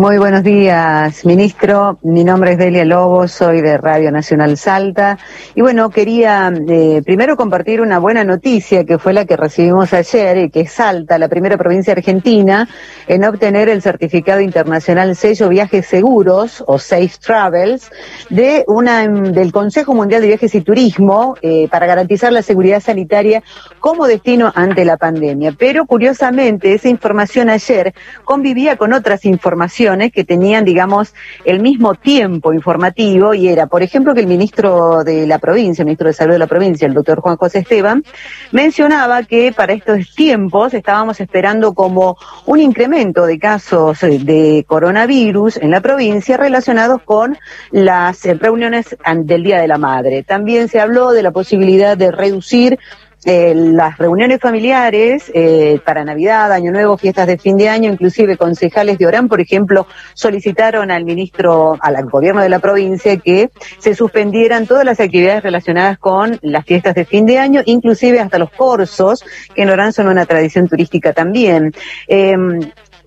Muy 0.00 0.16
buenos 0.16 0.42
días, 0.42 1.26
ministro. 1.26 1.98
Mi 2.02 2.24
nombre 2.24 2.52
es 2.52 2.58
Delia 2.58 2.86
Lobo, 2.86 3.28
soy 3.28 3.60
de 3.60 3.76
Radio 3.76 4.10
Nacional 4.10 4.56
Salta. 4.56 5.18
Y 5.54 5.60
bueno, 5.60 5.90
quería 5.90 6.50
eh, 6.68 7.02
primero 7.04 7.36
compartir 7.36 7.82
una 7.82 7.98
buena 7.98 8.24
noticia 8.24 8.86
que 8.86 8.96
fue 8.96 9.12
la 9.12 9.26
que 9.26 9.36
recibimos 9.36 9.92
ayer 9.92 10.38
y 10.38 10.50
que 10.50 10.60
es 10.60 10.72
Salta, 10.72 11.18
la 11.18 11.28
primera 11.28 11.58
provincia 11.58 11.92
argentina 11.92 12.66
en 13.08 13.24
obtener 13.24 13.68
el 13.68 13.82
certificado 13.82 14.40
internacional 14.40 15.14
sello 15.16 15.50
viajes 15.50 15.84
seguros 15.84 16.64
o 16.66 16.78
Safe 16.78 17.12
Travels 17.20 17.90
de 18.30 18.64
una 18.68 19.06
del 19.06 19.52
Consejo 19.52 19.92
Mundial 19.92 20.22
de 20.22 20.28
Viajes 20.28 20.54
y 20.54 20.62
Turismo 20.62 21.34
eh, 21.42 21.68
para 21.70 21.84
garantizar 21.84 22.32
la 22.32 22.40
seguridad 22.40 22.80
sanitaria 22.80 23.42
como 23.80 24.06
destino 24.06 24.50
ante 24.54 24.86
la 24.86 24.96
pandemia. 24.96 25.52
Pero 25.58 25.84
curiosamente 25.84 26.72
esa 26.72 26.88
información 26.88 27.50
ayer 27.50 27.92
convivía 28.24 28.76
con 28.76 28.94
otras 28.94 29.26
informaciones 29.26 29.89
que 30.12 30.24
tenían, 30.24 30.64
digamos, 30.64 31.14
el 31.44 31.60
mismo 31.60 31.94
tiempo 31.94 32.52
informativo 32.52 33.34
y 33.34 33.48
era, 33.48 33.66
por 33.66 33.82
ejemplo, 33.82 34.14
que 34.14 34.20
el 34.20 34.26
ministro 34.26 35.02
de 35.04 35.26
la 35.26 35.38
provincia, 35.38 35.82
el 35.82 35.86
ministro 35.86 36.08
de 36.08 36.14
Salud 36.14 36.32
de 36.32 36.38
la 36.38 36.46
provincia, 36.46 36.86
el 36.86 36.94
doctor 36.94 37.20
Juan 37.20 37.36
José 37.36 37.60
Esteban, 37.60 38.04
mencionaba 38.52 39.24
que 39.24 39.52
para 39.52 39.72
estos 39.72 40.14
tiempos 40.14 40.74
estábamos 40.74 41.20
esperando 41.20 41.74
como 41.74 42.16
un 42.46 42.60
incremento 42.60 43.26
de 43.26 43.38
casos 43.38 44.00
de 44.00 44.64
coronavirus 44.66 45.56
en 45.56 45.70
la 45.70 45.80
provincia 45.80 46.36
relacionados 46.36 47.02
con 47.02 47.36
las 47.70 48.22
reuniones 48.24 48.96
del 49.24 49.42
Día 49.42 49.60
de 49.60 49.68
la 49.68 49.78
Madre. 49.78 50.22
También 50.22 50.68
se 50.68 50.80
habló 50.80 51.10
de 51.10 51.22
la 51.22 51.32
posibilidad 51.32 51.96
de 51.96 52.12
reducir 52.12 52.78
eh, 53.24 53.52
las 53.54 53.98
reuniones 53.98 54.40
familiares 54.40 55.30
eh, 55.34 55.78
para 55.84 56.04
Navidad, 56.04 56.52
Año 56.52 56.72
Nuevo, 56.72 56.96
fiestas 56.96 57.26
de 57.26 57.36
fin 57.36 57.56
de 57.56 57.68
año, 57.68 57.90
inclusive 57.90 58.36
concejales 58.36 58.98
de 58.98 59.06
Orán, 59.06 59.28
por 59.28 59.40
ejemplo, 59.40 59.86
solicitaron 60.14 60.90
al 60.90 61.04
ministro, 61.04 61.76
al 61.80 62.02
gobierno 62.06 62.40
de 62.40 62.48
la 62.48 62.60
provincia 62.60 63.16
que 63.18 63.50
se 63.78 63.94
suspendieran 63.94 64.66
todas 64.66 64.84
las 64.84 65.00
actividades 65.00 65.42
relacionadas 65.42 65.98
con 65.98 66.38
las 66.42 66.64
fiestas 66.64 66.94
de 66.94 67.04
fin 67.04 67.26
de 67.26 67.38
año, 67.38 67.60
inclusive 67.66 68.20
hasta 68.20 68.38
los 68.38 68.50
corsos, 68.50 69.22
que 69.54 69.62
en 69.62 69.70
Orán 69.70 69.92
son 69.92 70.08
una 70.08 70.24
tradición 70.24 70.68
turística 70.68 71.12
también. 71.12 71.74
Eh, 72.08 72.36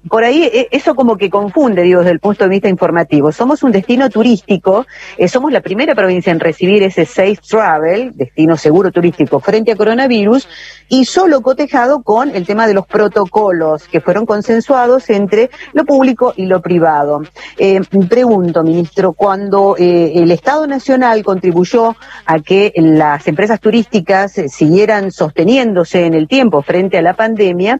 por 0.09 0.23
ahí 0.23 0.43
eh, 0.43 0.67
eso 0.71 0.95
como 0.95 1.17
que 1.17 1.29
confunde, 1.29 1.83
digo, 1.83 1.99
desde 1.99 2.11
el 2.11 2.19
punto 2.19 2.43
de 2.43 2.49
vista 2.49 2.67
informativo. 2.67 3.31
Somos 3.31 3.63
un 3.63 3.71
destino 3.71 4.09
turístico, 4.09 4.85
eh, 5.17 5.27
somos 5.27 5.51
la 5.51 5.61
primera 5.61 5.95
provincia 5.95 6.31
en 6.31 6.39
recibir 6.39 6.83
ese 6.83 7.05
Safe 7.05 7.37
Travel, 7.47 8.11
destino 8.15 8.57
seguro 8.57 8.91
turístico 8.91 9.39
frente 9.39 9.71
a 9.71 9.75
coronavirus, 9.75 10.47
y 10.89 11.05
solo 11.05 11.41
cotejado 11.41 12.03
con 12.03 12.35
el 12.35 12.45
tema 12.45 12.67
de 12.67 12.73
los 12.73 12.85
protocolos 12.85 13.87
que 13.87 14.01
fueron 14.01 14.25
consensuados 14.25 15.09
entre 15.09 15.49
lo 15.71 15.85
público 15.85 16.33
y 16.35 16.45
lo 16.45 16.61
privado. 16.61 17.23
Eh, 17.57 17.81
pregunto, 18.09 18.63
ministro, 18.63 19.13
cuando 19.13 19.75
el 19.77 20.29
Estado 20.31 20.67
Nacional 20.67 21.23
contribuyó 21.23 21.95
a 22.25 22.39
que 22.39 22.73
las 22.75 23.27
empresas 23.27 23.59
turísticas 23.59 24.33
siguieran 24.47 25.11
sosteniéndose 25.11 26.05
en 26.05 26.13
el 26.13 26.27
tiempo 26.27 26.61
frente 26.61 26.97
a 26.97 27.01
la 27.01 27.13
pandemia, 27.13 27.79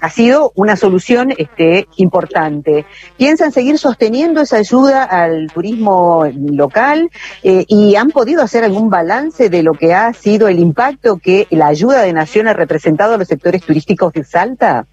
ha 0.00 0.10
sido 0.10 0.52
una 0.54 0.76
solución 0.76 1.11
este, 1.36 1.88
importante. 1.96 2.84
¿Piensan 3.16 3.52
seguir 3.52 3.78
sosteniendo 3.78 4.40
esa 4.40 4.58
ayuda 4.58 5.04
al 5.04 5.50
turismo 5.52 6.24
local 6.34 7.10
eh, 7.42 7.64
y 7.68 7.96
han 7.96 8.10
podido 8.10 8.42
hacer 8.42 8.64
algún 8.64 8.90
balance 8.90 9.48
de 9.48 9.62
lo 9.62 9.74
que 9.74 9.94
ha 9.94 10.12
sido 10.12 10.48
el 10.48 10.58
impacto 10.58 11.18
que 11.18 11.46
la 11.50 11.66
ayuda 11.66 12.02
de 12.02 12.12
Nación 12.12 12.48
ha 12.48 12.52
representado 12.52 13.14
a 13.14 13.18
los 13.18 13.28
sectores 13.28 13.62
turísticos 13.62 14.12
de 14.12 14.24
Salta? 14.24 14.86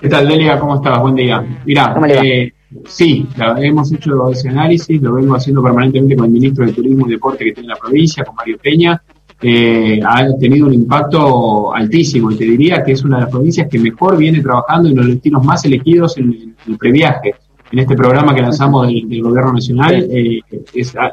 ¿Qué 0.00 0.08
tal, 0.08 0.28
Delia? 0.28 0.58
¿Cómo 0.58 0.76
estás? 0.76 0.98
Buen 1.00 1.14
día. 1.14 1.44
Mirá, 1.66 1.94
eh, 2.08 2.52
sí, 2.86 3.28
hemos 3.58 3.92
hecho 3.92 4.30
ese 4.30 4.48
análisis, 4.48 5.00
lo 5.02 5.14
vengo 5.14 5.34
haciendo 5.34 5.62
permanentemente 5.62 6.16
con 6.16 6.26
el 6.26 6.30
ministro 6.32 6.64
de 6.64 6.72
Turismo 6.72 7.06
y 7.06 7.10
Deporte 7.10 7.44
que 7.44 7.52
tiene 7.52 7.68
la 7.68 7.76
provincia, 7.76 8.24
con 8.24 8.34
Mario 8.34 8.58
Peña, 8.62 9.02
eh, 9.42 10.00
ha 10.04 10.36
tenido 10.38 10.66
un 10.66 10.74
impacto 10.74 11.74
altísimo 11.74 12.30
y 12.30 12.36
te 12.36 12.44
diría 12.44 12.82
que 12.82 12.92
es 12.92 13.02
una 13.04 13.16
de 13.16 13.22
las 13.22 13.30
provincias 13.30 13.68
que 13.68 13.78
mejor 13.78 14.18
viene 14.18 14.42
trabajando 14.42 14.90
en 14.90 14.96
los 14.96 15.06
destinos 15.06 15.42
más 15.44 15.64
elegidos 15.64 16.18
en, 16.18 16.54
el 16.66 16.76
previaje. 16.76 17.34
En 17.72 17.78
este 17.78 17.94
programa 17.94 18.34
que 18.34 18.42
lanzamos 18.42 18.88
del, 18.88 19.22
Gobierno 19.22 19.52
Nacional, 19.52 20.08
eh, 20.10 20.40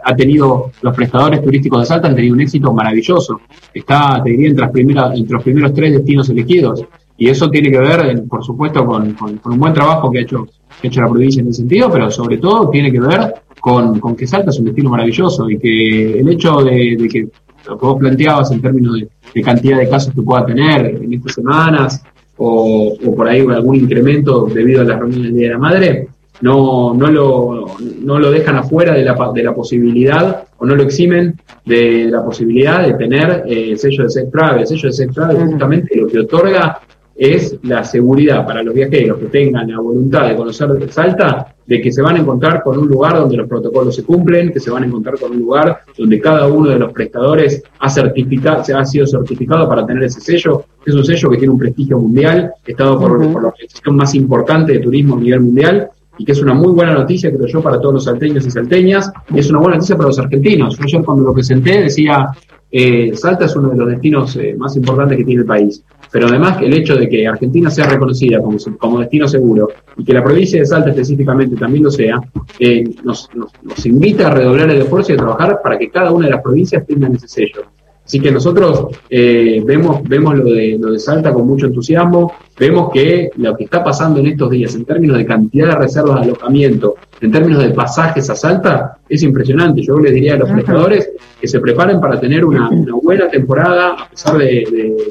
ha, 0.03 0.15
tenido, 0.15 0.71
los 0.81 0.95
prestadores 0.95 1.41
turísticos 1.41 1.81
de 1.81 1.85
Salta 1.85 2.07
han 2.07 2.15
tenido 2.15 2.33
un 2.33 2.41
éxito 2.41 2.73
maravilloso. 2.73 3.41
Está, 3.73 4.21
te 4.23 4.31
diría, 4.31 4.49
entre, 4.49 4.63
las 4.63 4.71
primeras, 4.71 5.15
entre 5.15 5.33
los 5.33 5.43
primeros 5.43 5.73
tres 5.73 5.93
destinos 5.93 6.29
elegidos. 6.29 6.83
Y 7.15 7.29
eso 7.29 7.49
tiene 7.49 7.71
que 7.71 7.79
ver, 7.79 8.23
por 8.27 8.43
supuesto, 8.43 8.85
con, 8.85 9.15
un 9.45 9.59
buen 9.59 9.73
trabajo 9.73 10.11
que 10.11 10.19
ha, 10.19 10.21
hecho, 10.23 10.47
que 10.81 10.87
ha 10.87 10.89
hecho 10.89 11.01
la 11.01 11.09
provincia 11.09 11.41
en 11.41 11.47
ese 11.47 11.59
sentido, 11.59 11.91
pero 11.91 12.09
sobre 12.09 12.39
todo 12.39 12.69
tiene 12.71 12.91
que 12.91 12.99
ver 12.99 13.35
con, 13.61 13.99
que 14.15 14.27
Salta 14.27 14.49
es 14.49 14.59
un 14.59 14.65
destino 14.65 14.89
maravilloso 14.89 15.49
y 15.49 15.59
que 15.59 16.19
el 16.19 16.27
hecho 16.27 16.63
de 16.63 17.07
que 17.09 17.27
lo 17.67 17.77
que 17.77 17.85
vos 17.85 17.99
planteabas 17.99 18.51
en 18.51 18.61
términos 18.61 18.95
de, 18.95 19.41
cantidad 19.43 19.77
de 19.77 19.89
casos 19.89 20.13
que 20.13 20.21
pueda 20.21 20.45
tener 20.45 20.85
en 20.87 21.13
estas 21.13 21.35
semanas 21.35 22.03
o, 22.37 22.95
por 23.15 23.27
ahí 23.27 23.41
algún 23.41 23.75
incremento 23.75 24.45
debido 24.45 24.81
a 24.81 24.85
las 24.85 24.99
reuniones 24.99 25.27
del 25.27 25.35
Día 25.35 25.47
de 25.47 25.53
la 25.53 25.59
Madre, 25.59 26.07
no, 26.41 26.93
no, 26.93 27.07
lo, 27.07 27.65
no 28.01 28.19
lo 28.19 28.31
dejan 28.31 28.57
afuera 28.57 28.93
de 28.93 29.03
la, 29.03 29.31
de 29.33 29.43
la 29.43 29.53
posibilidad 29.53 30.43
o 30.57 30.65
no 30.65 30.75
lo 30.75 30.83
eximen 30.83 31.35
de 31.65 32.05
la 32.09 32.23
posibilidad 32.23 32.85
de 32.85 32.93
tener 32.93 33.43
eh, 33.47 33.71
el 33.71 33.79
sello 33.79 34.03
de 34.03 34.09
Sex 34.09 34.31
Travel. 34.31 34.61
El 34.61 34.67
sello 34.67 34.89
de 34.89 34.93
Sex 34.93 35.13
justamente 35.15 35.95
lo 35.95 36.07
que 36.07 36.19
otorga 36.19 36.79
es 37.17 37.57
la 37.63 37.83
seguridad 37.83 38.45
para 38.45 38.61
los 38.61 38.73
viajeros 38.73 39.17
que 39.17 39.25
tengan 39.25 39.71
la 39.71 39.79
voluntad 39.79 40.27
de 40.27 40.35
conocer 40.35 40.67
Salta, 40.91 41.55
de 41.65 41.81
que 41.81 41.91
se 41.91 42.01
van 42.01 42.15
a 42.15 42.19
encontrar 42.19 42.61
con 42.63 42.77
un 42.77 42.87
lugar 42.87 43.15
donde 43.15 43.37
los 43.37 43.47
protocolos 43.47 43.95
se 43.95 44.03
cumplen, 44.03 44.53
que 44.53 44.59
se 44.59 44.69
van 44.69 44.83
a 44.83 44.85
encontrar 44.85 45.19
con 45.19 45.31
un 45.31 45.39
lugar 45.39 45.79
donde 45.97 46.19
cada 46.19 46.47
uno 46.47 46.69
de 46.69 46.79
los 46.79 46.93
prestadores 46.93 47.63
ha, 47.79 47.89
certificado, 47.89 48.63
ha 48.77 48.85
sido 48.85 49.07
certificado 49.07 49.67
para 49.67 49.85
tener 49.85 50.03
ese 50.03 50.21
sello. 50.21 50.65
Es 50.85 50.93
un 50.93 51.03
sello 51.03 51.29
que 51.31 51.37
tiene 51.37 51.51
un 51.51 51.59
prestigio 51.59 51.99
mundial, 51.99 52.51
estado 52.65 52.99
por, 52.99 53.17
por 53.31 53.41
la 53.41 53.49
organización 53.49 53.95
más 53.95 54.13
importante 54.13 54.73
de 54.73 54.79
turismo 54.79 55.17
a 55.17 55.19
nivel 55.19 55.41
mundial, 55.41 55.89
y 56.19 56.25
que 56.25 56.31
es 56.31 56.41
una 56.41 56.53
muy 56.53 56.73
buena 56.73 56.93
noticia, 56.93 57.31
creo 57.31 57.47
yo, 57.47 57.61
para 57.61 57.79
todos 57.79 57.95
los 57.95 58.03
salteños 58.05 58.45
y 58.45 58.51
salteñas, 58.51 59.11
y 59.29 59.39
es 59.39 59.49
una 59.49 59.59
buena 59.59 59.75
noticia 59.75 59.95
para 59.95 60.07
los 60.07 60.19
argentinos. 60.19 60.77
Yo 60.77 60.83
ayer 60.83 61.03
cuando 61.03 61.23
lo 61.23 61.33
presenté 61.33 61.81
decía, 61.81 62.29
eh, 62.71 63.11
Salta 63.15 63.45
es 63.45 63.55
uno 63.55 63.69
de 63.69 63.77
los 63.77 63.89
destinos 63.89 64.35
eh, 64.35 64.55
más 64.57 64.75
importantes 64.75 65.17
que 65.17 65.23
tiene 65.23 65.41
el 65.41 65.47
país. 65.47 65.83
Pero 66.11 66.27
además 66.27 66.59
el 66.61 66.73
hecho 66.73 66.95
de 66.95 67.09
que 67.09 67.27
Argentina 67.27 67.69
sea 67.69 67.87
reconocida 67.87 68.41
como, 68.41 68.57
como 68.77 68.99
destino 68.99 69.27
seguro 69.27 69.69
y 69.97 70.03
que 70.03 70.13
la 70.13 70.23
provincia 70.23 70.59
de 70.59 70.65
Salta 70.65 70.89
específicamente 70.89 71.55
también 71.55 71.83
lo 71.83 71.91
sea, 71.91 72.19
eh, 72.59 72.83
nos, 73.03 73.29
nos, 73.35 73.85
invita 73.85 74.27
a 74.27 74.31
redoblar 74.31 74.69
el 74.69 74.81
esfuerzo 74.81 75.11
y 75.11 75.15
a 75.15 75.17
trabajar 75.17 75.59
para 75.61 75.77
que 75.77 75.89
cada 75.89 76.11
una 76.11 76.25
de 76.25 76.31
las 76.31 76.41
provincias 76.41 76.85
tengan 76.85 77.15
ese 77.15 77.27
sello. 77.27 77.63
Así 78.07 78.21
que 78.21 78.31
nosotros 78.31 78.87
eh, 79.09 79.61
vemos, 79.65 80.01
vemos 80.07 80.37
lo, 80.37 80.45
de, 80.45 80.77
lo 80.79 80.93
de 80.93 80.99
Salta 80.99 81.33
con 81.33 81.45
mucho 81.45 81.65
entusiasmo, 81.65 82.31
vemos 82.57 82.89
que 82.93 83.31
lo 83.35 83.53
que 83.57 83.65
está 83.65 83.83
pasando 83.83 84.21
en 84.21 84.27
estos 84.27 84.49
días 84.49 84.73
en 84.75 84.85
términos 84.85 85.17
de 85.17 85.25
cantidad 85.25 85.67
de 85.67 85.75
reservas 85.75 86.21
de 86.21 86.27
alojamiento, 86.27 86.95
en 87.19 87.33
términos 87.33 87.61
de 87.61 87.71
pasajes 87.71 88.29
a 88.29 88.35
Salta, 88.35 88.97
es 89.09 89.23
impresionante. 89.23 89.81
Yo 89.81 89.99
les 89.99 90.13
diría 90.13 90.35
a 90.35 90.37
los 90.37 90.49
prestadores 90.49 91.11
que 91.41 91.49
se 91.49 91.59
preparen 91.59 91.99
para 91.99 92.17
tener 92.17 92.45
una, 92.45 92.69
buena 93.03 93.27
temporada, 93.27 93.95
a 93.99 94.09
pesar 94.09 94.37
de, 94.37 94.45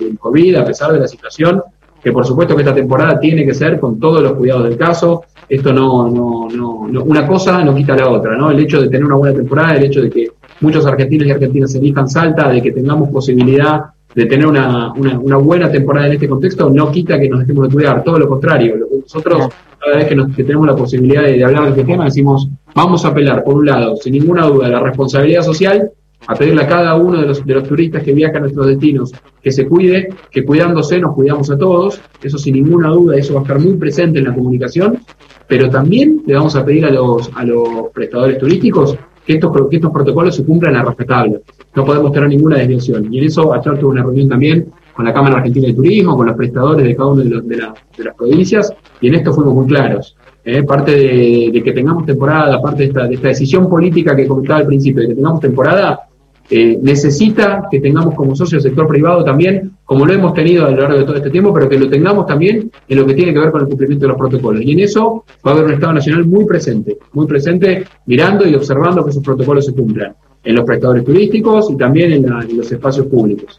del 0.01 0.19
COVID, 0.19 0.57
a 0.57 0.65
pesar 0.65 0.95
de 0.95 1.01
la 1.01 1.07
situación, 1.07 1.63
que 2.03 2.13
por 2.13 2.25
supuesto 2.25 2.57
que 2.57 2.63
esta 2.63 2.75
temporada 2.75 3.21
tiene 3.21 3.45
que 3.45 3.53
ser 3.53 3.79
con 3.79 4.01
todos 4.01 4.23
los 4.23 4.33
cuidados 4.33 4.65
del 4.65 4.79
caso. 4.79 5.25
Esto 5.47 5.71
no, 5.71 6.09
no, 6.09 6.49
no, 6.49 7.03
una 7.03 7.27
cosa 7.27 7.63
no 7.63 7.75
quita 7.75 7.95
la 7.95 8.09
otra, 8.09 8.37
¿no? 8.37 8.51
El 8.51 8.61
hecho 8.61 8.81
de 8.81 8.89
tener 8.89 9.05
una 9.05 9.17
buena 9.17 9.37
temporada, 9.37 9.77
el 9.77 9.85
hecho 9.85 10.01
de 10.01 10.09
que 10.09 10.31
muchos 10.61 10.87
argentinos 10.87 11.27
y 11.27 11.31
argentinas 11.31 11.75
elijan 11.75 12.09
Salta, 12.09 12.49
de 12.49 12.63
que 12.63 12.73
tengamos 12.73 13.11
posibilidad 13.11 13.81
de 14.15 14.25
tener 14.25 14.47
una, 14.47 14.93
una, 14.95 15.37
buena 15.37 15.71
temporada 15.71 16.07
en 16.07 16.15
este 16.15 16.27
contexto, 16.27 16.71
no 16.71 16.91
quita 16.91 17.21
que 17.21 17.29
nos 17.29 17.41
dejemos 17.41 17.69
de 17.69 17.75
cuidar, 17.75 18.03
todo 18.03 18.19
lo 18.19 18.27
contrario. 18.27 18.75
Nosotros, 19.03 19.49
cada 19.79 19.97
vez 19.99 20.07
que, 20.07 20.17
nos, 20.17 20.35
que 20.35 20.43
tenemos 20.43 20.67
la 20.67 20.75
posibilidad 20.75 21.23
de, 21.23 21.45
hablar 21.45 21.65
de 21.65 21.71
este 21.71 21.85
tema, 21.85 22.07
decimos, 22.07 22.49
vamos 22.75 23.05
a 23.05 23.09
apelar, 23.09 23.45
por 23.45 23.57
un 23.57 23.67
lado, 23.67 23.97
sin 23.97 24.15
ninguna 24.15 24.47
duda, 24.47 24.69
la 24.69 24.81
responsabilidad 24.81 25.43
social, 25.43 25.91
a 26.29 26.35
pedirle 26.35 26.63
a 26.63 26.67
cada 26.67 26.95
uno 26.95 27.21
de 27.21 27.27
los, 27.27 27.45
de 27.45 27.55
los 27.55 27.69
turistas 27.69 28.03
que 28.03 28.15
viajan 28.15 28.37
a 28.37 28.41
nuestros 28.41 28.67
destinos 28.67 29.13
que 29.43 29.53
se 29.53 29.67
cuide, 29.67 30.09
que 30.31 30.47
cuidándose 30.47 30.99
nos 30.99 31.15
cuidamos 31.15 31.51
a 31.51 31.59
todos, 31.59 32.01
eso 32.23 32.39
sin 32.39 32.55
ninguna 32.55 32.89
duda, 32.89 33.17
eso 33.17 33.35
va 33.35 33.41
a 33.41 33.43
estar 33.43 33.61
muy 33.61 33.75
presente 33.75 34.19
en 34.19 34.25
la 34.25 34.35
comunicación, 34.35 34.99
pero 35.47 35.69
también 35.69 36.23
le 36.27 36.35
vamos 36.35 36.57
a 36.57 36.65
pedir 36.65 36.87
a 36.87 36.91
los, 36.91 37.31
a 37.35 37.45
los 37.45 37.91
prestadores 37.93 38.39
turísticos 38.39 38.97
que 39.27 39.35
estos, 39.35 39.69
que 39.69 39.77
estos 39.77 39.91
protocolos 39.91 40.37
se 40.37 40.45
cumplan 40.45 40.77
a 40.77 40.85
respetable. 40.85 41.41
No 41.75 41.85
podemos 41.85 42.13
tener 42.13 42.29
ninguna 42.29 42.59
desviación. 42.59 43.13
Y 43.13 43.19
en 43.19 43.25
eso 43.25 43.53
ayer 43.53 43.79
tuve 43.79 43.91
una 43.91 44.03
reunión 44.03 44.29
también 44.29 44.73
con 44.95 45.05
la 45.05 45.13
Cámara 45.13 45.39
Argentina 45.39 45.67
de 45.67 45.75
Turismo, 45.75 46.17
con 46.17 46.27
los 46.27 46.37
prestadores 46.37 46.87
de 46.87 46.97
cada 46.97 47.09
una 47.11 47.25
de, 47.25 47.43
de, 47.43 47.57
las 48.05 48.15
provincias, 48.17 48.73
y 49.01 49.09
en 49.09 49.15
esto 49.17 49.35
fuimos 49.35 49.55
muy 49.55 49.67
claros. 49.67 50.17
¿eh? 50.47 50.63
parte 50.63 50.93
de, 50.93 51.63
que 51.63 51.73
tengamos 51.73 52.07
temporada, 52.07 52.63
parte 52.63 52.85
de 52.85 52.89
esta, 52.89 53.07
de 53.07 53.15
esta 53.17 53.29
decisión 53.29 53.69
política 53.69 54.17
que 54.17 54.27
comentaba 54.27 54.61
al 54.61 54.67
principio, 54.67 55.03
de 55.03 55.09
que 55.09 55.15
tengamos 55.15 55.41
temporada, 55.41 56.09
eh, 56.49 56.79
necesita 56.81 57.67
que 57.71 57.81
tengamos 57.81 58.15
como 58.15 58.35
socio 58.37 58.57
el 58.57 58.63
sector 58.63 58.87
privado 58.87 59.25
también, 59.25 59.76
como 59.87 60.05
lo 60.05 60.13
hemos 60.13 60.35
tenido 60.35 60.67
a 60.67 60.71
lo 60.71 60.77
largo 60.83 60.99
de 60.99 61.05
todo 61.05 61.17
este 61.17 61.31
tiempo, 61.31 61.55
pero 61.55 61.69
que 61.69 61.79
lo 61.79 61.89
tengamos 61.89 62.27
también 62.27 62.71
en 62.87 62.99
lo 62.99 63.07
que 63.07 63.15
tiene 63.15 63.33
que 63.33 63.39
ver 63.39 63.51
con 63.51 63.63
el 63.63 63.69
cumplimiento 63.69 64.05
de 64.05 64.09
los 64.09 64.19
protocolos. 64.19 64.63
Y 64.63 64.73
en 64.73 64.81
eso 64.81 65.25
va 65.47 65.53
a 65.53 65.55
haber 65.55 65.67
un 65.67 65.73
Estado 65.73 65.93
Nacional 65.95 66.27
muy 66.27 66.45
presente, 66.45 66.99
muy 67.13 67.27
presente, 67.27 67.85
mirando 68.05 68.47
y 68.47 68.55
observando 68.55 69.03
que 69.05 69.11
esos 69.11 69.23
protocolos 69.23 69.65
se 69.65 69.73
cumplan 69.73 70.15
en 70.45 70.55
los 70.55 70.65
prestadores 70.65 71.05
turísticos 71.05 71.71
y 71.71 71.77
también 71.77 72.13
en 72.13 72.57
los 72.57 72.71
espacios 72.71 73.07
públicos. 73.07 73.59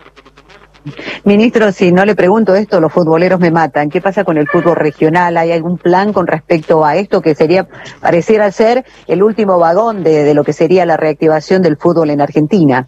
Ministro, 1.24 1.72
si 1.72 1.92
no 1.92 2.06
le 2.06 2.16
pregunto 2.16 2.56
esto, 2.56 2.80
los 2.80 2.92
futboleros 2.92 3.40
me 3.40 3.52
matan. 3.52 3.90
¿Qué 3.90 4.02
pasa 4.02 4.24
con 4.24 4.38
el 4.38 4.48
fútbol 4.48 4.76
regional? 4.76 5.38
¿Hay 5.38 5.52
algún 5.52 5.78
plan 5.78 6.14
con 6.14 6.28
respecto 6.28 6.86
a 6.86 6.96
esto 6.96 7.22
que 7.22 7.36
sería, 7.36 7.68
pareciera 8.00 8.52
ser 8.52 8.86
el 9.08 9.24
último 9.24 9.60
vagón 9.60 10.04
de, 10.04 10.34
lo 10.34 10.44
que 10.44 10.54
sería 10.54 10.86
la 10.86 10.98
reactivación 10.98 11.62
del 11.62 11.78
fútbol 11.78 12.10
en 12.10 12.22
Argentina? 12.22 12.88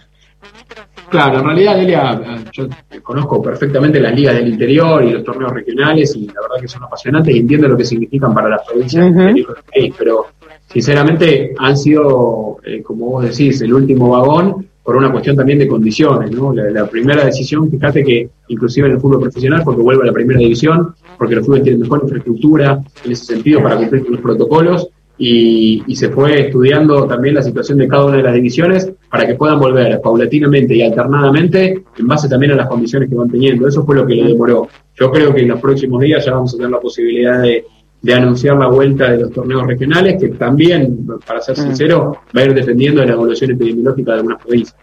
Claro, 1.09 1.39
en 1.39 1.45
realidad, 1.45 1.75
Delia, 1.77 2.21
yo 2.51 2.67
conozco 3.01 3.41
perfectamente 3.41 3.99
las 3.99 4.13
ligas 4.15 4.35
del 4.35 4.49
interior 4.49 5.03
y 5.03 5.11
los 5.11 5.23
torneos 5.23 5.51
regionales 5.51 6.15
y 6.15 6.27
la 6.27 6.41
verdad 6.41 6.61
que 6.61 6.67
son 6.67 6.83
apasionantes 6.83 7.35
y 7.35 7.39
entiendo 7.39 7.67
lo 7.67 7.77
que 7.77 7.85
significan 7.85 8.33
para 8.33 8.49
las 8.49 8.61
provincias 8.67 9.13
del 9.13 9.45
país, 9.73 9.93
pero 9.97 10.27
sinceramente 10.67 11.53
han 11.57 11.77
sido, 11.77 12.57
eh, 12.63 12.83
como 12.83 13.07
vos 13.07 13.23
decís, 13.23 13.61
el 13.61 13.73
último 13.73 14.09
vagón 14.09 14.67
por 14.83 14.97
una 14.97 15.11
cuestión 15.11 15.35
también 15.35 15.59
de 15.59 15.67
condiciones, 15.67 16.31
¿no? 16.31 16.51
La, 16.51 16.87
primera 16.87 17.23
decisión, 17.23 17.69
fíjate 17.69 18.03
que 18.03 18.27
inclusive 18.47 18.87
en 18.87 18.93
el 18.93 18.99
fútbol 18.99 19.21
profesional, 19.21 19.61
porque 19.63 19.83
vuelve 19.83 20.01
a 20.01 20.07
la 20.07 20.13
primera 20.13 20.39
división, 20.39 20.95
porque 21.15 21.35
los 21.35 21.45
fútbol 21.45 21.61
tienen 21.61 21.81
mejor 21.81 22.01
infraestructura 22.03 22.81
en 23.05 23.11
ese 23.11 23.25
sentido 23.25 23.61
para 23.61 23.77
cumplir 23.77 24.03
con 24.03 24.13
los 24.13 24.21
protocolos, 24.21 24.89
y, 25.21 25.95
se 25.95 26.09
fue 26.09 26.47
estudiando 26.47 27.05
también 27.05 27.35
la 27.35 27.43
situación 27.43 27.77
de 27.77 27.89
cada 27.89 28.05
una 28.05 28.17
de 28.17 28.23
las 28.23 28.33
divisiones 28.33 28.89
para 29.11 29.27
que 29.27 29.35
puedan 29.35 29.59
volver 29.59 29.99
paulatinamente 30.01 30.73
y 30.73 30.81
alternadamente 30.81 31.83
en 31.97 32.07
base 32.07 32.29
también 32.29 32.53
a 32.53 32.55
las 32.55 32.69
condiciones 32.69 33.09
que 33.09 33.15
van 33.15 33.29
teniendo. 33.29 33.67
Eso 33.67 33.85
fue 33.85 33.97
lo 33.97 34.07
que 34.07 34.15
le 34.15 34.29
demoró. 34.29 34.69
Yo 34.95 35.11
creo 35.11 35.33
que 35.33 35.41
en 35.41 35.49
los 35.49 35.59
próximos 35.59 36.01
días 36.01 36.25
ya 36.25 36.33
vamos 36.33 36.53
a 36.53 36.57
tener 36.57 36.71
la 36.71 36.79
posibilidad 36.79 37.41
de, 37.41 37.65
de 38.01 38.13
anunciar 38.13 38.55
la 38.55 38.67
vuelta 38.67 39.11
de 39.11 39.17
los 39.19 39.33
torneos 39.33 39.67
regionales, 39.67 40.21
que 40.21 40.29
también, 40.29 41.05
para 41.27 41.41
ser 41.41 41.57
mm. 41.57 41.61
sincero, 41.63 42.21
va 42.35 42.41
a 42.41 42.45
ir 42.45 42.53
dependiendo 42.53 43.01
de 43.01 43.07
la 43.07 43.13
evolución 43.13 43.51
epidemiológica 43.51 44.13
de 44.13 44.17
algunas 44.19 44.41
provincias. 44.41 44.79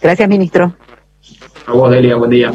Gracias, 0.00 0.28
ministro. 0.30 0.74
A 1.66 1.72
vos, 1.74 1.90
Delia, 1.90 2.16
buen 2.16 2.30
día. 2.30 2.52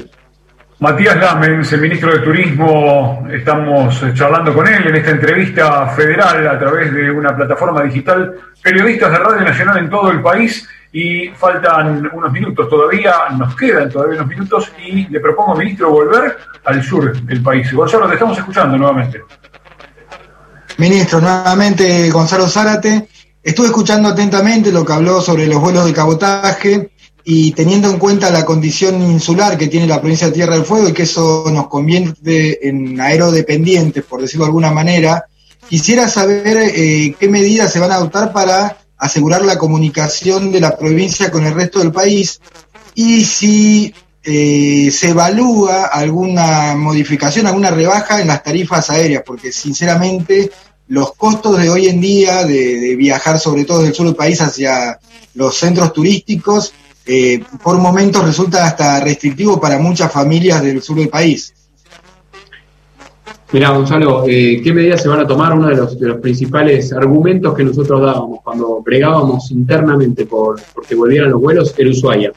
Matías 0.80 1.18
Lamens, 1.18 1.74
el 1.74 1.82
ministro 1.82 2.12
de 2.12 2.20
Turismo, 2.20 3.28
estamos 3.32 4.00
charlando 4.14 4.54
con 4.54 4.68
él 4.68 4.86
en 4.88 4.96
esta 4.96 5.10
entrevista 5.10 5.88
federal 5.88 6.48
a 6.48 6.60
través 6.60 6.94
de 6.94 7.10
una 7.10 7.36
plataforma 7.36 7.82
digital. 7.82 8.36
Periodistas 8.62 9.12
de 9.12 9.18
Radio 9.18 9.42
Nacional 9.42 9.80
en 9.80 9.90
todo 9.90 10.12
el 10.12 10.22
país 10.22 10.70
y 10.92 11.30
faltan 11.30 12.08
unos 12.14 12.32
minutos 12.32 12.70
todavía, 12.70 13.12
nos 13.36 13.56
quedan 13.56 13.90
todavía 13.90 14.18
unos 14.18 14.28
minutos 14.28 14.72
y 14.78 15.08
le 15.08 15.20
propongo, 15.20 15.56
ministro, 15.56 15.90
volver 15.90 16.38
al 16.66 16.84
sur 16.84 17.22
del 17.24 17.42
país. 17.42 17.74
Gonzalo, 17.74 18.08
te 18.08 18.14
estamos 18.14 18.38
escuchando 18.38 18.78
nuevamente. 18.78 19.22
Ministro, 20.78 21.20
nuevamente 21.20 22.08
Gonzalo 22.12 22.48
Zárate. 22.48 23.08
Estuve 23.42 23.68
escuchando 23.68 24.10
atentamente 24.10 24.72
lo 24.72 24.86
que 24.86 24.94
habló 24.94 25.22
sobre 25.22 25.48
los 25.48 25.60
vuelos 25.60 25.86
de 25.86 25.94
cabotaje 25.94 26.92
y 27.30 27.52
teniendo 27.52 27.90
en 27.90 28.00
cuenta 28.00 28.30
la 28.30 28.46
condición 28.46 29.02
insular 29.02 29.58
que 29.58 29.68
tiene 29.68 29.86
la 29.86 30.00
provincia 30.00 30.28
de 30.28 30.34
Tierra 30.34 30.56
del 30.56 30.64
Fuego 30.64 30.88
y 30.88 30.94
que 30.94 31.04
eso 31.04 31.44
nos 31.52 31.68
convierte 31.68 32.70
en 32.70 33.02
aerodependientes, 33.02 34.06
por 34.06 34.22
decirlo 34.22 34.46
de 34.46 34.52
alguna 34.52 34.72
manera, 34.72 35.26
quisiera 35.70 36.08
saber 36.08 36.56
eh, 36.58 37.14
qué 37.20 37.28
medidas 37.28 37.74
se 37.74 37.80
van 37.80 37.92
a 37.92 37.96
adoptar 37.96 38.32
para 38.32 38.78
asegurar 38.98 39.42
la 39.44 39.58
comunicación 39.58 40.54
de 40.54 40.62
la 40.62 40.78
provincia 40.78 41.30
con 41.30 41.46
el 41.46 41.54
resto 41.54 41.80
del 41.80 41.92
país 41.92 42.40
y 42.96 43.26
si 43.26 43.94
eh, 44.24 44.90
se 44.90 45.10
evalúa 45.10 45.88
alguna 45.88 46.78
modificación, 46.78 47.46
alguna 47.46 47.72
rebaja 47.72 48.22
en 48.22 48.28
las 48.30 48.42
tarifas 48.42 48.90
aéreas, 48.90 49.24
porque 49.26 49.52
sinceramente 49.52 50.50
los 50.88 51.14
costos 51.16 51.60
de 51.60 51.70
hoy 51.70 51.90
en 51.90 52.00
día 52.00 52.46
de, 52.46 52.80
de 52.80 52.96
viajar, 52.96 53.38
sobre 53.38 53.66
todo 53.66 53.82
del 53.84 53.94
sur 53.94 54.06
del 54.06 54.16
país, 54.16 54.40
hacia 54.40 54.98
los 55.34 55.58
centros 55.58 55.92
turísticos, 55.92 56.72
eh, 57.08 57.42
por 57.64 57.78
momentos 57.80 58.26
resulta 58.26 58.66
hasta 58.66 59.04
restrictivo 59.04 59.60
para 59.60 59.80
muchas 59.80 60.12
familias 60.12 60.62
del 60.62 60.82
sur 60.82 60.98
del 60.98 61.10
país. 61.10 61.54
Mira, 63.54 63.70
Gonzalo, 63.70 64.26
eh, 64.28 64.60
¿qué 64.62 64.74
medidas 64.74 65.02
se 65.02 65.08
van 65.08 65.22
a 65.22 65.28
tomar? 65.28 65.54
Uno 65.54 65.70
de 65.70 65.76
los, 65.78 65.96
principales 66.22 66.92
argumentos 66.92 67.54
que 67.56 67.64
nosotros 67.64 68.02
dábamos 68.02 68.40
cuando 68.44 68.82
bregábamos 68.82 69.50
internamente 69.52 70.26
por 70.26 70.60
porque 70.76 70.96
volvieran 70.96 71.32
los 71.32 71.42
vuelos 71.42 71.74
era 71.78 71.90
Ushuaia. 71.90 72.34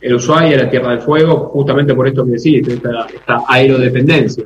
El 0.00 0.14
Ushuaia, 0.16 0.58
la 0.58 0.68
Tierra 0.68 0.90
del 0.90 1.00
Fuego, 1.00 1.48
justamente 1.54 1.94
por 1.94 2.06
esto 2.06 2.26
que 2.26 2.32
decís, 2.32 2.68
esta, 2.68 3.06
esta 3.14 3.42
aerodependencia 3.48 4.44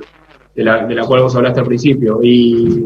de 0.55 0.65
la, 0.65 0.87
de 0.87 0.95
la 0.95 1.05
cual 1.05 1.23
vos 1.23 1.35
hablaste 1.35 1.59
al 1.59 1.67
principio. 1.67 2.21
Y 2.23 2.85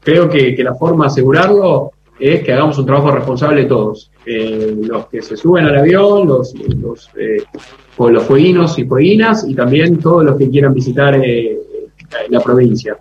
creo 0.00 0.28
que 0.28 0.56
la 0.58 0.74
forma 0.74 1.04
de 1.04 1.12
asegurarlo 1.12 1.92
es 2.18 2.42
que 2.42 2.52
hagamos 2.52 2.78
un 2.78 2.86
trabajo 2.86 3.10
responsable 3.10 3.64
todos. 3.64 4.10
Eh, 4.26 4.76
los 4.82 5.06
que 5.06 5.22
se 5.22 5.36
suben 5.36 5.64
al 5.64 5.78
avión, 5.78 6.26
los, 6.26 6.54
los, 6.54 7.10
eh, 7.16 7.42
los 7.98 8.22
fueguinos 8.24 8.78
y 8.78 8.84
fueguinas, 8.84 9.46
y 9.48 9.54
también 9.54 9.98
todos 9.98 10.24
los 10.24 10.36
que 10.36 10.50
quieran 10.50 10.74
visitar 10.74 11.14
eh, 11.14 11.58
la 12.28 12.40
provincia. 12.40 12.96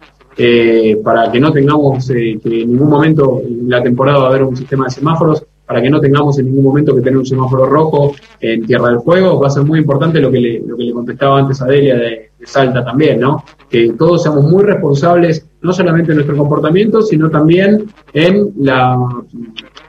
Para 1.03 1.31
que 1.31 1.39
no 1.39 1.51
tengamos 1.51 2.07
que 2.07 2.37
en 2.43 2.71
ningún 2.71 2.89
momento 2.89 3.41
en 3.43 3.67
la 3.67 3.81
temporada 3.81 4.19
va 4.19 4.25
a 4.25 4.29
haber 4.29 4.43
un 4.43 4.55
sistema 4.55 4.85
de 4.85 4.91
semáforos, 4.91 5.43
para 5.65 5.81
que 5.81 5.89
no 5.89 5.99
tengamos 5.99 6.37
en 6.37 6.45
ningún 6.45 6.63
momento 6.63 6.95
que 6.95 7.01
tener 7.01 7.17
un 7.17 7.25
semáforo 7.25 7.65
rojo 7.65 8.13
en 8.39 8.65
Tierra 8.65 8.89
del 8.89 9.01
Fuego, 9.01 9.39
va 9.39 9.47
a 9.47 9.49
ser 9.49 9.63
muy 9.63 9.79
importante 9.79 10.19
lo 10.19 10.31
que 10.31 10.39
le, 10.39 10.59
lo 10.59 10.77
que 10.77 10.83
le 10.83 10.93
contestaba 10.93 11.39
antes 11.39 11.61
a 11.61 11.65
Delia 11.65 11.95
de, 11.95 12.29
de 12.39 12.45
Salta 12.45 12.85
también, 12.85 13.19
¿no? 13.19 13.43
Que 13.67 13.93
todos 13.93 14.23
seamos 14.23 14.43
muy 14.45 14.63
responsables 14.63 15.46
no 15.61 15.73
solamente 15.73 16.11
en 16.11 16.17
nuestro 16.17 16.37
comportamiento, 16.37 17.01
sino 17.01 17.29
también 17.29 17.85
en 18.13 18.51
la, 18.57 18.97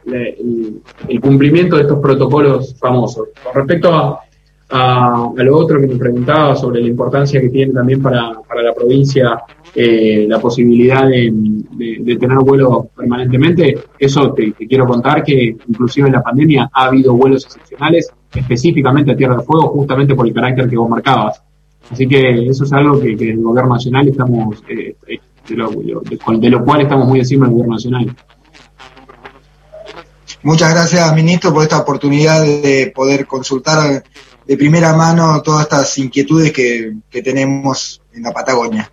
el, 0.06 1.20
cumplimiento 1.20 1.76
de 1.76 1.82
estos 1.82 2.00
protocolos 2.00 2.74
famosos. 2.78 3.28
Con 3.44 3.54
respecto 3.54 3.94
a, 3.94 4.20
a, 4.70 5.32
lo 5.36 5.56
otro 5.56 5.80
que 5.80 5.86
me 5.86 5.96
preguntaba 5.96 6.56
sobre 6.56 6.80
la 6.80 6.88
importancia 6.88 7.40
que 7.40 7.50
tiene 7.50 7.72
también 7.72 8.02
para, 8.02 8.40
para 8.46 8.62
la 8.62 8.74
provincia 8.74 9.42
eh, 9.74 10.26
la 10.28 10.40
posibilidad 10.40 11.06
de, 11.06 11.30
de, 11.32 11.98
de, 12.00 12.16
tener 12.16 12.38
vuelos 12.38 12.86
permanentemente, 12.96 13.78
eso 13.98 14.32
te, 14.32 14.52
te, 14.52 14.66
quiero 14.66 14.86
contar 14.86 15.22
que 15.22 15.56
inclusive 15.68 16.08
en 16.08 16.14
la 16.14 16.22
pandemia 16.22 16.70
ha 16.72 16.86
habido 16.86 17.12
vuelos 17.14 17.44
excepcionales 17.44 18.10
específicamente 18.34 19.12
a 19.12 19.16
Tierra 19.16 19.36
del 19.36 19.44
Fuego 19.44 19.68
justamente 19.68 20.14
por 20.14 20.26
el 20.26 20.32
carácter 20.32 20.68
que 20.68 20.76
vos 20.76 20.88
marcabas. 20.88 21.42
Así 21.90 22.06
que 22.06 22.48
eso 22.48 22.64
es 22.64 22.72
algo 22.72 23.00
que, 23.00 23.16
que 23.16 23.30
el 23.30 23.42
gobierno 23.42 23.74
nacional 23.74 24.08
estamos 24.08 24.62
eh, 24.68 24.94
de 25.48 25.56
lo, 25.56 25.70
de, 25.70 26.18
de 26.38 26.50
lo 26.50 26.64
cual 26.64 26.82
estamos 26.82 27.08
muy 27.08 27.20
encima 27.20 27.46
del 27.46 27.54
gobierno 27.54 27.74
nacional. 27.74 28.16
Muchas 30.42 30.70
gracias, 30.72 31.14
ministro, 31.14 31.52
por 31.52 31.62
esta 31.62 31.78
oportunidad 31.78 32.42
de 32.42 32.92
poder 32.94 33.26
consultar 33.26 34.04
de 34.46 34.56
primera 34.56 34.94
mano 34.94 35.42
todas 35.42 35.62
estas 35.62 35.98
inquietudes 35.98 36.52
que, 36.52 36.94
que 37.10 37.22
tenemos 37.22 38.00
en 38.14 38.22
la 38.22 38.32
Patagonia. 38.32 38.90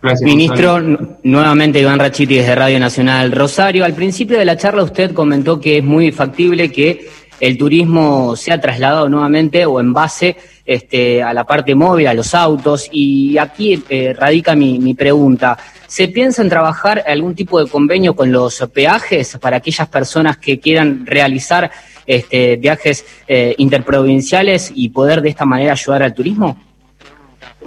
Gracias, 0.00 0.22
Ministro, 0.22 0.74
Gonzalo. 0.74 1.18
nuevamente 1.24 1.80
Iván 1.80 1.98
Rachiti 1.98 2.36
desde 2.36 2.54
Radio 2.54 2.78
Nacional 2.78 3.32
Rosario. 3.32 3.84
Al 3.84 3.94
principio 3.94 4.38
de 4.38 4.44
la 4.44 4.56
charla 4.56 4.84
usted 4.84 5.12
comentó 5.12 5.60
que 5.60 5.78
es 5.78 5.84
muy 5.84 6.12
factible 6.12 6.70
que 6.70 7.08
el 7.40 7.58
turismo 7.58 8.36
sea 8.36 8.60
trasladado 8.60 9.08
nuevamente 9.08 9.66
o 9.66 9.80
en 9.80 9.92
base 9.92 10.36
este, 10.68 11.22
a 11.22 11.32
la 11.32 11.44
parte 11.44 11.74
móvil, 11.74 12.06
a 12.08 12.12
los 12.12 12.34
autos. 12.34 12.90
Y 12.92 13.38
aquí 13.38 13.82
eh, 13.88 14.12
radica 14.12 14.54
mi, 14.54 14.78
mi, 14.78 14.92
pregunta. 14.92 15.56
¿Se 15.86 16.08
piensa 16.08 16.42
en 16.42 16.50
trabajar 16.50 17.02
algún 17.06 17.34
tipo 17.34 17.58
de 17.58 17.70
convenio 17.70 18.14
con 18.14 18.30
los 18.30 18.62
peajes 18.74 19.38
para 19.40 19.56
aquellas 19.56 19.88
personas 19.88 20.36
que 20.36 20.60
quieran 20.60 21.06
realizar 21.06 21.70
este, 22.06 22.56
viajes 22.56 23.06
eh, 23.26 23.54
interprovinciales 23.56 24.70
y 24.74 24.90
poder 24.90 25.22
de 25.22 25.30
esta 25.30 25.46
manera 25.46 25.72
ayudar 25.72 26.02
al 26.02 26.12
turismo? 26.12 26.67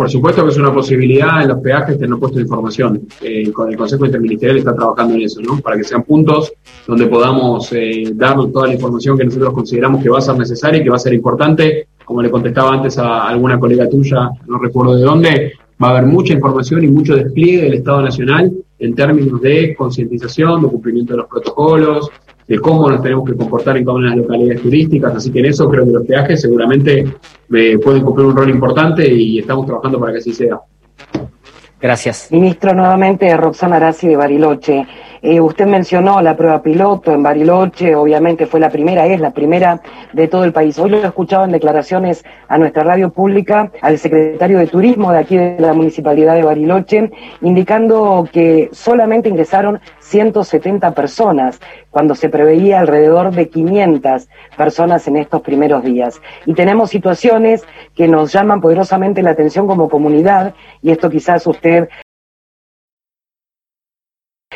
Por 0.01 0.09
supuesto 0.09 0.43
que 0.43 0.49
es 0.49 0.57
una 0.57 0.73
posibilidad 0.73 1.43
en 1.43 1.49
los 1.49 1.59
peajes 1.59 1.99
tener 1.99 2.17
puesto 2.17 2.39
información. 2.39 3.07
Eh, 3.21 3.51
con 3.51 3.69
el 3.69 3.77
Consejo 3.77 4.07
Interministerial 4.07 4.57
está 4.57 4.73
trabajando 4.73 5.13
en 5.13 5.21
eso, 5.21 5.41
¿no? 5.41 5.59
Para 5.59 5.77
que 5.77 5.83
sean 5.83 6.01
puntos 6.01 6.51
donde 6.87 7.05
podamos 7.05 7.71
eh, 7.73 8.11
toda 8.51 8.65
la 8.65 8.73
información 8.73 9.15
que 9.15 9.25
nosotros 9.25 9.53
consideramos 9.53 10.01
que 10.01 10.09
va 10.09 10.17
a 10.17 10.21
ser 10.21 10.35
necesaria 10.39 10.81
y 10.81 10.83
que 10.83 10.89
va 10.89 10.95
a 10.95 10.99
ser 10.99 11.13
importante. 11.13 11.89
Como 12.03 12.23
le 12.23 12.31
contestaba 12.31 12.73
antes 12.73 12.97
a 12.97 13.27
alguna 13.27 13.59
colega 13.59 13.87
tuya, 13.87 14.31
no 14.47 14.57
recuerdo 14.57 14.95
de 14.95 15.03
dónde, 15.03 15.53
va 15.81 15.89
a 15.89 15.91
haber 15.91 16.07
mucha 16.07 16.33
información 16.33 16.83
y 16.83 16.87
mucho 16.87 17.15
despliegue 17.15 17.61
del 17.61 17.75
Estado 17.75 18.01
Nacional 18.01 18.51
en 18.79 18.95
términos 18.95 19.39
de 19.39 19.75
concientización, 19.75 20.63
de 20.63 20.67
cumplimiento 20.67 21.13
de 21.13 21.17
los 21.17 21.27
protocolos, 21.27 22.09
de 22.51 22.59
cómo 22.59 22.89
nos 22.89 23.01
tenemos 23.01 23.23
que 23.29 23.33
comportar 23.33 23.77
en 23.77 23.85
cada 23.85 23.95
una 23.95 24.09
de 24.09 24.17
las 24.17 24.25
localidades 24.25 24.61
turísticas. 24.61 25.15
Así 25.15 25.31
que 25.31 25.39
en 25.39 25.45
eso 25.45 25.69
creo 25.69 25.85
que 25.85 25.91
los 25.91 26.05
peajes 26.05 26.41
seguramente 26.41 27.05
eh, 27.53 27.79
pueden 27.81 28.03
cumplir 28.03 28.27
un 28.27 28.35
rol 28.35 28.49
importante 28.49 29.07
y 29.07 29.39
estamos 29.39 29.65
trabajando 29.65 29.97
para 30.01 30.11
que 30.11 30.17
así 30.17 30.33
sea. 30.33 30.59
Gracias. 31.79 32.27
Ministro, 32.29 32.73
nuevamente 32.73 33.35
Roxana 33.37 33.77
Arasi 33.77 34.09
de 34.09 34.17
Bariloche. 34.17 34.85
Eh, 35.23 35.39
usted 35.39 35.65
mencionó 35.65 36.21
la 36.21 36.35
prueba 36.35 36.61
piloto 36.61 37.11
en 37.11 37.23
Bariloche, 37.23 37.95
obviamente 37.95 38.47
fue 38.47 38.59
la 38.59 38.69
primera, 38.69 39.05
es 39.07 39.21
la 39.21 39.31
primera 39.31 39.81
de 40.13 40.27
todo 40.27 40.43
el 40.43 40.51
país. 40.51 40.77
Hoy 40.77 40.89
lo 40.89 40.97
he 40.97 41.05
escuchado 41.05 41.45
en 41.45 41.51
declaraciones 41.51 42.23
a 42.47 42.57
nuestra 42.57 42.83
radio 42.83 43.11
pública, 43.11 43.71
al 43.81 43.97
secretario 43.97 44.59
de 44.59 44.67
Turismo 44.67 45.11
de 45.11 45.19
aquí 45.19 45.37
de 45.37 45.57
la 45.59 45.73
Municipalidad 45.73 46.35
de 46.35 46.43
Bariloche, 46.43 47.11
indicando 47.41 48.27
que 48.31 48.69
solamente 48.73 49.29
ingresaron 49.29 49.79
170 50.11 50.93
personas, 50.93 51.59
cuando 51.89 52.15
se 52.15 52.29
preveía 52.29 52.81
alrededor 52.81 53.31
de 53.31 53.49
500 53.49 54.27
personas 54.57 55.07
en 55.07 55.15
estos 55.15 55.41
primeros 55.41 55.83
días. 55.83 56.21
Y 56.45 56.53
tenemos 56.53 56.89
situaciones 56.89 57.63
que 57.95 58.07
nos 58.07 58.33
llaman 58.33 58.59
poderosamente 58.59 59.23
la 59.23 59.31
atención 59.31 59.67
como 59.67 59.89
comunidad, 59.89 60.53
y 60.81 60.91
esto 60.91 61.09
quizás 61.09 61.47
usted 61.47 61.87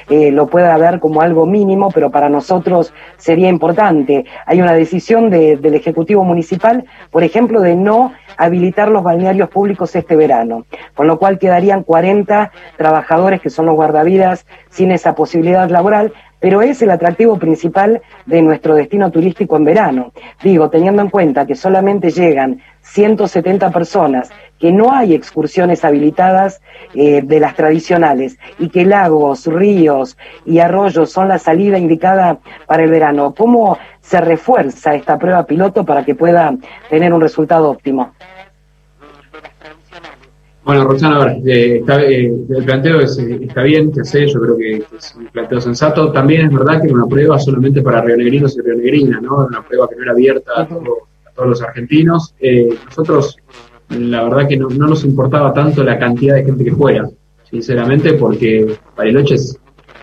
eh, 0.10 0.32
lo 0.32 0.48
pueda 0.48 0.78
ver 0.78 1.00
como 1.00 1.22
algo 1.22 1.46
mínimo, 1.46 1.89
pero 1.91 2.12
para 2.12 2.30
nosotros 2.30 2.93
sería 3.18 3.50
importante. 3.50 4.26
Hay 4.46 4.62
una 4.62 4.74
decisión 4.74 5.30
de, 5.30 5.58
del 5.58 5.74
Ejecutivo 5.74 6.24
Municipal, 6.24 6.86
por 7.12 7.24
ejemplo, 7.24 7.62
de 7.62 7.76
no 7.76 8.14
habilitar 8.38 8.89
los 8.89 9.04
balnearios 9.04 9.50
públicos 9.50 9.96
este 9.96 10.16
verano, 10.16 10.66
con 10.93 11.08
lo 11.08 11.18
cual 11.18 11.39
quedarían 11.39 11.84
40 11.84 12.52
trabajadores 12.78 13.41
que 13.41 13.50
son 13.50 13.66
los 13.66 13.76
guardavidas 13.76 14.46
sin 14.70 14.91
esa 14.91 15.16
posibilidad 15.16 15.70
laboral, 15.70 16.14
pero 16.46 16.62
es 16.62 16.80
el 16.84 16.91
atractivo 16.91 17.39
principal 17.39 18.04
de 18.28 18.39
nuestro 18.43 18.76
destino 18.76 19.10
turístico 19.10 19.58
en 19.58 19.64
verano. 19.64 20.12
Digo, 20.43 20.70
teniendo 20.70 21.02
en 21.02 21.10
cuenta 21.10 21.48
que 21.48 21.56
solamente 21.56 22.12
llegan 22.12 22.62
170 22.82 23.72
personas, 23.72 24.30
que 24.60 24.72
no 24.72 24.93
hay 24.93 25.16
excursiones 25.16 25.84
habilitadas 25.84 26.62
eh, 26.93 27.24
de 27.24 27.39
las 27.39 27.56
tradicionales 27.56 28.38
y 28.60 28.70
que 28.70 28.86
lagos, 28.86 29.48
ríos 29.48 30.20
y 30.46 30.60
arroyos 30.60 31.12
son 31.12 31.30
la 31.30 31.39
salida 31.39 31.80
indicada 31.80 32.38
para 32.68 32.84
el 32.84 32.91
verano. 32.91 33.34
¿Cómo 33.36 33.80
se 34.02 34.22
refuerza 34.22 34.93
esta 34.93 35.18
prueba 35.18 35.48
piloto 35.48 35.84
para 35.84 36.06
que 36.06 36.14
pueda 36.14 36.56
tener 36.91 37.12
un 37.12 37.22
resultado 37.22 37.72
óptimo? 37.72 38.12
Bueno, 40.66 40.84
Roxana, 40.84 41.22
a 41.22 41.26
ver, 41.26 41.47
eh, 41.47 41.78
está, 41.78 42.01
eh, 42.01 42.26
el 42.26 42.66
planteo 42.66 42.99
es, 42.99 43.18
está 43.20 43.61
bien, 43.61 43.91
que 43.91 44.03
sé, 44.03 44.26
yo 44.26 44.41
creo 44.41 44.57
que, 44.57 44.78
es 44.78 45.16
un 45.16 45.28
planteo 45.28 45.61
sensato. 45.61 46.11
También 46.11 46.47
es 46.47 46.51
verdad 46.51 46.82
que 46.82 46.88
era 46.88 46.95
una 46.95 47.05
prueba 47.05 47.38
solamente 47.38 47.84
para 47.84 48.01
rionegrinos 48.01 48.57
y 48.57 48.61
rionegrinas, 48.61 49.22
¿no? 49.22 49.45
Una 49.45 49.61
prueba 49.61 49.88
que 49.88 49.95
no 49.95 50.01
era 50.01 50.13
abierta 50.13 50.51
a, 50.57 50.68
todo, 50.68 51.07
a 51.24 51.32
todos 51.36 51.49
los 51.49 51.61
argentinos. 51.61 52.34
Eh, 52.39 52.76
nosotros 52.84 53.38
la 53.89 54.24
verdad 54.24 54.47
que 54.47 54.57
no, 54.57 54.68
nos 54.70 55.05
importaba 55.05 55.53
tanto 55.53 55.84
la 55.84 55.99
cantidad 55.99 56.36
de 56.36 56.45
gente 56.45 56.63
que 56.63 56.72
fuera, 56.72 57.07
sinceramente, 57.47 58.13
porque 58.13 58.76
Bariloche 58.97 59.36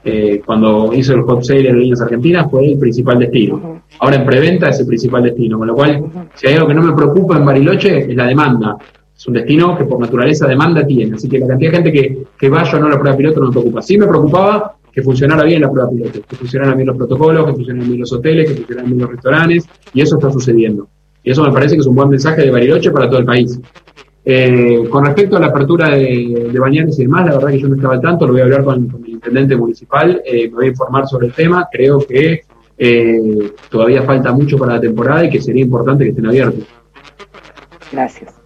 eh, 0.04 0.42
cuando 0.44 0.92
hizo 0.94 1.14
el 1.14 1.22
hot 1.22 1.42
sale 1.42 1.68
en 1.68 1.78
líneas 1.78 2.00
argentinas 2.00 2.48
fue 2.50 2.72
el 2.72 2.78
principal 2.78 3.18
destino. 3.18 3.82
Ahora 3.98 4.16
en 4.16 4.26
preventa 4.26 4.68
es 4.68 4.78
el 4.80 4.86
principal 4.86 5.24
destino, 5.24 5.58
con 5.58 5.66
lo 5.66 5.74
cual, 5.74 6.28
si 6.34 6.46
hay 6.46 6.54
algo 6.54 6.68
que 6.68 6.74
no 6.74 6.82
me 6.82 6.94
preocupa 6.94 7.36
en 7.36 7.44
Bariloche 7.44 7.98
es 7.98 8.16
la 8.16 8.26
demanda. 8.26 8.76
Es 9.22 9.28
un 9.28 9.34
destino 9.34 9.78
que 9.78 9.84
por 9.84 10.00
naturaleza 10.00 10.48
demanda 10.48 10.84
tiene, 10.84 11.14
así 11.14 11.28
que 11.28 11.38
la 11.38 11.46
cantidad 11.46 11.70
de 11.70 11.76
gente 11.76 11.92
que, 11.92 12.24
que 12.36 12.48
vaya 12.48 12.76
o 12.76 12.80
no 12.80 12.86
a 12.86 12.90
la 12.90 12.98
prueba 12.98 13.16
piloto 13.16 13.38
no 13.38 13.46
me 13.46 13.52
preocupa. 13.52 13.80
Sí 13.80 13.96
me 13.96 14.08
preocupaba 14.08 14.74
que 14.92 15.00
funcionara 15.00 15.44
bien 15.44 15.62
la 15.62 15.70
prueba 15.70 15.88
piloto, 15.88 16.22
que 16.28 16.34
funcionaran 16.34 16.76
bien 16.76 16.88
los 16.88 16.96
protocolos, 16.96 17.46
que 17.46 17.52
funcionaran 17.52 17.86
bien 17.86 18.00
los 18.00 18.12
hoteles, 18.12 18.50
que 18.50 18.56
funcionaran 18.56 18.90
bien 18.90 19.00
los 19.00 19.10
restaurantes, 19.12 19.68
y 19.94 20.00
eso 20.00 20.16
está 20.16 20.28
sucediendo. 20.32 20.88
Y 21.22 21.30
eso 21.30 21.44
me 21.44 21.52
parece 21.52 21.76
que 21.76 21.82
es 21.82 21.86
un 21.86 21.94
buen 21.94 22.08
mensaje 22.08 22.42
de 22.42 22.50
Bariloche 22.50 22.90
para 22.90 23.08
todo 23.08 23.20
el 23.20 23.24
país. 23.24 23.60
Eh, 24.24 24.88
con 24.90 25.04
respecto 25.04 25.36
a 25.36 25.38
la 25.38 25.46
apertura 25.46 25.90
de, 25.90 26.48
de 26.52 26.58
bañares 26.58 26.98
y 26.98 27.02
demás, 27.02 27.24
la 27.24 27.36
verdad 27.36 27.50
que 27.50 27.60
yo 27.60 27.68
no 27.68 27.76
estaba 27.76 27.94
al 27.94 28.00
tanto, 28.00 28.26
lo 28.26 28.32
voy 28.32 28.40
a 28.40 28.44
hablar 28.44 28.64
con, 28.64 28.90
el 29.04 29.08
intendente 29.08 29.54
municipal, 29.54 30.20
eh, 30.26 30.48
me 30.48 30.54
voy 30.56 30.66
a 30.66 30.70
informar 30.70 31.06
sobre 31.06 31.28
el 31.28 31.32
tema, 31.32 31.68
creo 31.70 32.04
que 32.04 32.40
eh, 32.76 33.52
todavía 33.70 34.02
falta 34.02 34.32
mucho 34.32 34.58
para 34.58 34.72
la 34.72 34.80
temporada 34.80 35.24
y 35.24 35.30
que 35.30 35.40
sería 35.40 35.62
importante 35.62 36.02
que 36.02 36.10
estén 36.10 36.26
abiertos. 36.26 36.64
Gracias. 37.92 38.41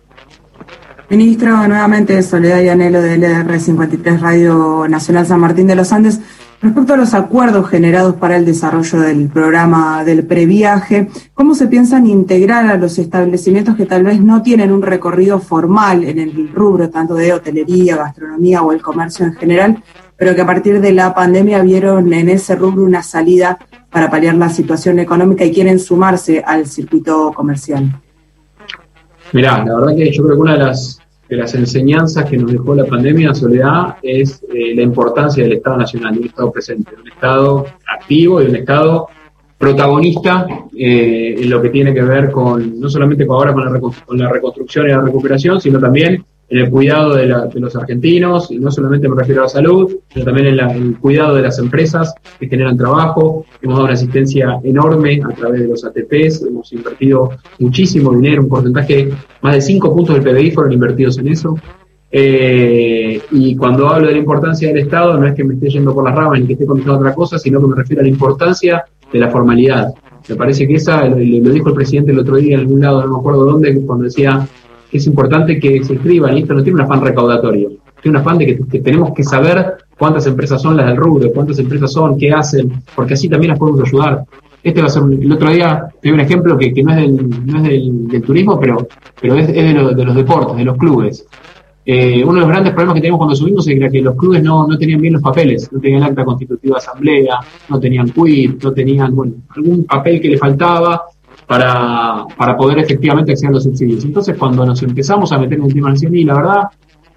Ministro, 1.09 1.69
nuevamente 1.69 2.21
Soledad 2.21 2.61
y 2.63 2.69
Anhelo 2.69 3.01
de 3.01 3.17
LR53 3.17 4.19
Radio 4.19 4.89
Nacional 4.89 5.25
San 5.25 5.39
Martín 5.39 5.69
de 5.69 5.77
los 5.77 5.93
Andes. 5.93 6.21
Respecto 6.61 6.95
a 6.95 6.97
los 6.97 7.15
acuerdos 7.15 7.69
generados 7.69 8.17
para 8.17 8.37
el 8.37 8.45
desarrollo 8.45 8.99
del 8.99 9.29
programa 9.29 10.03
del 10.03 10.27
previaje, 10.27 11.09
¿cómo 11.33 11.55
se 11.55 11.69
piensan 11.69 12.09
integrar 12.09 12.67
a 12.67 12.77
los 12.77 12.99
establecimientos 12.99 13.77
que 13.77 13.87
tal 13.87 14.03
vez 14.03 14.21
no 14.21 14.43
tienen 14.43 14.73
un 14.73 14.83
recorrido 14.83 15.39
formal 15.39 16.03
en 16.03 16.19
el 16.19 16.51
rubro 16.53 16.91
tanto 16.91 17.15
de 17.15 17.33
hotelería, 17.33 17.97
gastronomía 17.97 18.63
o 18.63 18.73
el 18.73 18.83
comercio 18.83 19.27
en 19.27 19.35
general, 19.35 19.85
pero 20.17 20.35
que 20.35 20.41
a 20.41 20.47
partir 20.47 20.81
de 20.81 20.91
la 20.91 21.15
pandemia 21.15 21.63
vieron 21.63 22.13
en 22.13 22.31
ese 22.31 22.57
rubro 22.57 22.83
una 22.83 23.05
salida 23.05 23.59
para 23.93 24.11
paliar 24.11 24.35
la 24.35 24.49
situación 24.49 24.99
económica 24.99 25.45
y 25.45 25.53
quieren 25.53 25.79
sumarse 25.79 26.43
al 26.45 26.67
circuito 26.67 27.33
comercial? 27.33 28.03
Mirá, 29.37 29.63
la 29.67 29.77
verdad 29.77 29.95
que 29.95 30.11
yo 30.11 30.23
creo 30.23 30.35
que 30.35 30.41
una 30.41 30.55
de 30.55 30.65
las, 30.65 30.99
de 31.29 31.37
las 31.37 31.55
enseñanzas 31.55 32.25
que 32.25 32.39
nos 32.39 32.51
dejó 32.51 32.75
la 32.75 32.87
pandemia, 32.87 33.35
Soledad, 33.35 33.97
es 34.03 34.43
eh, 34.45 34.75
la 34.75 34.81
importancia 34.81 35.43
del 35.45 35.53
Estado 35.53 35.77
Nacional, 35.77 36.15
de 36.15 36.21
un 36.21 36.27
Estado 36.29 36.51
presente, 36.51 36.97
de 36.97 37.03
un 37.03 37.09
Estado 37.09 37.67
activo 37.87 38.41
y 38.41 38.47
un 38.47 38.57
Estado 38.57 39.09
protagonista 39.59 40.47
eh, 40.75 41.35
en 41.37 41.51
lo 41.51 41.61
que 41.61 41.69
tiene 41.69 41.93
que 41.93 42.01
ver 42.01 42.31
con, 42.31 42.81
no 42.81 42.89
solamente 42.89 43.27
ahora 43.29 43.53
con 43.53 43.71
la, 43.71 43.79
con 43.79 44.19
la 44.19 44.31
reconstrucción 44.31 44.87
y 44.87 44.89
la 44.89 45.03
recuperación, 45.03 45.61
sino 45.61 45.79
también 45.79 46.25
en 46.49 46.59
el 46.59 46.71
cuidado 46.71 47.15
de, 47.15 47.27
los 47.27 47.75
argentinos, 47.75 48.51
y 48.51 48.59
no 48.59 48.71
solamente 48.71 49.09
me 49.09 49.17
refiero 49.17 49.43
a 49.43 49.45
la 49.45 49.49
salud, 49.49 49.97
sino 50.13 50.25
también 50.25 50.47
en, 50.47 50.61
el 50.61 50.99
cuidado 50.99 51.35
de 51.35 51.43
las 51.43 51.59
empresas 51.59 52.15
que 52.39 52.49
generan 52.49 52.77
trabajo. 52.77 53.45
Hemos 53.61 53.75
dado 53.75 53.87
una 53.87 53.95
asistencia 53.95 54.61
enorme 54.63 55.21
a 55.25 55.35
través 55.35 55.63
de 55.63 55.69
los 55.69 55.85
ATPs, 55.85 56.43
hemos 56.43 56.73
invertido 56.73 57.31
muchísimo 57.59 58.13
dinero, 58.15 58.43
un 58.43 58.49
porcentaje, 58.49 59.11
más 59.43 59.55
de 59.55 59.61
5 59.61 59.93
puntos 59.95 60.15
del 60.15 60.25
PBI 60.25 60.53
fueron 60.53 60.73
invertidos 60.73 61.19
en 61.19 61.29
eso. 61.29 61.59
Eh, 62.13 63.21
y 63.33 63.57
cuando 63.57 63.89
hablo 63.89 64.07
de 64.07 64.13
la 64.13 64.19
importancia 64.19 64.69
del 64.69 64.79
Estado, 64.79 65.19
no 65.19 65.27
es 65.27 65.35
que 65.35 65.43
me 65.43 65.55
esté 65.55 65.69
yendo 65.71 65.93
por 65.93 66.05
las 66.05 66.15
ramas 66.15 66.39
ni 66.39 66.47
que 66.47 66.53
esté 66.53 66.65
contando 66.65 66.99
otra 66.99 67.13
cosa, 67.13 67.39
sino 67.39 67.61
que 67.61 67.67
me 67.67 67.75
refiero 67.75 68.01
a 68.01 68.05
la 68.05 68.09
importancia 68.09 68.85
de 69.13 69.19
la 69.19 69.29
formalidad. 69.31 69.93
Me 70.29 70.37
parece 70.37 70.67
que 70.69 70.77
esa, 70.77 71.05
lo, 71.09 71.17
lo 71.17 71.51
dijo 71.51 71.69
el 71.69 71.75
presidente 71.75 72.13
el 72.13 72.21
otro 72.21 72.37
día 72.37 72.55
en 72.55 72.61
algún 72.61 72.81
lado, 72.81 73.05
no 73.05 73.15
me 73.15 73.19
acuerdo 73.19 73.45
dónde, 73.45 73.81
cuando 73.85 74.05
decía 74.05 74.47
es 74.93 75.07
importante 75.07 75.59
que 75.59 75.83
se 75.85 75.95
escriban, 75.95 76.37
y 76.37 76.41
esto 76.41 76.55
no 76.55 76.63
tiene 76.63 76.81
un 76.81 76.85
afán 76.85 77.01
recaudatorio, 77.03 77.71
tiene 78.01 78.19
un 78.19 78.23
afán 78.23 78.39
de 78.39 78.47
que, 78.47 78.81
tenemos 78.81 79.13
que 79.15 79.25
saber 79.25 79.77
cuántas 79.99 80.27
empresas 80.27 80.63
son 80.63 80.77
las 80.77 80.87
del 80.87 80.97
rubro, 80.97 81.33
cuántas 81.33 81.59
empresas 81.59 81.93
son, 81.93 82.19
qué 82.19 82.33
hacen, 82.33 82.73
porque 82.95 83.15
así 83.15 83.29
también 83.29 83.51
las 83.51 83.59
podemos 83.59 83.81
ayudar. 83.87 84.25
Este 84.63 84.81
va 84.81 84.89
a 84.89 84.91
ser 84.91 85.03
el 85.05 85.33
otro 85.33 85.51
día 85.51 85.87
te 86.01 86.13
un 86.13 86.19
ejemplo 86.19 86.59
que, 86.59 86.73
no 86.83 86.91
es 86.91 86.97
del, 86.97 87.47
no 87.47 87.59
es 87.59 87.63
del, 87.63 88.23
turismo, 88.23 88.59
pero, 88.59 88.89
pero 89.21 89.37
es, 89.37 89.47
de, 89.47 89.73
los 89.73 90.15
deportes, 90.15 90.57
de 90.57 90.65
los 90.65 90.77
clubes. 90.77 91.25
Eh, 91.89 92.25
uno 92.25 92.35
de 92.35 92.41
los 92.41 92.49
grandes 92.49 92.73
problemas 92.73 92.95
que 92.95 93.01
teníamos 93.01 93.19
cuando 93.19 93.37
subimos 93.37 93.69
era 93.69 93.89
que 93.89 94.03
los 94.03 94.17
clubes 94.17 94.43
no, 94.43 94.67
no 94.67 94.77
tenían 94.77 95.01
bien 95.01 95.13
los 95.13 95.23
papeles, 95.23 95.71
no 95.71 95.79
tenían 95.79 96.03
acta 96.03 96.25
constitutiva 96.25 96.75
de 96.75 96.79
asamblea, 96.79 97.39
no 97.69 97.79
tenían 97.79 98.11
quit, 98.11 98.61
no 98.61 98.73
tenían 98.73 99.15
bueno, 99.15 99.35
algún 99.51 99.85
papel 99.85 100.21
que 100.21 100.31
le 100.31 100.37
faltaba 100.37 101.05
para, 101.47 102.27
para 102.37 102.57
poder 102.57 102.79
efectivamente 102.79 103.33
acceder 103.33 103.51
a 103.51 103.55
los 103.55 103.65
subsidios. 103.65 104.05
Entonces, 104.05 104.37
cuando 104.37 104.65
nos 104.67 104.83
empezamos 104.83 105.33
a 105.33 105.39
meter 105.39 105.59
en 105.59 105.67
el 105.67 105.75
tema 105.75 105.91
nacional, 105.91 106.19
y 106.19 106.25
la 106.25 106.35
verdad, 106.35 106.63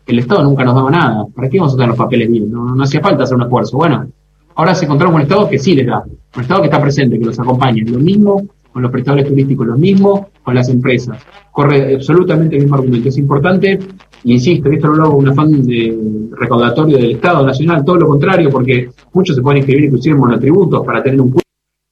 el 0.06 0.20
Estado 0.20 0.44
nunca 0.44 0.64
nos 0.64 0.76
daba 0.76 0.92
nada. 0.92 1.26
¿Para 1.36 1.50
qué 1.50 1.58
vamos 1.58 1.74
a 1.74 1.78
tener 1.78 1.90
los 1.90 1.98
papeles 1.98 2.30
bien? 2.30 2.52
No, 2.52 2.76
no 2.76 2.84
hacía 2.84 3.02
falta 3.02 3.24
hacer 3.24 3.36
un 3.36 3.44
esfuerzo. 3.44 3.78
Bueno, 3.78 4.08
ahora 4.56 4.76
se 4.76 4.86
encontramos 4.86 5.16
un 5.16 5.22
Estado 5.22 5.50
que 5.50 5.60
sí 5.60 5.76
les 5.76 5.88
da, 5.88 6.04
un 6.36 6.42
Estado 6.42 6.62
que 6.62 6.68
está 6.68 6.82
presente, 6.82 7.20
que 7.20 7.26
los 7.26 7.40
acompaña. 7.40 7.84
Lo 7.86 8.00
mismo 8.00 8.44
con 8.72 8.84
los 8.84 8.92
prestadores 8.92 9.28
turísticos, 9.28 9.68
lo 9.68 9.78
mismo 9.78 10.30
con 10.44 10.54
las 10.56 10.70
empresas. 10.70 11.18
Corre 11.52 11.96
absolutamente 11.96 12.56
el 12.56 12.64
mismo 12.64 12.76
argumento. 12.76 13.10
Es 13.10 13.18
importante, 13.18 13.80
y 14.24 14.34
insisto, 14.34 14.70
esto 14.70 14.88
no 14.90 14.96
lo 14.96 15.04
hago 15.06 15.18
un 15.18 15.30
afán 15.30 15.66
de 15.66 16.30
recaudatorio 16.32 16.98
del 16.98 17.12
Estado 17.12 17.46
Nacional, 17.46 17.84
todo 17.84 17.98
lo 17.98 18.08
contrario, 18.08 18.50
porque 18.50 18.90
muchos 19.14 19.36
se 19.36 19.42
pueden 19.42 19.58
inscribir 19.58 19.86
inclusive 19.86 20.14
en 20.14 20.22
monotributos 20.22 20.86
para 20.86 21.02
tener 21.02 21.20
un 21.20 21.32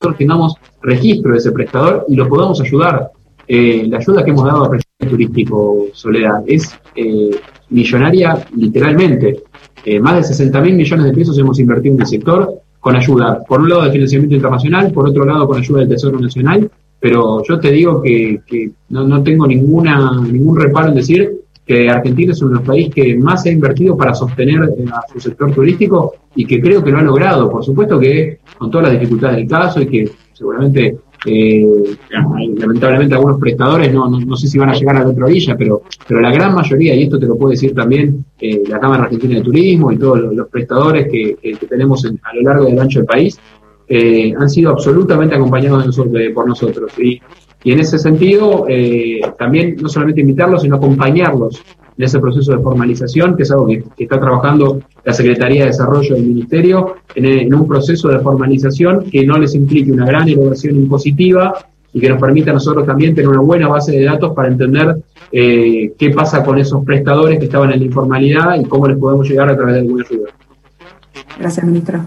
nosotros 0.08 0.18
tengamos 0.18 0.56
registro 0.82 1.32
de 1.32 1.38
ese 1.38 1.52
prestador 1.52 2.06
y 2.08 2.16
lo 2.16 2.28
podamos 2.28 2.62
ayudar. 2.62 3.12
Eh, 3.48 3.86
la 3.88 3.98
ayuda 3.98 4.24
que 4.24 4.32
hemos 4.32 4.46
dado 4.46 4.64
al 4.66 4.70
prestador 4.70 5.12
turístico 5.12 5.86
Soledad 5.94 6.44
es 6.48 6.78
eh, 6.96 7.32
millonaria 7.70 8.46
literalmente. 8.56 9.44
Eh, 9.86 10.00
más 10.00 10.18
de 10.18 10.24
60 10.24 10.62
mil 10.62 10.76
millones 10.76 11.06
de 11.06 11.14
pesos 11.14 11.38
hemos 11.38 11.60
invertido 11.60 11.96
en 11.96 12.02
el 12.02 12.08
sector 12.08 12.62
con 12.80 12.96
ayuda, 12.96 13.44
por 13.48 13.62
un 13.62 13.70
lado 13.70 13.84
de 13.84 13.92
financiamiento 13.92 14.36
internacional, 14.36 14.92
por 14.92 15.10
otro 15.10 15.26
lado 15.26 15.48
con 15.48 15.58
ayuda 15.58 15.80
del 15.80 15.90
Tesoro 15.90 16.20
Nacional, 16.20 16.70
pero 17.00 17.44
yo 17.44 17.60
te 17.60 17.72
digo 17.72 18.02
que, 18.02 18.72
no, 18.90 19.06
no, 19.06 19.22
tengo 19.24 19.46
ninguna 19.46 20.22
ningún 20.22 20.60
reparo 20.60 20.90
en 20.90 20.96
decir 20.96 21.42
que 21.68 21.90
Argentina 21.90 22.32
es 22.32 22.42
uno 22.42 22.52
de 22.52 22.56
los 22.60 22.66
países 22.66 22.96
que 22.96 23.18
más 23.18 23.46
ha 23.46 23.52
invertido 23.52 23.98
para 23.98 24.16
sostener 24.16 24.64
eh, 24.78 24.86
a 24.92 25.02
su 25.12 25.20
sector 25.20 25.52
turístico 25.52 26.16
y 26.34 26.46
que 26.46 26.62
creo 26.62 26.82
que 26.82 26.92
lo 26.92 27.00
ha 27.00 27.02
logrado. 27.02 27.52
Por 27.52 27.64
supuesto 27.64 28.00
que 28.00 28.40
con 28.58 28.72
todas 28.72 28.88
las 28.88 29.00
dificultades 29.00 29.38
del 29.38 29.48
caso 29.50 29.82
y 29.82 29.88
que 29.88 30.10
seguramente, 30.32 30.98
eh, 31.26 31.68
lamentablemente, 32.10 33.16
algunos 33.16 33.38
prestadores 33.38 33.94
no, 33.94 34.10
no, 34.10 34.38
sé 34.38 34.48
si 34.48 34.58
van 34.58 34.70
a 34.70 34.76
llegar 34.76 34.96
a 34.96 35.02
la 35.02 35.10
otra 35.10 35.26
orilla, 35.26 35.58
pero, 35.58 35.82
pero 36.08 36.22
la 36.22 36.32
gran 36.32 36.56
mayoría, 36.56 36.96
y 36.96 37.04
esto 37.04 37.20
te 37.20 37.26
lo 37.26 37.36
puede 37.38 37.56
decir 37.56 37.74
también 37.76 38.24
eh, 38.40 38.64
la 38.70 38.80
Cámara 38.80 39.04
Argentina 39.04 39.36
de 39.36 39.42
Turismo 39.42 39.92
y 39.92 39.98
todos 39.98 40.20
los, 40.34 40.48
prestadores 40.48 41.08
que, 41.12 41.38
tenemos 41.68 42.06
a 42.06 42.36
lo 42.36 42.42
largo 42.44 42.66
del 42.66 42.80
ancho 42.80 43.00
del 43.00 43.08
país, 43.08 43.38
han 44.38 44.50
sido 44.50 44.72
absolutamente 44.72 45.36
acompañados 45.36 45.82
de 45.82 45.86
nosotros, 45.88 46.22
por 46.34 46.48
nosotros. 46.48 46.92
Y 47.00 47.22
y 47.64 47.72
en 47.72 47.80
ese 47.80 47.98
sentido, 47.98 48.66
eh, 48.70 49.22
también 49.38 49.76
no 49.82 49.90
solamente 49.90 50.22
invitarlos, 50.22 50.62
sino 50.62 50.76
acompañarlos 50.76 51.62
en 51.98 52.04
ese 52.04 52.20
proceso 52.20 52.52
de 52.52 52.60
formalización, 52.60 53.36
que 53.36 53.44
es 53.44 53.52
algo 53.52 53.68
que, 53.68 53.84
está 53.98 54.20
trabajando 54.20 54.82
la 55.04 55.14
Secretaría 55.14 55.62
de 55.62 55.68
Desarrollo 55.68 56.16
del 56.16 56.26
Ministerio, 56.26 56.98
en, 57.16 57.54
un 57.54 57.68
proceso 57.68 58.10
de 58.10 58.20
formalización 58.20 59.10
que 59.10 59.26
no 59.26 59.38
les 59.38 59.56
implique 59.56 59.92
una 59.92 60.06
gran 60.06 60.30
erogación 60.30 60.76
impositiva 60.76 61.56
y 61.92 62.00
que 62.00 62.10
nos 62.10 62.22
permita 62.22 62.52
a 62.52 62.54
nosotros 62.54 62.86
también 62.86 63.16
tener 63.16 63.30
una 63.30 63.42
buena 63.42 63.68
base 63.68 63.92
de 63.94 64.06
datos 64.06 64.34
para 64.34 64.50
entender 64.50 64.96
eh, 65.32 65.94
qué 65.98 66.12
pasa 66.12 66.44
con 66.44 66.60
esos 66.60 66.86
prestadores 66.86 67.40
que 67.40 67.46
estaban 67.46 67.72
en 67.72 67.80
la 67.80 67.86
informalidad 67.86 68.60
y 68.60 68.66
cómo 68.66 68.88
les 68.88 68.98
podemos 68.98 69.28
llegar 69.28 69.50
a 69.50 69.56
través 69.56 69.74
de 69.76 69.80
alguna 69.82 70.06
ayuda. 70.08 70.30
Gracias, 71.40 71.66
ministro. 71.66 72.02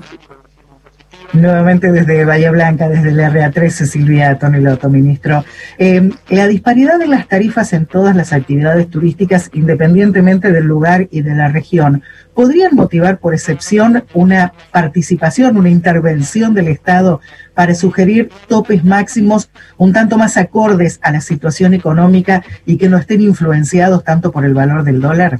Nuevamente 1.33 1.93
desde 1.93 2.25
Bahía 2.25 2.51
Blanca, 2.51 2.89
desde 2.89 3.11
el 3.11 3.19
RA13, 3.21 3.87
Silvia 3.87 4.37
Toneloto, 4.37 4.91
ministro. 4.91 5.45
Eh, 5.79 6.11
la 6.29 6.49
disparidad 6.49 6.99
de 6.99 7.07
las 7.07 7.29
tarifas 7.29 7.73
en 7.73 7.87
todas 7.87 8.17
las 8.17 8.33
actividades 8.33 8.91
turísticas, 8.91 9.49
independientemente 9.53 10.51
del 10.51 10.65
lugar 10.65 11.07
y 11.13 11.23
de 11.23 11.37
la 11.37 11.47
región, 11.47 12.03
¿podrían 12.35 12.75
motivar 12.75 13.19
por 13.19 13.33
excepción 13.33 14.05
una 14.13 14.55
participación, 14.73 15.57
una 15.57 15.71
intervención 15.71 16.53
del 16.53 16.67
Estado 16.67 17.21
para 17.55 17.77
sugerir 17.77 18.31
topes 18.49 18.85
máximos 18.85 19.51
un 19.77 19.93
tanto 19.93 20.19
más 20.19 20.37
acordes 20.37 20.99
a 21.01 21.13
la 21.13 21.21
situación 21.21 21.75
económica 21.75 22.43
y 22.67 22.77
que 22.77 22.89
no 22.89 22.99
estén 22.99 23.21
influenciados 23.21 24.03
tanto 24.03 24.33
por 24.33 24.45
el 24.45 24.55
valor 24.55 24.83
del 24.83 25.01
dólar? 25.01 25.39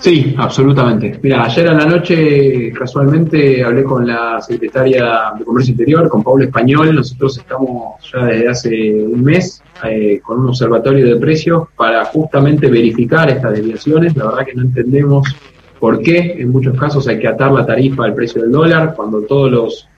Sí, 0.00 0.34
absolutamente. 0.38 1.18
Mira, 1.22 1.44
ayer 1.44 1.68
a 1.68 1.74
la 1.74 1.84
noche 1.84 2.72
casualmente 2.72 3.64
hablé 3.64 3.82
con 3.82 4.06
la 4.06 4.40
secretaria 4.40 5.32
de 5.36 5.44
Comercio 5.44 5.72
Interior, 5.72 6.08
con 6.08 6.22
Paula 6.22 6.44
Español. 6.44 6.94
Nosotros 6.94 7.38
estamos 7.38 8.10
ya 8.12 8.24
desde 8.24 8.48
hace 8.48 9.04
un 9.04 9.24
mes 9.24 9.62
eh, 9.84 10.20
con 10.22 10.40
un 10.40 10.48
observatorio 10.48 11.04
de 11.06 11.16
precios 11.16 11.68
para 11.76 12.04
justamente 12.04 12.68
verificar 12.68 13.28
estas 13.28 13.52
desviaciones. 13.52 14.16
La 14.16 14.26
verdad 14.26 14.46
que 14.46 14.54
no 14.54 14.62
entendemos 14.62 15.34
por 15.80 16.00
qué 16.00 16.36
en 16.38 16.50
muchos 16.50 16.78
casos 16.78 17.06
hay 17.08 17.18
que 17.18 17.28
atar 17.28 17.50
la 17.52 17.66
tarifa 17.66 18.04
al 18.04 18.14
precio 18.14 18.42
del 18.42 18.52
dólar 18.52 18.94
cuando 18.96 19.22
todos 19.22 19.50
los, 19.50 19.88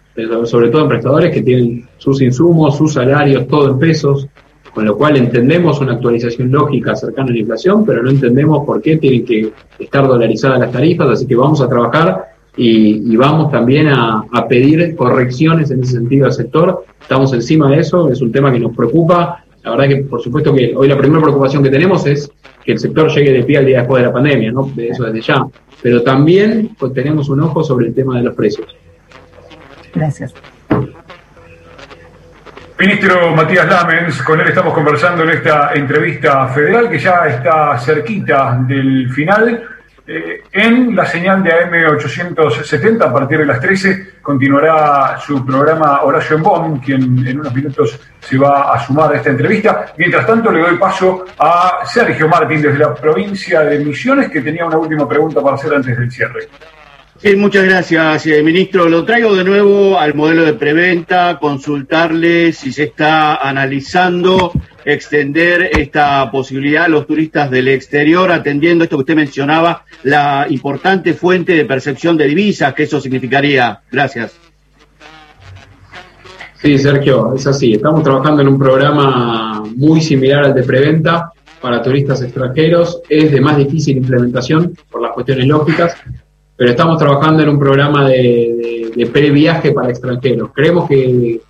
sobre 0.48 0.68
todo 0.68 0.82
en 0.82 0.88
prestadores 0.88 1.32
que 1.32 1.42
tienen 1.42 1.88
sus 1.98 2.20
insumos, 2.22 2.76
sus 2.76 2.94
salarios, 2.94 3.46
todo 3.48 3.70
en 3.70 3.78
pesos, 3.78 4.28
con 4.80 4.86
lo 4.86 4.96
cual 4.96 5.18
entendemos 5.18 5.78
una 5.82 5.92
actualización 5.92 6.50
lógica 6.50 6.96
cercana 6.96 7.28
a 7.28 7.32
la 7.32 7.38
inflación, 7.38 7.84
pero 7.84 8.02
no 8.02 8.08
entendemos 8.08 8.64
por 8.64 8.80
qué 8.80 8.96
tienen 8.96 9.26
que 9.26 9.52
estar 9.78 10.08
dolarizadas 10.08 10.58
las 10.58 10.72
tarifas, 10.72 11.06
así 11.10 11.26
que 11.26 11.36
vamos 11.36 11.60
a 11.60 11.68
trabajar 11.68 12.28
y, 12.56 13.14
vamos 13.14 13.52
también 13.52 13.88
a, 13.88 14.24
pedir 14.48 14.96
correcciones 14.96 15.70
en 15.70 15.82
ese 15.82 15.92
sentido 15.92 16.24
al 16.24 16.32
sector. 16.32 16.86
Estamos 16.98 17.30
encima 17.34 17.70
de 17.70 17.80
eso, 17.80 18.10
es 18.10 18.22
un 18.22 18.32
tema 18.32 18.50
que 18.50 18.58
nos 18.58 18.74
preocupa. 18.74 19.44
La 19.62 19.72
verdad 19.72 19.88
que, 19.88 19.96
por 19.96 20.22
supuesto, 20.22 20.54
que 20.54 20.72
hoy 20.74 20.88
la 20.88 20.96
primera 20.96 21.20
preocupación 21.20 21.62
que 21.62 21.68
tenemos 21.68 22.06
es 22.06 22.32
que 22.64 22.72
el 22.72 22.78
sector 22.78 23.10
llegue 23.14 23.32
de 23.32 23.42
pie 23.42 23.58
al 23.58 23.66
día 23.66 23.80
después 23.80 24.00
de 24.00 24.06
la 24.08 24.14
pandemia, 24.14 24.50
¿no? 24.50 24.72
De 24.74 24.88
eso 24.88 25.04
desde 25.04 25.20
ya. 25.20 25.46
Pero 25.82 26.02
también 26.02 26.70
pues, 26.78 26.94
tenemos 26.94 27.28
un 27.28 27.40
ojo 27.40 27.62
sobre 27.62 27.88
el 27.88 27.94
tema 27.94 28.16
de 28.16 28.24
los 28.24 28.34
precios. 28.34 28.74
Gracias. 29.94 30.32
Ministro 32.80 33.36
Matías 33.36 33.68
Lamens, 33.68 34.22
con 34.22 34.40
él 34.40 34.48
estamos 34.48 34.72
conversando 34.72 35.22
en 35.24 35.28
esta 35.28 35.72
entrevista 35.74 36.48
federal 36.48 36.88
que 36.88 36.98
ya 36.98 37.26
está 37.26 37.78
cerquita 37.78 38.58
del 38.66 39.12
final. 39.12 39.68
Eh, 40.06 40.44
en 40.50 40.96
la 40.96 41.04
señal 41.04 41.42
de 41.42 41.50
AM870, 41.50 43.02
a 43.02 43.12
partir 43.12 43.40
de 43.40 43.44
las 43.44 43.60
13, 43.60 44.14
continuará 44.22 45.18
su 45.20 45.44
programa 45.44 46.00
Horacio 46.04 46.36
Embón, 46.36 46.78
quien 46.78 47.02
en 47.26 47.40
unos 47.40 47.54
minutos 47.54 48.00
se 48.18 48.38
va 48.38 48.72
a 48.72 48.80
sumar 48.80 49.12
a 49.12 49.18
esta 49.18 49.28
entrevista. 49.28 49.92
Mientras 49.98 50.26
tanto, 50.26 50.50
le 50.50 50.60
doy 50.60 50.78
paso 50.78 51.26
a 51.38 51.80
Sergio 51.84 52.28
Martín 52.28 52.62
desde 52.62 52.78
la 52.78 52.94
provincia 52.94 53.60
de 53.60 53.78
Misiones, 53.84 54.30
que 54.30 54.40
tenía 54.40 54.64
una 54.64 54.78
última 54.78 55.06
pregunta 55.06 55.42
para 55.42 55.56
hacer 55.56 55.74
antes 55.74 55.98
del 55.98 56.10
cierre. 56.10 56.48
Sí, 57.22 57.36
muchas 57.36 57.66
gracias, 57.66 58.26
eh, 58.28 58.42
ministro. 58.42 58.88
Lo 58.88 59.04
traigo 59.04 59.34
de 59.34 59.44
nuevo 59.44 59.98
al 59.98 60.14
modelo 60.14 60.42
de 60.42 60.54
preventa, 60.54 61.38
consultarle 61.38 62.54
si 62.54 62.72
se 62.72 62.84
está 62.84 63.36
analizando 63.36 64.52
extender 64.86 65.68
esta 65.78 66.30
posibilidad 66.30 66.84
a 66.84 66.88
los 66.88 67.06
turistas 67.06 67.50
del 67.50 67.68
exterior, 67.68 68.32
atendiendo 68.32 68.84
esto 68.84 68.96
que 68.96 69.00
usted 69.00 69.16
mencionaba, 69.16 69.84
la 70.02 70.46
importante 70.48 71.12
fuente 71.12 71.52
de 71.52 71.66
percepción 71.66 72.16
de 72.16 72.26
divisas 72.26 72.72
que 72.72 72.84
eso 72.84 73.02
significaría. 73.02 73.80
Gracias. 73.92 74.38
Sí, 76.54 76.78
Sergio, 76.78 77.34
es 77.34 77.46
así. 77.46 77.74
Estamos 77.74 78.02
trabajando 78.02 78.40
en 78.40 78.48
un 78.48 78.58
programa 78.58 79.62
muy 79.76 80.00
similar 80.00 80.44
al 80.44 80.54
de 80.54 80.62
preventa 80.62 81.32
para 81.60 81.82
turistas 81.82 82.22
extranjeros. 82.22 83.02
Es 83.10 83.30
de 83.30 83.40
más 83.42 83.58
difícil 83.58 83.98
implementación 83.98 84.74
por 84.90 85.02
las 85.02 85.12
cuestiones 85.12 85.46
lógicas, 85.46 85.94
pero 86.60 86.72
estamos 86.72 86.98
trabajando 86.98 87.42
en 87.42 87.48
un 87.48 87.58
programa 87.58 88.06
de, 88.06 88.92
de, 88.94 89.06
previaje 89.06 89.72
para 89.72 89.88
extranjeros. 89.88 90.50
Creemos 90.52 90.86
que 90.86 91.40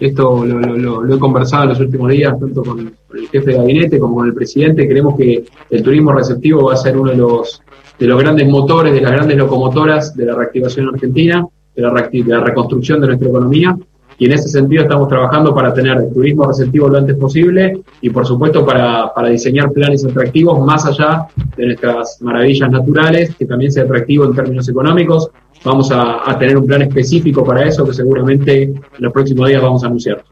esto 0.00 0.44
lo, 0.44 1.14
he 1.14 1.18
conversado 1.20 1.62
en 1.62 1.68
los 1.68 1.78
últimos 1.78 2.10
días, 2.10 2.36
tanto 2.36 2.64
con, 2.64 2.92
el 3.14 3.28
jefe 3.28 3.52
de 3.52 3.58
gabinete 3.58 4.00
como 4.00 4.16
con 4.16 4.26
el 4.26 4.34
presidente. 4.34 4.88
Creemos 4.88 5.16
que 5.16 5.44
el 5.70 5.82
turismo 5.84 6.12
receptivo 6.12 6.64
va 6.64 6.74
a 6.74 6.78
ser 6.78 6.98
uno 6.98 7.12
de 7.12 7.16
los, 7.16 7.62
de 7.96 8.06
los 8.08 8.18
grandes 8.18 8.48
motores, 8.48 8.92
de 8.92 9.00
las 9.02 9.12
grandes 9.12 9.36
locomotoras 9.36 10.16
de 10.16 10.26
la 10.26 10.34
reactivación 10.34 10.88
argentina, 10.88 11.46
de 11.76 11.82
la, 11.82 11.92
de 11.92 12.24
la 12.24 12.40
reconstrucción 12.40 13.00
de 13.00 13.06
nuestra 13.06 13.28
economía. 13.28 13.78
Y 14.18 14.26
en 14.26 14.32
ese 14.32 14.48
sentido 14.48 14.82
estamos 14.82 15.08
trabajando 15.08 15.54
para 15.54 15.74
tener 15.74 16.08
turismo 16.12 16.46
receptivo 16.46 16.88
lo 16.88 16.98
antes 16.98 17.16
posible 17.16 17.80
y 18.00 18.10
por 18.10 18.26
supuesto 18.26 18.64
para, 18.64 19.12
diseñar 19.28 19.70
planes 19.72 20.04
atractivos 20.04 20.64
más 20.64 20.86
allá 20.86 21.26
de 21.56 21.66
nuestras 21.66 22.20
maravillas 22.22 22.70
naturales, 22.70 23.34
que 23.36 23.44
también 23.44 23.70
sea 23.70 23.84
atractivo 23.84 24.24
en 24.24 24.34
términos 24.34 24.68
económicos. 24.68 25.30
Vamos 25.64 25.90
a, 25.90 26.30
a 26.30 26.38
tener 26.38 26.56
un 26.56 26.66
plan 26.66 26.82
específico 26.82 27.44
para 27.44 27.66
eso 27.66 27.84
que 27.84 27.92
seguramente 27.92 28.62
en 28.62 28.82
los 28.98 29.12
próximos 29.12 29.48
días 29.48 29.62
vamos 29.62 29.84
a 29.84 29.88
anunciar. 29.88 30.24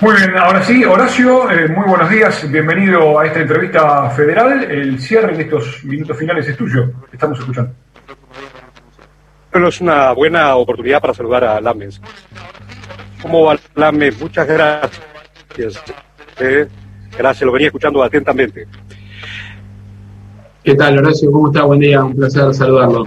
Muy 0.00 0.14
bien, 0.14 0.36
ahora 0.36 0.62
sí, 0.62 0.84
Horacio, 0.84 1.50
eh, 1.50 1.66
muy 1.68 1.84
buenos 1.88 2.08
días, 2.08 2.48
bienvenido 2.48 3.18
a 3.18 3.26
esta 3.26 3.40
entrevista 3.40 4.08
federal. 4.10 4.62
El 4.70 5.00
cierre 5.00 5.36
de 5.36 5.42
estos 5.42 5.82
minutos 5.84 6.16
finales 6.16 6.46
es 6.46 6.56
tuyo, 6.56 6.92
estamos 7.12 7.40
escuchando. 7.40 7.72
Bueno, 9.50 9.68
es 9.68 9.80
una 9.80 10.12
buena 10.12 10.56
oportunidad 10.56 11.00
para 11.00 11.14
saludar 11.14 11.44
a 11.44 11.60
Lames. 11.60 12.00
¿Cómo 13.22 13.44
va 13.44 13.56
Lames? 13.74 14.20
Muchas 14.20 14.46
gracias. 14.46 15.82
Eh, 16.38 16.68
gracias, 17.16 17.46
lo 17.46 17.52
venía 17.52 17.68
escuchando 17.68 18.02
atentamente. 18.02 18.66
¿Qué 20.62 20.74
tal, 20.74 20.98
Horacio? 20.98 21.32
¿Cómo 21.32 21.48
está? 21.48 21.62
Buen 21.62 21.80
día, 21.80 22.04
un 22.04 22.14
placer 22.14 22.52
saludarlo. 22.52 23.06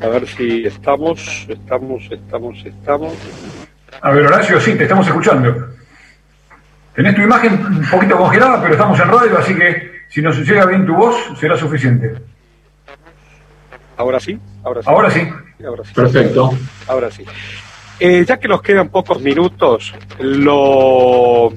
A 0.00 0.08
ver 0.08 0.26
si 0.26 0.66
estamos, 0.66 1.46
estamos, 1.48 2.08
estamos, 2.10 2.64
estamos. 2.64 3.12
A 4.00 4.10
ver, 4.12 4.26
Horacio, 4.26 4.60
sí, 4.60 4.74
te 4.76 4.84
estamos 4.84 5.06
escuchando. 5.06 5.68
Tenés 6.94 7.14
tu 7.14 7.20
imagen 7.20 7.52
un 7.52 7.90
poquito 7.90 8.16
congelada, 8.16 8.62
pero 8.62 8.72
estamos 8.72 8.98
en 8.98 9.08
radio, 9.08 9.38
así 9.38 9.54
que 9.54 9.90
si 10.08 10.22
nos 10.22 10.38
llega 10.38 10.64
bien 10.64 10.86
tu 10.86 10.94
voz, 10.94 11.16
será 11.38 11.56
suficiente. 11.56 12.14
Ahora 13.96 14.20
sí, 14.20 14.38
ahora 14.62 14.82
sí. 14.82 14.88
Ahora 14.88 15.10
sí. 15.10 15.92
Perfecto. 15.94 16.50
Ahora 16.86 17.10
sí. 17.10 17.24
Eh, 17.98 18.24
ya 18.26 18.38
que 18.38 18.46
nos 18.46 18.60
quedan 18.60 18.90
pocos 18.90 19.20
minutos, 19.22 19.94
lo, 20.18 21.50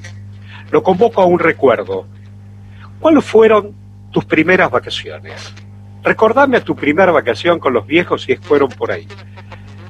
lo 0.71 0.83
convoco 0.83 1.21
a 1.21 1.25
un 1.25 1.39
recuerdo. 1.39 2.05
¿Cuáles 2.99 3.25
fueron 3.25 3.73
tus 4.11 4.23
primeras 4.23 4.71
vacaciones? 4.71 5.53
Recordame 6.01 6.57
a 6.57 6.63
tu 6.63 6.75
primera 6.75 7.11
vacación 7.11 7.59
con 7.59 7.73
los 7.73 7.85
viejos 7.85 8.23
si 8.23 8.37
fueron 8.37 8.69
por 8.69 8.91
ahí. 8.91 9.07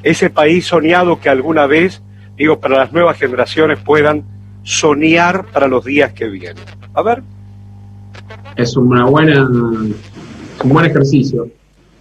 Ese 0.02 0.32
país 0.32 0.66
soñado 0.66 1.20
que 1.20 1.30
alguna 1.30 1.68
vez, 1.68 2.02
digo, 2.36 2.60
para 2.60 2.78
las 2.78 2.92
nuevas 2.92 3.18
generaciones 3.18 3.78
puedan 3.80 4.24
soñar 4.64 5.46
para 5.48 5.68
los 5.68 5.86
días 5.86 6.14
que 6.14 6.28
vienen. 6.28 6.64
A 6.96 7.04
ver. 7.04 7.22
Es 8.56 8.76
una 8.76 9.06
buena, 9.06 9.48
un 9.48 9.96
buen 10.64 10.86
ejercicio. 10.86 11.48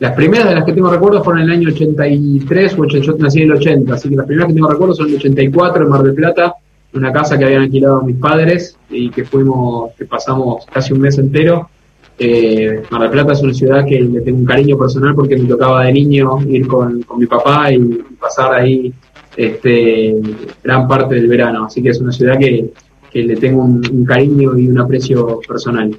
Las 0.01 0.13
primeras 0.13 0.49
de 0.49 0.55
las 0.55 0.65
que 0.65 0.73
tengo 0.73 0.91
recuerdos 0.91 1.25
fueron 1.25 1.43
en 1.43 1.51
el 1.51 1.57
año 1.57 1.69
83 1.71 2.79
o 2.79 2.85
yo 2.87 3.17
nací 3.19 3.43
en 3.43 3.51
el 3.51 3.57
80, 3.57 3.95
así 3.95 4.09
que 4.09 4.17
las 4.17 4.27
primeras 4.27 4.49
que 4.49 4.55
tengo 4.55 4.69
recuerdos 4.69 4.97
son 4.97 5.07
en 5.09 5.15
el 5.15 5.19
84 5.19 5.83
en 5.83 5.89
Mar 5.89 6.03
del 6.03 6.15
Plata, 6.15 6.55
una 6.95 7.13
casa 7.13 7.37
que 7.37 7.45
habían 7.45 7.63
alquilado 7.63 8.03
mis 8.03 8.17
padres 8.17 8.77
y 8.91 9.11
que 9.11 9.25
fuimos, 9.25 9.93
que 9.95 10.05
pasamos 10.05 10.65
casi 10.67 10.93
un 10.93 11.01
mes 11.01 11.19
entero. 11.19 11.69
Eh, 12.17 12.83
Mar 12.91 13.03
del 13.03 13.11
Plata 13.11 13.33
es 13.33 13.43
una 13.43 13.53
ciudad 13.53 13.85
que 13.85 14.01
le 14.01 14.21
tengo 14.21 14.39
un 14.39 14.45
cariño 14.45 14.79
personal 14.79 15.17
porque 15.17 15.37
me 15.37 15.49
tocaba 15.49 15.85
de 15.85 15.93
niño 15.93 16.39
ir 16.47 16.69
con, 16.69 17.05
mi 17.17 17.27
papá 17.27 17.73
y 17.73 17.79
pasar 18.21 18.55
ahí 18.55 18.93
este, 19.37 20.15
gran 20.63 20.87
parte 20.87 21.17
del 21.17 21.27
verano, 21.27 21.65
así 21.65 21.83
que 21.83 21.91
es 21.91 22.01
una 22.01 22.13
ciudad 22.13 22.39
que, 22.39 22.71
le 23.15 23.35
tengo 23.35 23.65
un 23.65 24.05
cariño 24.05 24.57
y 24.57 24.69
un 24.69 24.79
aprecio 24.79 25.41
personal. 25.41 25.91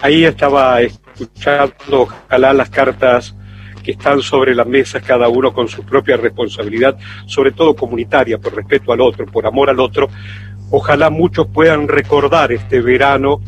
Ahí 0.00 0.24
estaba 0.24 0.80
escuchando, 1.14 2.02
ojalá 2.02 2.52
las 2.52 2.70
cartas 2.70 3.34
que 3.82 3.92
están 3.92 4.22
sobre 4.22 4.54
la 4.54 4.64
mesa, 4.64 5.00
cada 5.00 5.28
uno 5.28 5.52
con 5.52 5.68
su 5.68 5.82
propia 5.84 6.16
responsabilidad, 6.16 6.96
sobre 7.26 7.52
todo 7.52 7.74
comunitaria, 7.74 8.38
por 8.38 8.54
respeto 8.54 8.92
al 8.92 9.00
otro, 9.00 9.26
por 9.26 9.46
amor 9.46 9.70
al 9.70 9.80
otro. 9.80 10.08
Ojalá 10.70 11.10
muchos 11.10 11.48
puedan 11.48 11.88
recordar 11.88 12.52
este 12.52 12.80
verano 12.80 13.40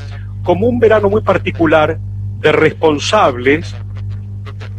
como 0.43 0.67
un 0.67 0.79
verano 0.79 1.09
muy 1.09 1.23
particular 1.23 1.99
de 2.41 2.53
responsables, 2.53 3.75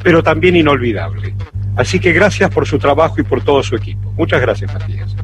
pero 0.03 0.21
también 0.21 0.55
inolvidable. 0.55 1.33
Así 1.75 1.99
que 1.99 2.13
gracias 2.13 2.49
por 2.51 2.67
su 2.67 2.77
trabajo 2.77 3.15
y 3.19 3.23
por 3.23 3.43
todo 3.43 3.63
su 3.63 3.75
equipo. 3.75 4.11
Muchas 4.15 4.39
gracias, 4.39 4.71
Matías. 4.73 5.15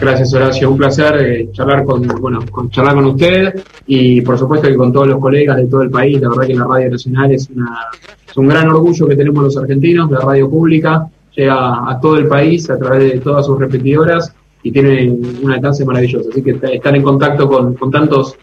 Gracias, 0.00 0.32
Horacio. 0.32 0.70
Un 0.70 0.78
placer 0.78 1.14
eh, 1.20 1.48
charlar 1.52 1.84
con, 1.84 2.06
bueno, 2.20 2.40
con, 2.50 2.70
charlar 2.70 2.94
con 2.94 3.04
usted 3.04 3.62
y 3.86 4.22
por 4.22 4.38
supuesto 4.38 4.66
que 4.66 4.74
con 4.74 4.92
todos 4.92 5.08
los 5.08 5.20
colegas 5.20 5.58
de 5.58 5.66
todo 5.66 5.82
el 5.82 5.90
país. 5.90 6.18
La 6.20 6.30
verdad 6.30 6.46
que 6.46 6.54
la 6.54 6.64
Radio 6.64 6.90
Nacional 6.90 7.32
es, 7.32 7.50
una, 7.50 7.86
es 8.26 8.36
un 8.36 8.48
gran 8.48 8.68
orgullo 8.68 9.06
que 9.06 9.16
tenemos 9.16 9.44
los 9.44 9.56
argentinos, 9.58 10.10
la 10.10 10.20
radio 10.20 10.48
pública 10.48 11.06
llega 11.36 11.90
a 11.90 12.00
todo 12.00 12.16
el 12.16 12.28
país 12.28 12.70
a 12.70 12.78
través 12.78 13.12
de 13.12 13.20
todas 13.20 13.44
sus 13.44 13.58
repetidoras 13.58 14.34
y 14.62 14.72
tiene 14.72 15.10
un 15.10 15.52
alcance 15.52 15.84
maravilloso. 15.84 16.30
Así 16.30 16.42
que 16.42 16.58
estar 16.62 16.96
en 16.96 17.02
contacto 17.02 17.46
con, 17.46 17.74
con 17.74 17.90
tantos 17.90 18.36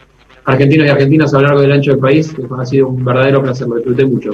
argentinos 0.44 0.86
y 0.86 0.90
argentinas 0.90 1.34
a 1.34 1.38
lo 1.38 1.42
largo 1.48 1.60
del 1.60 1.72
ancho 1.72 1.90
del 1.90 2.00
país 2.00 2.34
ha 2.56 2.66
sido 2.66 2.88
un 2.88 3.04
verdadero 3.04 3.42
placer, 3.42 3.66
lo 3.66 3.76
disfruté 3.76 4.06
mucho. 4.06 4.30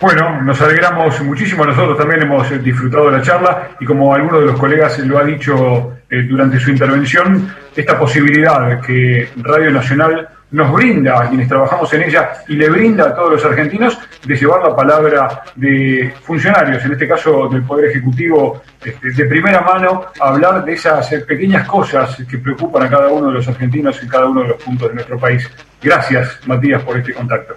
Bueno, 0.00 0.40
nos 0.40 0.58
alegramos 0.62 1.20
muchísimo, 1.20 1.66
nosotros 1.66 1.98
también 1.98 2.22
hemos 2.22 2.48
disfrutado 2.64 3.10
de 3.10 3.18
la 3.18 3.22
charla 3.22 3.68
y 3.78 3.84
como 3.84 4.14
alguno 4.14 4.40
de 4.40 4.46
los 4.46 4.58
colegas 4.58 4.98
lo 5.00 5.18
ha 5.18 5.24
dicho 5.24 5.98
eh, 6.08 6.22
durante 6.22 6.58
su 6.58 6.70
intervención, 6.70 7.54
esta 7.76 7.98
posibilidad 7.98 8.80
que 8.80 9.28
Radio 9.36 9.70
Nacional 9.70 10.26
nos 10.52 10.72
brinda 10.72 11.22
a 11.22 11.28
quienes 11.28 11.46
trabajamos 11.48 11.92
en 11.92 12.04
ella 12.04 12.30
y 12.48 12.54
le 12.54 12.70
brinda 12.70 13.08
a 13.08 13.14
todos 13.14 13.32
los 13.32 13.44
argentinos 13.44 13.98
de 14.24 14.34
llevar 14.34 14.62
la 14.62 14.74
palabra 14.74 15.42
de 15.54 16.14
funcionarios, 16.22 16.82
en 16.82 16.92
este 16.92 17.06
caso 17.06 17.48
del 17.48 17.62
Poder 17.62 17.90
Ejecutivo, 17.90 18.62
este, 18.82 19.10
de 19.10 19.24
primera 19.26 19.60
mano, 19.60 20.06
a 20.18 20.28
hablar 20.28 20.64
de 20.64 20.72
esas 20.72 21.12
eh, 21.12 21.20
pequeñas 21.20 21.68
cosas 21.68 22.16
que 22.26 22.38
preocupan 22.38 22.84
a 22.84 22.88
cada 22.88 23.08
uno 23.08 23.28
de 23.28 23.34
los 23.34 23.46
argentinos 23.46 24.02
en 24.02 24.08
cada 24.08 24.26
uno 24.26 24.44
de 24.44 24.48
los 24.48 24.62
puntos 24.62 24.88
de 24.88 24.94
nuestro 24.94 25.18
país. 25.18 25.46
Gracias, 25.82 26.40
Matías, 26.46 26.82
por 26.82 26.96
este 26.96 27.12
contacto. 27.12 27.56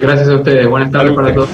Gracias 0.00 0.28
a 0.28 0.34
ustedes. 0.36 0.66
Buenas 0.66 0.92
tardes 0.92 1.12
para 1.12 1.34
todos 1.34 1.50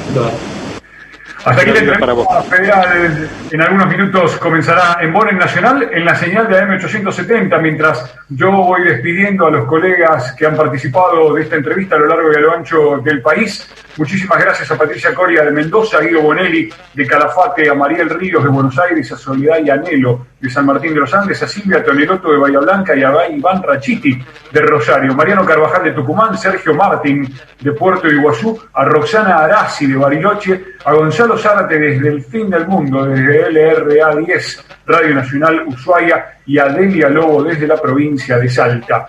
Hasta 1.45 1.63
aquí 1.63 1.71
la 1.71 1.79
entrevista 1.79 2.43
federal. 2.43 3.29
En 3.51 3.61
algunos 3.63 3.87
minutos 3.89 4.37
comenzará 4.37 4.99
en 5.01 5.13
Bonen 5.13 5.39
Nacional 5.39 5.89
en 5.93 6.05
la 6.05 6.15
señal 6.15 6.49
de 6.49 6.63
AM870, 6.63 7.61
mientras 7.61 8.15
yo 8.29 8.51
voy 8.51 8.85
despidiendo 8.85 9.47
a 9.47 9.51
los 9.51 9.67
colegas 9.67 10.33
que 10.33 10.47
han 10.47 10.57
participado 10.57 11.33
de 11.35 11.43
esta 11.43 11.57
entrevista 11.57 11.97
a 11.97 11.99
lo 12.01 12.07
largo 12.07 12.33
y 12.33 12.37
a 12.37 12.41
lo 12.41 12.53
ancho 12.53 12.99
del 12.99 13.23
país. 13.23 13.67
Muchísimas 13.97 14.43
gracias 14.43 14.69
a 14.73 14.77
Patricia 14.77 15.15
Coria 15.15 15.45
de 15.45 15.53
Mendoza, 15.53 15.99
a 15.99 16.01
Guido 16.01 16.21
Bonelli 16.21 16.69
de 16.95 17.07
Calafate, 17.07 17.71
a 17.71 17.75
Mariel 17.75 18.11
Ríos 18.11 18.43
de 18.43 18.51
Buenos 18.51 18.77
Aires, 18.77 19.13
a 19.13 19.17
Soledad 19.17 19.59
y 19.65 19.71
Anelo 19.71 20.27
de 20.41 20.51
San 20.51 20.67
Martín 20.67 20.95
de 20.95 21.01
los 21.01 21.15
Andes, 21.15 21.41
a 21.45 21.47
Silvia 21.47 21.85
Toneloto 21.85 22.33
de 22.33 22.39
Bahía 22.39 22.59
Blanca 22.59 22.97
y 22.97 23.05
a 23.05 23.29
Iván 23.29 23.63
Rachiti 23.63 24.19
de 24.51 24.61
Rosario, 24.63 25.15
Mariano 25.15 25.45
Carvajal 25.45 25.85
de 25.85 25.93
Tucumán, 25.93 26.37
Sergio 26.37 26.75
Martín 26.75 27.33
de 27.61 27.73
Puerto 27.73 28.09
Iguazú, 28.09 28.61
a 28.73 28.85
Roxana 28.85 29.39
Arasi 29.39 29.87
de 29.87 29.97
Bariloche, 29.97 30.65
a 30.85 30.93
Gonzalo 30.93 31.39
Zárate 31.39 31.79
desde 31.79 32.09
el 32.09 32.25
fin 32.25 32.51
del 32.51 32.67
mundo, 32.67 33.07
desde 33.07 33.49
LRA 33.49 34.17
10, 34.17 34.65
Radio 34.87 35.15
Nacional 35.15 35.65
Ushuaia, 35.69 36.35
y 36.47 36.59
a 36.59 36.67
Delia 36.67 37.09
Lobo 37.09 37.43
desde 37.43 37.67
la 37.67 37.81
provincia 37.81 38.39
de 38.39 38.49
Salta. 38.49 39.09